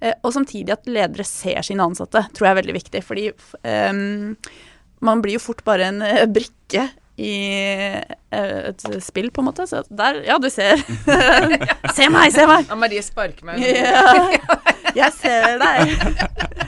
Eh, 0.00 0.14
og 0.22 0.34
samtidig 0.36 0.76
at 0.76 0.86
ledere 0.90 1.26
ser 1.26 1.66
sine 1.66 1.86
ansatte, 1.86 2.22
tror 2.36 2.48
jeg 2.48 2.54
er 2.54 2.60
veldig 2.60 2.76
viktig. 2.78 3.02
Fordi 3.06 3.26
ehm, 3.66 4.36
man 5.06 5.24
blir 5.24 5.38
jo 5.38 5.46
fort 5.48 5.64
bare 5.66 5.90
en 5.90 6.06
eh, 6.06 6.22
brikke 6.30 6.86
i 7.16 7.34
eh, 7.64 8.68
et 8.68 8.86
spill, 9.02 9.30
på 9.32 9.42
en 9.42 9.48
måte. 9.48 9.66
Så 9.66 9.82
der, 9.88 10.22
ja, 10.28 10.38
du 10.38 10.50
ser. 10.52 10.80
se 11.96 12.10
meg, 12.12 12.30
se 12.34 12.46
meg! 12.46 12.68
Ja, 12.68 12.78
Marie 12.78 13.02
sparker 13.04 13.48
meg. 13.48 13.64
Ja, 13.64 14.30
jeg 14.96 15.12
ser 15.18 15.58
deg. 15.62 15.96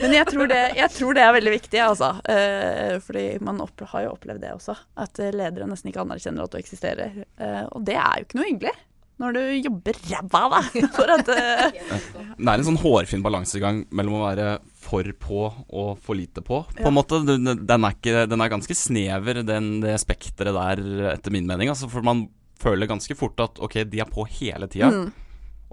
Men 0.00 0.12
jeg 0.12 0.26
tror, 0.28 0.48
det, 0.50 0.60
jeg 0.76 0.90
tror 0.92 1.16
det 1.16 1.22
er 1.24 1.32
veldig 1.38 1.52
viktig, 1.56 1.78
altså. 1.80 2.10
Eh, 2.28 2.96
fordi 3.04 3.26
man 3.44 3.62
opp, 3.64 3.80
har 3.92 4.04
jo 4.04 4.10
opplevd 4.16 4.42
det 4.44 4.50
også. 4.56 4.74
At 5.00 5.18
eh, 5.24 5.32
ledere 5.32 5.68
nesten 5.70 5.88
ikke 5.92 6.02
anerkjenner 6.04 6.44
at 6.44 6.52
du 6.52 6.58
eksisterer. 6.60 7.22
Eh, 7.40 7.62
og 7.70 7.84
det 7.88 7.96
er 7.96 8.20
jo 8.20 8.26
ikke 8.28 8.38
noe 8.40 8.50
hyggelig. 8.50 8.74
Når 9.16 9.32
du 9.32 9.40
jobber 9.64 9.96
ræva 10.10 10.40
av 10.44 10.54
deg 10.58 10.90
for 10.92 11.08
at 11.14 11.30
eh, 11.32 11.78
Det 12.36 12.44
er 12.44 12.52
en 12.58 12.66
sånn 12.66 12.76
hårfin 12.82 13.22
balansegang 13.24 13.78
mellom 13.96 14.18
å 14.18 14.24
være 14.26 14.48
for 14.86 15.08
på 15.16 15.46
og 15.48 15.94
for 16.04 16.18
lite 16.18 16.44
på. 16.44 16.60
På 16.68 16.82
Ja. 16.84 16.90
en 16.90 16.94
måte, 16.98 17.22
Den 17.24 17.48
den 17.64 17.86
er, 17.88 17.96
ikke, 17.96 18.26
den 18.28 18.44
er 18.44 18.52
ganske 18.52 18.76
snever, 18.76 19.40
den, 19.48 19.78
det 19.80 19.96
spekteret 20.04 20.52
der, 20.54 20.84
etter 21.14 21.32
min 21.32 21.48
mening. 21.48 21.72
Altså, 21.72 21.88
for 21.88 22.04
man 22.04 22.26
føler 22.60 22.88
ganske 22.92 23.16
fort 23.16 23.40
at 23.40 23.58
ok, 23.64 23.80
de 23.88 24.04
er 24.04 24.12
på 24.12 24.28
hele 24.36 24.68
tida. 24.68 24.92
Mm. 24.92 25.08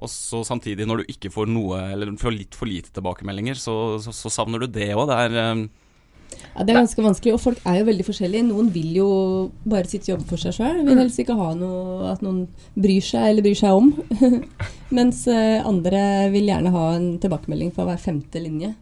Og 0.03 0.11
så 0.11 0.41
samtidig, 0.47 0.87
når 0.89 1.03
du 1.03 1.13
ikke 1.13 1.31
får 1.31 1.47
noe, 1.51 1.79
eller 1.93 2.11
får 2.19 2.35
litt 2.35 2.57
for 2.57 2.67
lite 2.69 2.91
tilbakemeldinger, 2.95 3.55
så, 3.59 3.77
så, 4.03 4.11
så 4.15 4.31
savner 4.33 4.63
du 4.65 4.67
det 4.67 4.91
òg. 4.97 5.07
Det 5.09 5.19
er 5.23 5.39
eh, 5.39 5.63
Ja, 6.53 6.63
det 6.65 6.73
er 6.73 6.79
ganske 6.81 7.03
vanskelig, 7.05 7.35
og 7.35 7.41
folk 7.43 7.59
er 7.69 7.79
jo 7.79 7.87
veldig 7.87 8.05
forskjellige. 8.07 8.45
Noen 8.49 8.71
vil 8.73 8.91
jo 8.97 9.07
bare 9.69 9.87
sitte 9.87 10.09
og 10.09 10.15
jobbe 10.15 10.29
for 10.33 10.41
seg 10.41 10.55
sjøl. 10.57 10.81
Vil 10.87 10.99
helst 10.99 11.21
ikke 11.21 11.37
ha 11.37 11.51
noe 11.57 12.09
at 12.11 12.23
noen 12.25 12.43
bryr 12.75 13.05
seg 13.05 13.29
eller 13.29 13.45
bryr 13.45 13.59
seg 13.59 13.79
om. 13.79 13.91
Mens 14.97 15.23
eh, 15.31 15.61
andre 15.65 16.03
vil 16.33 16.49
gjerne 16.51 16.73
ha 16.75 16.85
en 16.97 17.07
tilbakemelding 17.23 17.71
for 17.75 17.87
hver 17.89 18.01
femte 18.01 18.41
linje. 18.43 18.73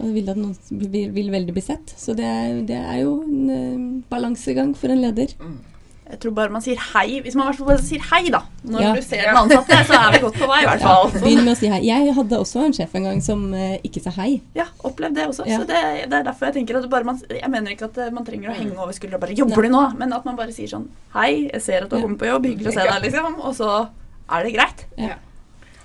Og 0.00 0.14
vil 0.14 0.30
at 0.32 0.38
noen 0.40 0.54
vil, 0.92 1.10
vil 1.16 1.34
veldig 1.34 1.56
bli 1.56 1.64
sett. 1.64 1.96
Så 2.00 2.14
det 2.16 2.28
er, 2.28 2.62
det 2.68 2.78
er 2.78 3.02
jo 3.02 3.18
en 3.26 3.52
eh, 3.56 3.82
balansegang 4.12 4.76
for 4.78 4.92
en 4.94 5.02
leder. 5.08 5.34
Jeg 6.12 6.20
tror 6.20 6.32
bare 6.36 6.52
man 6.52 6.60
sier 6.60 6.76
hei. 6.92 7.20
Hvis 7.24 7.34
man 7.34 7.46
i 7.46 7.50
hvert 7.50 7.58
fall 7.62 7.68
bare 7.70 7.82
sier 7.82 8.02
hei, 8.10 8.22
da. 8.34 8.42
Når 8.68 8.82
Ja. 8.84 8.90
du 8.94 9.00
ser 9.02 9.22
den 9.24 9.38
ansatte, 9.40 9.78
så 9.88 9.96
er 9.96 10.12
vi 10.12 10.18
godt 10.26 10.36
på 10.36 10.48
vei, 10.50 10.58
i 10.60 10.66
hvert 10.68 10.84
fall. 10.84 11.08
Begynn 11.14 11.40
med 11.46 11.54
å 11.54 11.58
si 11.58 11.70
hei. 11.72 11.80
Jeg 11.88 12.12
hadde 12.18 12.38
også 12.38 12.64
en 12.66 12.76
sjef 12.76 12.94
en 13.00 13.08
gang 13.08 13.22
som 13.24 13.46
eh, 13.56 13.78
ikke 13.88 14.02
sa 14.04 14.12
hei. 14.20 14.42
Ja, 14.54 14.66
opplevd 14.84 15.16
det 15.16 15.26
også. 15.30 15.46
Ja. 15.48 15.58
Så 15.62 15.66
det, 15.72 15.80
det 16.12 16.18
er 16.20 16.28
derfor 16.28 16.50
jeg 16.50 16.58
tenker 16.60 16.76
at 16.82 16.90
bare 16.92 17.08
man, 17.08 17.18
Jeg 17.30 17.50
mener 17.50 17.72
ikke 17.72 17.88
at 17.88 17.98
eh, 17.98 18.10
man 18.12 18.24
trenger 18.28 18.52
å 18.52 18.58
henge 18.60 18.76
over 18.76 18.92
skuldra 18.92 19.16
og 19.16 19.24
bare 19.24 19.34
'Jobber 19.34 19.62
du 19.62 19.68
nå?' 19.72 19.96
Men 19.98 20.12
at 20.12 20.24
man 20.28 20.36
bare 20.36 20.52
sier 20.52 20.68
sånn 20.68 20.86
'Hei, 21.16 21.48
jeg 21.50 21.62
ser 21.62 21.82
at 21.84 21.88
du 21.88 21.96
har 21.96 22.02
kommet 22.04 22.18
på 22.20 22.28
jobb. 22.28 22.44
Hyggelig 22.44 22.68
å 22.68 22.76
se 22.76 22.86
deg', 22.92 23.02
liksom. 23.08 23.40
Og 23.40 23.54
så 23.56 23.88
er 24.30 24.42
det 24.44 24.52
greit. 24.54 24.86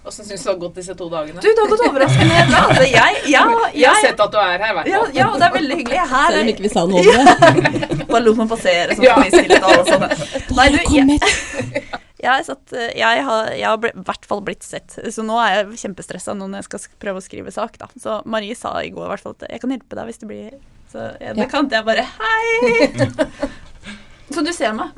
Åssen 0.08 0.26
syns 0.26 0.42
du 0.44 0.48
det 0.48 0.54
har 0.54 0.60
gått 0.62 0.76
disse 0.80 0.94
to 0.96 1.10
dagene? 1.12 1.42
Du, 1.44 1.48
det 1.48 1.60
har 1.60 1.68
gått 1.74 1.82
overraskende 1.90 2.42
bra. 2.52 2.62
Altså, 2.70 2.86
jeg, 2.88 3.18
jeg, 3.34 3.58
Jeg 3.76 3.90
har 3.92 4.02
sett 4.06 4.22
at 4.26 4.32
du 4.32 4.38
er 4.40 4.64
her, 4.64 4.80
i 4.88 4.94
ja, 4.94 5.02
ja, 5.18 5.28
det 5.36 5.48
er 5.50 5.56
veldig 5.58 5.78
hyggelig. 5.82 6.00
Her 6.14 6.32
Selv 6.32 6.42
om 6.46 6.52
ikke 6.54 6.66
vi 6.66 6.72
sa 6.72 6.84
noe 6.88 7.02
om 7.04 7.08
det. 7.12 8.06
Bare 8.12 8.24
lot 8.24 8.40
man 8.40 8.52
passere, 8.52 8.96
sånn 8.96 9.04
Ja. 9.08 9.18
vi 9.20 9.34
stillhet 9.36 9.68
alle 9.68 9.84
sånne. 9.92 10.10
Nei, 10.58 10.68
du, 10.72 10.78
jeg, 10.96 11.20
jeg, 12.28 12.46
satt, 12.48 12.78
jeg 12.96 13.26
har, 13.28 13.52
jeg 13.52 13.68
har 13.68 13.82
ble- 13.84 13.92
i 13.94 14.06
hvert 14.08 14.30
fall 14.32 14.42
blitt 14.48 14.64
sett, 14.64 14.96
så 15.12 15.28
nå 15.28 15.36
er 15.44 15.58
jeg 15.60 15.82
kjempestressa 15.84 16.38
når 16.40 16.56
jeg 16.62 16.70
skal 16.70 16.88
prøve 17.04 17.20
å 17.20 17.28
skrive 17.28 17.52
sak. 17.54 17.76
Da. 17.84 17.92
Så 18.00 18.22
Marie 18.26 18.56
sa 18.58 18.78
i 18.80 18.94
går 18.96 19.10
i 19.10 19.12
hvert 19.12 19.28
fall 19.28 19.36
at 19.38 19.50
jeg 19.52 19.64
kan 19.66 19.76
hjelpe 19.76 20.00
deg 20.00 20.08
hvis 20.14 20.24
det 20.24 20.32
blir 20.32 20.56
Så 20.94 21.04
ja, 21.20 21.34
det 21.36 21.44
Ja. 21.44 21.52
kan 21.52 21.68
jeg 21.68 21.84
bare 21.84 22.08
Hei! 22.16 23.12
Så 24.34 24.44
du 24.44 24.52
ser 24.54 24.74
meg. 24.76 24.92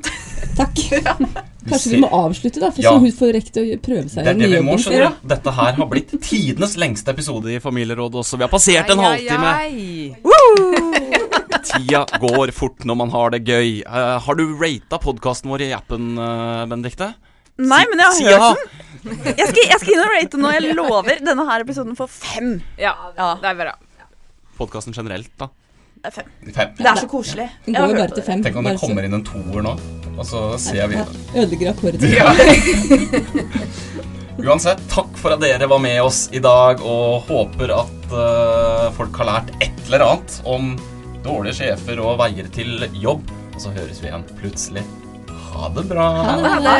Takk. 0.58 0.80
Kanskje 1.70 1.92
vi 1.94 2.00
må 2.02 2.08
avslutte, 2.16 2.60
da, 2.64 2.70
for 2.74 2.82
Ja. 2.82 2.94
så 2.96 3.02
hun 3.04 3.12
får 3.14 3.34
rekke 3.36 3.62
å 3.62 3.78
prøve 3.84 4.10
seg 4.10 4.26
Det 4.26 4.32
er 4.32 4.40
det 4.40 4.50
vi 4.56 4.62
må, 4.66 4.78
skjønner 4.82 5.12
du. 5.12 5.28
Dette 5.30 5.54
her 5.54 5.76
har 5.78 5.90
blitt 5.92 6.14
tidenes 6.26 6.74
lengste 6.82 7.14
episode 7.14 7.52
i 7.54 7.60
Familierådet 7.62 8.24
også. 8.24 8.40
Vi 8.40 8.46
har 8.48 8.52
passert 8.52 8.90
en 8.90 9.04
halvtime. 9.04 9.52
Tida 11.70 12.06
går 12.24 12.54
fort 12.56 12.86
når 12.88 12.98
man 13.04 13.12
har 13.14 13.34
det 13.36 13.44
gøy. 13.46 13.82
Uh, 13.86 14.18
har 14.24 14.40
du 14.40 14.46
rata 14.58 15.00
podkasten 15.04 15.52
vår 15.52 15.68
i 15.68 15.72
appen, 15.78 16.14
uh, 16.18 16.64
Benedicte? 16.72 17.12
Nei, 17.60 17.84
men 17.92 18.00
jeg 18.02 18.32
har 18.32 18.40
hørt 18.40 18.64
den. 18.64 18.88
Jeg 19.36 19.48
skal, 19.52 19.64
jeg 19.68 19.80
skal 19.84 19.94
inn 19.94 20.02
og 20.04 20.12
rate 20.16 20.40
nå. 20.40 20.52
Jeg 20.56 20.76
lover. 20.76 21.22
Denne 21.24 21.46
her 21.52 21.64
episoden 21.66 21.96
får 22.00 22.10
fem. 22.12 22.50
Ja, 22.80 22.96
Ja. 23.18 23.34
det 23.44 23.52
er 23.52 23.60
bra. 23.62 23.74
Podkasten 24.60 24.96
generelt, 24.96 25.32
da. 25.40 25.50
Det 26.00 26.08
er 26.08 26.12
fem. 26.16 26.28
Fem. 26.56 26.70
Det 26.78 26.86
er 26.88 26.96
så 26.96 27.08
koselig. 27.12 27.50
Den 27.66 27.74
går 27.76 27.90
jo 27.92 27.96
bare 27.98 28.14
til 28.16 28.24
fem. 28.24 28.44
Tenk 28.44 28.56
om 28.62 28.66
det 28.70 28.80
kommer 28.80 29.04
inn 29.04 29.14
en 29.18 29.24
toer 29.28 29.62
nå, 29.66 29.74
og 30.16 30.26
så 30.28 30.58
ser 30.62 30.88
vi 30.88 30.96
Ja, 30.96 31.04
Ødelegger 31.36 31.70
akkorden. 31.74 32.00
Uansett, 34.40 34.80
takk 34.88 35.18
for 35.20 35.36
at 35.36 35.42
dere 35.44 35.68
var 35.68 35.80
med 35.84 36.00
oss 36.00 36.30
i 36.32 36.40
dag, 36.40 36.80
og 36.80 37.28
håper 37.28 37.68
at 37.76 37.92
uh, 38.14 38.88
folk 38.96 39.12
har 39.20 39.28
lært 39.34 39.52
et 39.60 39.76
eller 39.90 40.00
annet 40.08 40.40
om 40.48 40.80
dårlige 41.26 41.58
sjefer 41.60 42.00
og 42.00 42.16
veier 42.24 42.48
til 42.56 42.88
jobb. 42.96 43.28
Og 43.52 43.60
så 43.60 43.68
høres 43.76 44.00
vi 44.00 44.08
igjen 44.08 44.24
plutselig. 44.40 44.80
Ha 45.52 45.68
det 45.76 45.84
bra. 45.92 46.08
Ha 46.48 46.56
det. 46.64 46.80